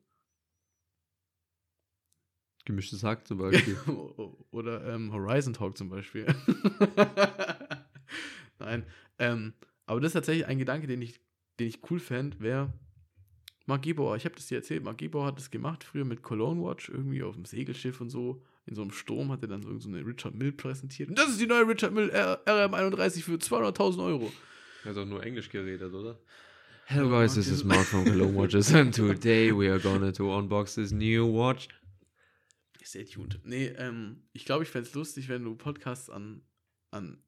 Gemischtes 2.64 3.02
Hack 3.02 3.26
zum 3.26 3.38
Beispiel. 3.38 3.76
Oder 4.50 4.86
ähm, 4.94 5.12
Horizon 5.12 5.52
Talk 5.52 5.76
zum 5.76 5.90
Beispiel. 5.90 6.26
Nein. 8.58 8.86
Ähm, 9.18 9.52
aber 9.86 10.00
das 10.00 10.10
ist 10.10 10.14
tatsächlich 10.14 10.46
ein 10.46 10.58
Gedanke, 10.58 10.86
den 10.86 11.02
ich, 11.02 11.20
den 11.60 11.68
ich 11.68 11.90
cool 11.90 12.00
fände, 12.00 12.40
wäre 12.40 12.72
Mark 13.66 13.82
Gebauer. 13.82 14.16
Ich 14.16 14.24
habe 14.24 14.34
das 14.34 14.46
dir 14.46 14.56
erzählt. 14.56 14.84
Mark 14.84 14.98
Gebauer 14.98 15.26
hat 15.26 15.38
das 15.38 15.50
gemacht 15.50 15.84
früher 15.84 16.04
mit 16.04 16.22
Cologne 16.22 16.62
Watch, 16.62 16.88
irgendwie 16.88 17.22
auf 17.22 17.34
dem 17.34 17.44
Segelschiff 17.44 18.00
und 18.00 18.10
so. 18.10 18.42
In 18.66 18.74
so 18.74 18.82
einem 18.82 18.90
Sturm 18.90 19.30
hat 19.30 19.42
er 19.42 19.48
dann 19.48 19.62
so 19.62 19.78
so 19.78 19.88
eine 19.88 20.04
Richard 20.04 20.34
Mill 20.34 20.52
präsentiert. 20.52 21.08
Und 21.08 21.18
das 21.18 21.30
ist 21.30 21.40
die 21.40 21.46
neue 21.46 21.66
Richard 21.66 21.92
Mill 21.92 22.10
R 22.10 22.40
RM31 22.46 23.22
für 23.22 23.34
200.000 23.34 24.04
Euro. 24.04 24.32
Er 24.84 24.90
hat 24.90 24.96
doch 24.96 25.06
nur 25.06 25.22
Englisch 25.22 25.48
geredet, 25.48 25.92
oder? 25.92 26.18
Hello, 26.86 27.08
guys, 27.08 27.34
this 27.34 27.48
is 27.48 27.64
Mark 27.64 27.86
from 27.86 28.04
Cologne 28.04 28.36
Watches 28.36 28.74
and 28.74 28.94
today 28.94 29.50
we 29.50 29.70
are 29.70 29.80
gonna 29.80 30.12
to 30.12 30.24
unbox 30.24 30.74
this 30.74 30.92
new 30.92 31.26
watch. 31.26 31.68
Stay 32.82 33.04
tuned. 33.04 33.40
Nee, 33.44 33.68
ähm, 33.78 34.24
ich 34.34 34.44
glaube, 34.44 34.64
ich 34.64 34.68
fände 34.70 34.86
es 34.86 34.94
lustig, 34.94 35.30
wenn 35.30 35.42
du 35.42 35.54
Podcasts 35.54 36.10
an, 36.10 36.42
an 36.90 37.22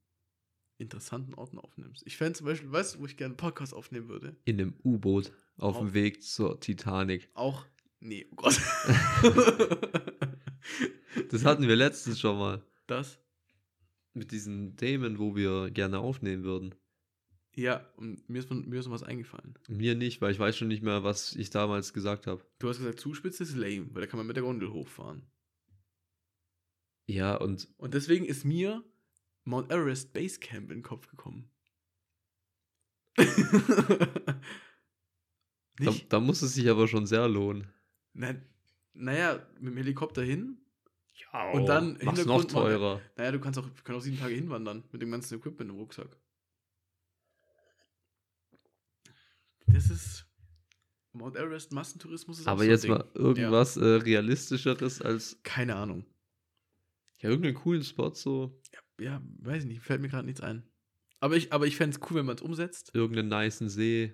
interessanten 0.77 1.33
Orten 1.33 1.57
aufnimmst. 1.57 2.03
Ich 2.05 2.17
fände 2.17 2.33
zum 2.33 2.45
Beispiel, 2.45 2.71
weißt 2.71 2.95
du, 2.95 2.99
wo 2.99 3.07
ich 3.07 3.17
gerne 3.17 3.31
einen 3.31 3.37
Podcast 3.37 3.73
aufnehmen 3.73 4.07
würde? 4.07 4.37
In 4.45 4.61
einem 4.61 4.75
U-Boot 4.83 5.31
auf 5.57 5.75
Oh. 5.77 5.79
dem 5.79 5.93
Weg 5.93 6.23
zur 6.23 6.59
Titanic. 6.59 7.29
Auch. 7.33 7.65
Nee, 7.99 8.27
oh 8.31 8.35
Gott. 8.35 8.59
Das 11.31 11.43
hatten 11.45 11.67
wir 11.67 11.75
letztens 11.75 12.19
schon 12.19 12.37
mal. 12.37 12.61
das? 12.85 13.19
Mit 14.13 14.31
diesen 14.31 14.75
Themen, 14.77 15.17
wo 15.19 15.35
wir 15.35 15.71
gerne 15.71 15.99
aufnehmen 15.99 16.43
würden. 16.43 16.75
Ja, 17.55 17.87
und 17.97 18.27
mir 18.29 18.39
ist, 18.39 18.49
mir 18.51 18.79
ist 18.79 18.85
noch 18.85 18.93
was 18.93 19.03
eingefallen. 19.03 19.57
Mir 19.67 19.95
nicht, 19.95 20.21
weil 20.21 20.31
ich 20.31 20.39
weiß 20.39 20.55
schon 20.57 20.67
nicht 20.67 20.83
mehr, 20.83 21.03
was 21.03 21.35
ich 21.35 21.49
damals 21.49 21.91
gesagt 21.93 22.27
habe. 22.27 22.43
Du 22.59 22.69
hast 22.69 22.77
gesagt, 22.77 22.99
Zuspitze 22.99 23.43
ist 23.43 23.55
lame, 23.55 23.87
weil 23.93 24.01
da 24.01 24.07
kann 24.07 24.17
man 24.17 24.27
mit 24.27 24.35
der 24.35 24.43
Gondel 24.43 24.71
hochfahren. 24.71 25.23
Ja, 27.07 27.35
und 27.35 27.67
Und 27.77 27.93
deswegen 27.93 28.25
ist 28.25 28.45
mir 28.45 28.83
Mount 29.43 29.71
Everest 29.71 30.13
Base 30.13 30.39
Camp 30.39 30.69
in 30.71 30.79
den 30.79 30.83
Kopf 30.83 31.07
gekommen. 31.09 31.49
Da, 35.79 35.93
da 36.09 36.19
muss 36.19 36.41
es 36.41 36.53
sich 36.55 36.69
aber 36.69 36.87
schon 36.87 37.05
sehr 37.05 37.27
lohnen. 37.27 37.67
Na, 38.13 38.33
naja, 38.93 39.45
mit 39.59 39.73
dem 39.73 39.77
Helikopter 39.77 40.23
hin. 40.23 40.57
Ja, 41.33 41.51
Und 41.51 41.65
dann 41.67 41.97
mach's 42.03 42.25
noch 42.25 42.43
teurer. 42.45 43.01
Naja, 43.15 43.31
du 43.31 43.39
kannst 43.39 43.59
auch, 43.59 43.65
wir 43.65 43.83
können 43.83 43.97
auch 43.97 44.01
sieben 44.03 44.17
Tage 44.19 44.33
hinwandern 44.35 44.83
mit 44.91 45.01
dem 45.01 45.11
ganzen 45.11 45.37
Equipment 45.37 45.69
im 45.71 45.77
Rucksack. 45.77 46.15
Das 49.67 49.89
ist. 49.89 50.25
Mount 51.13 51.35
Everest 51.35 51.71
Massentourismus 51.71 52.39
ist 52.39 52.47
Aber 52.47 52.63
so 52.63 52.69
jetzt 52.69 52.83
Ding. 52.83 52.91
mal 52.91 53.05
irgendwas 53.15 53.75
äh, 53.75 53.83
realistischeres 53.83 55.01
als 55.01 55.39
Keine 55.41 55.75
Ahnung. 55.75 56.05
ja 57.19 57.29
irgendeinen 57.29 57.55
coolen 57.55 57.83
Spot 57.83 58.13
so 58.13 58.61
Ja, 58.99 59.19
weiß 59.39 59.63
ich 59.63 59.67
nicht, 59.67 59.81
fällt 59.81 60.01
mir 60.01 60.09
gerade 60.09 60.27
nichts 60.27 60.41
ein. 60.41 60.63
Aber 61.19 61.35
ich, 61.35 61.51
aber 61.51 61.65
ich 61.65 61.75
fände 61.75 61.97
es 61.97 62.01
cool, 62.11 62.17
wenn 62.17 62.27
man 62.27 62.35
es 62.35 62.43
umsetzt. 62.43 62.91
irgendeinen 62.93 63.29
nicen 63.29 63.67
See, 63.67 64.13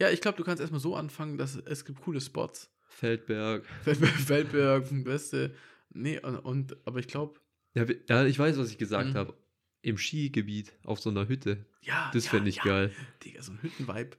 Ja, 0.00 0.10
ich 0.10 0.20
glaube, 0.20 0.38
du 0.38 0.44
kannst 0.44 0.60
erstmal 0.60 0.80
so 0.80 0.96
anfangen, 0.96 1.36
dass 1.38 1.56
es 1.56 1.84
gibt 1.84 2.00
coole 2.00 2.20
Spots. 2.20 2.70
Feldberg. 2.88 3.64
Feldberg, 3.84 4.86
Beste. 5.04 5.54
Nee, 5.90 6.18
und, 6.20 6.76
aber 6.86 6.98
ich 6.98 7.06
glaube, 7.08 7.38
Ja, 7.74 7.84
ja, 8.08 8.24
ich 8.24 8.38
weiß, 8.38 8.56
was 8.58 8.70
ich 8.70 8.78
gesagt 8.78 9.10
Mhm. 9.10 9.14
habe. 9.14 9.34
Im 9.82 9.96
Skigebiet 9.96 10.72
auf 10.84 11.00
so 11.00 11.08
einer 11.10 11.28
Hütte. 11.28 11.64
ja. 11.82 12.10
Das 12.12 12.24
ja, 12.26 12.30
fände 12.32 12.50
ich 12.50 12.56
ja, 12.56 12.64
geil. 12.64 12.92
Digga, 13.24 13.42
so 13.42 13.52
ein 13.52 13.62
Hüttenvibe. 13.62 14.16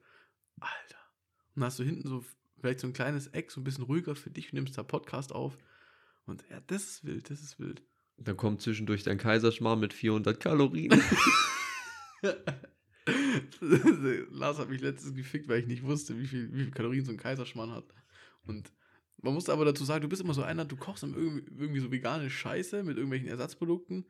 Alter. 0.59 0.97
Und 1.55 1.61
dann 1.61 1.63
hast 1.65 1.77
du 1.79 1.84
hinten 1.84 2.07
so 2.07 2.23
vielleicht 2.59 2.79
so 2.79 2.88
ein 2.88 2.93
kleines 2.93 3.27
Eck, 3.27 3.51
so 3.51 3.59
ein 3.61 3.63
bisschen 3.63 3.84
ruhiger 3.84 4.15
für 4.15 4.29
dich, 4.32 4.49
du 4.49 4.55
nimmst 4.55 4.77
da 4.77 4.84
Podcast 4.84 5.34
auf. 5.34 5.57
Und 6.25 6.43
ja, 6.49 6.61
das 6.67 6.84
ist 6.84 7.05
wild, 7.05 7.29
das 7.29 7.41
ist 7.41 7.59
wild. 7.59 7.82
Dann 8.17 8.38
kommt 8.38 8.61
zwischendurch 8.61 9.03
dein 9.03 9.17
Kaiserschmarrn 9.17 9.79
mit 9.79 9.93
400 9.93 10.39
Kalorien. 10.39 10.91
Lars 14.31 14.59
hat 14.59 14.69
mich 14.69 14.81
letztens 14.81 15.15
gefickt, 15.15 15.47
weil 15.47 15.59
ich 15.59 15.67
nicht 15.67 15.83
wusste, 15.83 16.17
wie 16.19 16.27
viel, 16.27 16.53
wie 16.53 16.63
viel 16.63 16.71
Kalorien 16.71 17.05
so 17.05 17.11
ein 17.11 17.17
Kaiserschmarrn 17.17 17.71
hat. 17.71 17.85
Und 18.45 18.71
man 19.21 19.33
muss 19.33 19.49
aber 19.49 19.65
dazu 19.65 19.85
sagen, 19.85 20.01
du 20.01 20.09
bist 20.09 20.21
immer 20.21 20.33
so 20.33 20.43
einer, 20.43 20.65
du 20.65 20.75
kochst 20.75 21.03
irgendwie, 21.03 21.43
irgendwie 21.57 21.79
so 21.79 21.91
vegane 21.91 22.29
Scheiße 22.29 22.83
mit 22.83 22.97
irgendwelchen 22.97 23.29
Ersatzprodukten. 23.29 24.05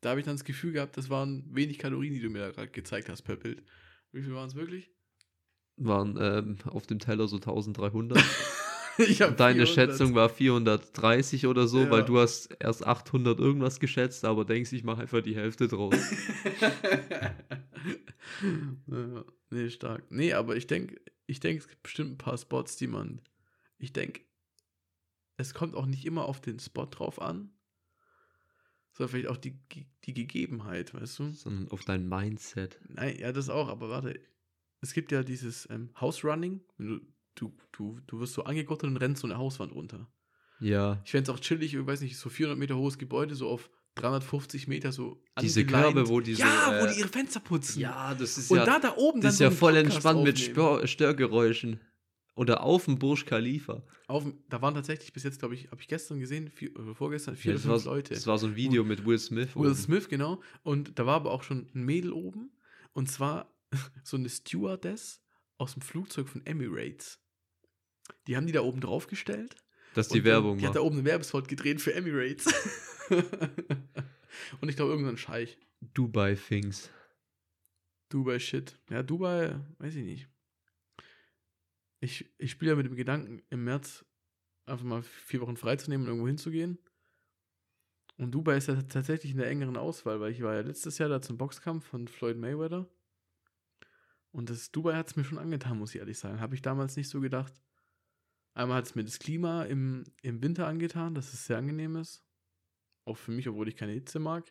Da 0.00 0.10
habe 0.10 0.20
ich 0.20 0.26
dann 0.26 0.36
das 0.36 0.44
Gefühl 0.44 0.72
gehabt, 0.72 0.96
das 0.96 1.10
waren 1.10 1.44
wenig 1.54 1.78
Kalorien, 1.78 2.14
die 2.14 2.20
du 2.20 2.30
mir 2.30 2.40
da 2.40 2.50
gerade 2.50 2.68
gezeigt 2.68 3.08
hast 3.08 3.22
per 3.22 3.36
Bild. 3.36 3.62
Wie 4.12 4.22
viel 4.22 4.34
waren 4.34 4.48
es 4.48 4.54
wirklich? 4.54 4.90
Waren 5.76 6.16
ähm, 6.20 6.58
auf 6.64 6.86
dem 6.86 6.98
Teller 6.98 7.28
so 7.28 7.36
1300. 7.36 8.18
Deine 8.98 9.66
400. 9.66 9.68
Schätzung 9.68 10.14
war 10.14 10.28
430 10.28 11.46
oder 11.46 11.66
so, 11.68 11.80
Ja. 11.80 11.90
weil 11.90 12.04
du 12.04 12.18
hast 12.18 12.46
erst 12.60 12.86
800 12.86 13.38
irgendwas 13.38 13.80
geschätzt, 13.80 14.24
aber 14.24 14.44
denkst, 14.44 14.72
ich 14.72 14.84
mache 14.84 15.02
einfach 15.02 15.22
die 15.22 15.34
Hälfte 15.36 15.68
draus. 15.68 15.94
ja, 18.86 19.24
nee, 19.50 19.70
stark. 19.70 20.10
Nee, 20.10 20.32
aber 20.32 20.56
ich 20.56 20.66
denke, 20.66 21.00
ich 21.26 21.40
denke, 21.40 21.60
es 21.62 21.68
gibt 21.68 21.82
bestimmt 21.82 22.12
ein 22.12 22.18
paar 22.18 22.38
Spots, 22.38 22.76
die 22.76 22.86
man. 22.86 23.20
Ich 23.78 23.92
denke, 23.92 24.20
es 25.36 25.54
kommt 25.54 25.74
auch 25.74 25.86
nicht 25.86 26.04
immer 26.06 26.24
auf 26.26 26.40
den 26.40 26.58
Spot 26.58 26.86
drauf 26.86 27.20
an, 27.20 27.50
sondern 28.92 29.10
vielleicht 29.10 29.28
auch 29.28 29.36
die, 29.36 29.58
die 30.04 30.14
Gegebenheit, 30.14 30.94
weißt 30.94 31.18
du? 31.18 31.32
Sondern 31.32 31.68
auf 31.68 31.84
dein 31.84 32.08
Mindset. 32.08 32.80
Nein, 32.88 33.18
ja, 33.18 33.32
das 33.32 33.50
auch, 33.50 33.68
aber 33.68 33.88
warte. 33.90 34.18
Es 34.80 34.92
gibt 34.92 35.10
ja 35.12 35.22
dieses 35.22 35.68
ähm, 35.70 35.90
House 36.00 36.22
Running. 36.24 36.60
wenn 36.78 36.86
Du, 36.88 37.00
du, 37.36 37.54
du, 37.72 38.00
du 38.06 38.18
wirst 38.20 38.32
so 38.34 38.44
angegottert 38.44 38.90
und 38.90 38.96
rennst 38.96 39.22
so 39.22 39.28
eine 39.28 39.38
Hauswand 39.38 39.72
runter. 39.72 40.10
Ja. 40.60 41.00
Ich 41.04 41.10
fände 41.12 41.30
es 41.30 41.36
auch 41.36 41.40
chillig, 41.40 41.74
ich 41.74 41.86
weiß 41.86 42.00
nicht, 42.00 42.16
so 42.18 42.28
400 42.28 42.58
Meter 42.58 42.76
hohes 42.76 42.98
Gebäude, 42.98 43.34
so 43.34 43.48
auf 43.48 43.70
350 43.96 44.68
Meter 44.68 44.92
so 44.92 45.22
Diese 45.40 45.60
angeleint. 45.60 45.94
Körbe, 45.94 46.08
wo 46.08 46.20
die 46.20 46.34
so, 46.34 46.42
Ja, 46.42 46.80
wo 46.80 46.86
äh, 46.86 46.92
die 46.92 47.00
ihre 47.00 47.08
Fenster 47.08 47.40
putzen. 47.40 47.80
Ja, 47.80 48.14
das 48.14 48.36
ist 48.38 48.50
Und 48.50 48.58
ja, 48.58 48.64
da, 48.66 48.78
da 48.78 48.94
oben 48.96 49.20
das 49.20 49.34
ist 49.34 49.38
so 49.38 49.44
ja 49.44 49.50
voll 49.50 49.72
Podcast 49.74 49.94
entspannt 49.96 50.22
mit 50.24 50.34
aufnehmen. 50.36 50.54
Stör 50.54 50.86
Störgeräuschen. 50.86 51.80
Oder 52.34 52.62
auf 52.62 52.84
dem 52.84 52.98
Burj 52.98 53.24
Khalifa. 53.24 53.82
Auf, 54.08 54.24
dem- 54.24 54.34
da 54.50 54.60
waren 54.60 54.74
tatsächlich 54.74 55.10
bis 55.14 55.22
jetzt, 55.22 55.38
glaube 55.38 55.54
ich, 55.54 55.70
habe 55.70 55.80
ich 55.80 55.88
gestern 55.88 56.20
gesehen, 56.20 56.50
vier, 56.50 56.78
oder 56.78 56.94
vorgestern, 56.94 57.34
vier 57.34 57.52
Ja, 57.52 57.56
oder 57.58 57.62
fünf 57.76 57.84
war, 57.86 57.94
Leute. 57.94 58.12
das 58.14 58.26
war 58.26 58.36
so 58.36 58.46
ein 58.48 58.56
Video 58.56 58.84
mit 58.84 59.06
Will 59.06 59.18
Smith. 59.18 59.56
Will 59.56 59.68
oben. 59.70 59.74
Smith, 59.74 60.08
genau. 60.10 60.42
Und 60.62 60.98
da 60.98 61.06
war 61.06 61.14
aber 61.16 61.30
auch 61.30 61.42
schon 61.42 61.66
ein 61.74 61.84
Mädel 61.84 62.12
oben. 62.12 62.50
Und 62.92 63.10
zwar 63.10 63.50
so 64.04 64.18
eine 64.18 64.28
Stewardess 64.28 65.22
aus 65.56 65.72
dem 65.72 65.80
Flugzeug 65.80 66.28
von 66.28 66.44
Emirates. 66.44 67.18
Die 68.26 68.36
haben 68.36 68.46
die 68.46 68.52
da 68.52 68.60
oben 68.60 68.80
drauf 68.80 69.06
gestellt. 69.06 69.54
Dass 69.94 70.08
die 70.08 70.18
und 70.18 70.24
dann- 70.26 70.32
Werbung 70.32 70.58
Die 70.58 70.66
hat 70.66 70.76
da 70.76 70.80
oben 70.80 70.96
einen 70.96 71.06
Werbespot 71.06 71.48
gedreht 71.48 71.80
für 71.80 71.94
Emirates. 71.94 72.46
und 74.60 74.68
ich 74.68 74.76
glaube, 74.76 74.92
irgendein 74.92 75.16
Scheich. 75.16 75.58
Dubai 75.80 76.34
Things. 76.34 76.90
Dubai 78.08 78.38
Shit. 78.38 78.78
Ja, 78.90 79.02
Dubai, 79.02 79.58
weiß 79.78 79.94
ich 79.96 80.04
nicht. 80.04 80.28
Ich, 82.00 82.30
ich 82.38 82.50
spiele 82.50 82.72
ja 82.72 82.76
mit 82.76 82.86
dem 82.86 82.94
Gedanken, 82.94 83.42
im 83.50 83.64
März 83.64 84.04
einfach 84.66 84.84
mal 84.84 85.02
vier 85.02 85.40
Wochen 85.40 85.56
freizunehmen 85.56 86.06
und 86.06 86.10
irgendwo 86.12 86.28
hinzugehen. 86.28 86.78
Und 88.18 88.32
Dubai 88.32 88.56
ist 88.56 88.68
ja 88.68 88.80
tatsächlich 88.82 89.32
in 89.32 89.38
der 89.38 89.48
engeren 89.48 89.76
Auswahl, 89.76 90.20
weil 90.20 90.32
ich 90.32 90.42
war 90.42 90.54
ja 90.54 90.60
letztes 90.60 90.98
Jahr 90.98 91.08
da 91.08 91.20
zum 91.20 91.36
Boxkampf 91.38 91.86
von 91.86 92.08
Floyd 92.08 92.36
Mayweather. 92.36 92.88
Und 94.32 94.50
das 94.50 94.70
Dubai 94.70 94.94
hat 94.94 95.08
es 95.08 95.16
mir 95.16 95.24
schon 95.24 95.38
angetan, 95.38 95.78
muss 95.78 95.94
ich 95.94 96.00
ehrlich 96.00 96.18
sagen. 96.18 96.40
Habe 96.40 96.54
ich 96.54 96.62
damals 96.62 96.96
nicht 96.96 97.08
so 97.08 97.20
gedacht. 97.20 97.52
Einmal 98.56 98.78
hat 98.78 98.86
es 98.86 98.94
mir 98.94 99.04
das 99.04 99.18
Klima 99.18 99.64
im, 99.64 100.04
im 100.22 100.42
Winter 100.42 100.66
angetan, 100.66 101.14
dass 101.14 101.34
es 101.34 101.44
sehr 101.44 101.58
angenehm 101.58 101.94
ist. 101.96 102.24
Auch 103.04 103.18
für 103.18 103.30
mich, 103.30 103.46
obwohl 103.50 103.68
ich 103.68 103.76
keine 103.76 103.92
Hitze 103.92 104.18
mag. 104.18 104.50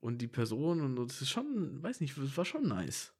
Und 0.00 0.18
die 0.18 0.28
Person 0.28 0.82
und 0.82 0.96
das 0.96 1.22
ist 1.22 1.30
schon, 1.30 1.82
weiß 1.82 2.00
nicht, 2.00 2.18
das 2.18 2.36
war 2.36 2.44
schon 2.44 2.68
nice. 2.68 3.14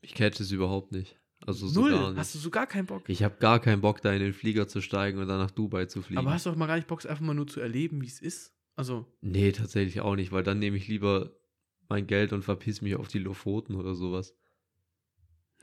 Ich 0.00 0.14
catch 0.14 0.40
es 0.40 0.50
überhaupt 0.50 0.92
nicht. 0.92 1.20
Also 1.44 1.68
so 1.68 1.82
Null. 1.82 1.90
gar 1.90 2.10
nicht. 2.12 2.18
Hast 2.18 2.34
du 2.34 2.38
so 2.38 2.48
gar 2.48 2.66
keinen 2.66 2.86
Bock? 2.86 3.06
Ich 3.10 3.22
habe 3.22 3.36
gar 3.40 3.60
keinen 3.60 3.82
Bock, 3.82 4.00
da 4.00 4.14
in 4.14 4.20
den 4.20 4.32
Flieger 4.32 4.66
zu 4.66 4.80
steigen 4.80 5.18
und 5.18 5.28
dann 5.28 5.38
nach 5.38 5.50
Dubai 5.50 5.84
zu 5.84 6.00
fliegen. 6.00 6.18
Aber 6.18 6.32
hast 6.32 6.46
du 6.46 6.50
auch 6.50 6.56
mal 6.56 6.66
gar 6.66 6.76
nicht 6.76 6.88
Bock, 6.88 7.04
einfach 7.04 7.20
mal 7.20 7.34
nur 7.34 7.46
zu 7.46 7.60
erleben, 7.60 8.00
wie 8.00 8.06
es 8.06 8.22
ist? 8.22 8.56
Also, 8.74 9.06
nee, 9.20 9.52
tatsächlich 9.52 10.00
auch 10.00 10.16
nicht, 10.16 10.32
weil 10.32 10.44
dann 10.44 10.60
nehme 10.60 10.78
ich 10.78 10.88
lieber 10.88 11.36
mein 11.90 12.06
Geld 12.06 12.32
und 12.32 12.42
verpiss 12.42 12.80
mich 12.80 12.96
auf 12.96 13.08
die 13.08 13.18
Lofoten 13.18 13.74
oder 13.74 13.94
sowas. 13.94 14.34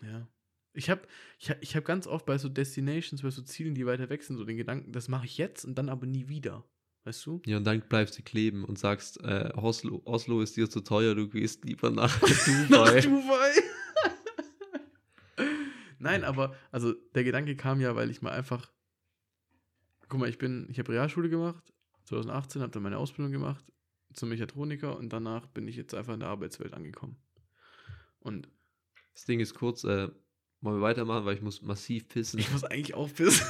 ja. 0.04 0.28
Ich 0.74 0.90
habe 0.90 1.02
ich 1.40 1.50
hab, 1.50 1.62
ich 1.62 1.76
hab 1.76 1.86
ganz 1.86 2.08
oft 2.08 2.26
bei 2.26 2.38
so 2.38 2.50
Destinations, 2.50 3.22
bei 3.22 3.30
so 3.30 3.42
Zielen, 3.44 3.76
die 3.76 3.86
weiter 3.86 4.10
weg 4.10 4.24
sind, 4.24 4.38
so 4.38 4.44
den 4.44 4.58
Gedanken, 4.58 4.92
das 4.92 5.08
mache 5.08 5.26
ich 5.26 5.38
jetzt 5.38 5.66
und 5.66 5.76
dann 5.76 5.90
aber 5.90 6.06
nie 6.06 6.28
wieder. 6.28 6.64
Weißt 7.06 7.26
du? 7.26 7.42
Ja, 7.46 7.58
und 7.58 7.66
dann 7.66 7.82
bleibst 7.82 8.18
du 8.18 8.24
kleben 8.24 8.64
und 8.64 8.80
sagst, 8.80 9.20
äh, 9.22 9.52
Oslo, 9.56 10.02
Oslo 10.06 10.42
ist 10.42 10.56
dir 10.56 10.70
zu 10.70 10.82
teuer, 10.82 11.16
du 11.16 11.28
gehst 11.28 11.66
lieber 11.66 11.92
nach 11.92 12.22
Nach 12.70 12.90
Dubai. 12.90 13.02
Dubai. 13.02 13.52
Nein, 16.00 16.24
aber, 16.24 16.56
also 16.72 16.94
der 17.14 17.24
Gedanke 17.24 17.56
kam 17.56 17.82
ja, 17.82 17.96
weil 17.96 18.10
ich 18.10 18.22
mal 18.22 18.32
einfach. 18.32 18.72
Guck 20.08 20.20
mal, 20.20 20.30
ich 20.30 20.38
bin, 20.38 20.68
ich 20.70 20.80
habe 20.80 20.92
Realschule 20.92 21.30
gemacht, 21.30 21.74
2018, 22.06 22.62
habe 22.62 22.72
dann 22.72 22.84
meine 22.84 22.98
Ausbildung 22.98 23.32
gemacht 23.32 23.66
zum 24.14 24.30
Mechatroniker 24.30 24.98
und 24.98 25.12
danach 25.12 25.48
bin 25.48 25.68
ich 25.68 25.76
jetzt 25.76 25.94
einfach 25.94 26.14
in 26.14 26.20
der 26.20 26.30
Arbeitswelt 26.30 26.74
angekommen. 26.74 27.18
Und 28.20 28.48
Das 29.14 29.26
Ding 29.26 29.40
ist 29.40 29.54
kurz, 29.56 29.84
äh, 29.84 30.10
wollen 30.64 30.78
wir 30.78 30.82
weitermachen, 30.82 31.26
weil 31.26 31.36
ich 31.36 31.42
muss 31.42 31.62
massiv 31.62 32.08
pissen. 32.08 32.40
ich 32.40 32.52
muss 32.52 32.64
eigentlich 32.64 32.94
aufpissen. 32.94 33.46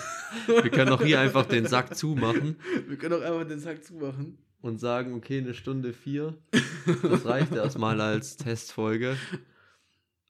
Wir 0.47 0.69
können 0.69 0.91
auch 0.91 1.01
hier 1.01 1.19
einfach 1.19 1.45
den 1.45 1.67
Sack 1.67 1.95
zumachen 1.95 2.57
Wir 2.87 2.97
können 2.97 3.13
auch 3.13 3.21
einfach 3.21 3.47
den 3.47 3.59
Sack 3.59 3.83
zumachen. 3.83 4.39
und 4.61 4.79
sagen, 4.79 5.13
okay, 5.13 5.37
eine 5.37 5.53
Stunde 5.53 5.93
vier. 5.93 6.35
Das 7.03 7.25
reicht 7.25 7.53
erstmal 7.53 8.01
als 8.01 8.35
Testfolge. 8.35 9.15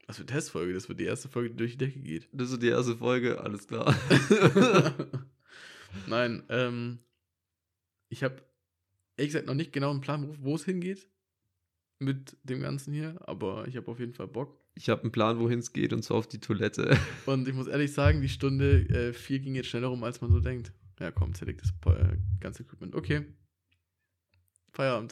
Was 0.08 0.18
für 0.18 0.26
Testfolge? 0.26 0.74
Das 0.74 0.90
wird 0.90 1.00
die 1.00 1.06
erste 1.06 1.30
Folge, 1.30 1.52
die 1.52 1.56
durch 1.56 1.72
die 1.72 1.78
Decke 1.78 2.00
geht. 2.00 2.28
Das 2.34 2.52
ist 2.52 2.62
die 2.62 2.68
erste 2.68 2.98
Folge, 2.98 3.40
alles 3.40 3.68
klar. 3.68 3.96
Nein, 6.08 6.44
ähm, 6.50 7.00
ich 8.10 8.24
habe 8.24 8.42
ehrlich 9.16 9.32
gesagt 9.32 9.48
noch 9.48 9.54
nicht 9.54 9.72
genau 9.72 9.92
einen 9.92 10.02
Plan, 10.02 10.36
wo 10.42 10.56
es 10.56 10.66
hingeht 10.66 11.08
mit 12.00 12.36
dem 12.44 12.60
Ganzen 12.60 12.94
hier, 12.94 13.18
aber 13.26 13.68
ich 13.68 13.78
habe 13.78 13.90
auf 13.90 14.00
jeden 14.00 14.14
Fall 14.14 14.28
Bock. 14.28 14.60
Ich 14.76 14.90
habe 14.90 15.04
einen 15.04 15.12
Plan, 15.12 15.40
wohin 15.40 15.60
es 15.60 15.72
geht, 15.72 15.94
und 15.94 16.04
zwar 16.04 16.18
auf 16.18 16.28
die 16.28 16.40
Toilette. 16.40 16.98
Und 17.26 17.48
ich 17.48 17.54
muss 17.54 17.68
ehrlich 17.68 17.94
sagen, 17.94 18.22
die 18.22 18.30
Stunde 18.30 18.82
äh, 18.90 19.14
4 19.14 19.40
ging 19.40 19.56
jetzt 19.56 19.70
schneller 19.70 19.88
rum, 19.88 20.04
als 20.04 20.20
man 20.22 20.32
so 20.32 20.40
denkt. 20.40 20.72
Ja, 21.00 21.12
komm, 21.12 21.34
zerlegt 21.34 21.62
das 21.62 21.70
äh, 21.94 22.18
ganze 22.40 22.64
Equipment. 22.64 22.96
Okay. 22.96 23.26
Feierabend. 24.72 25.12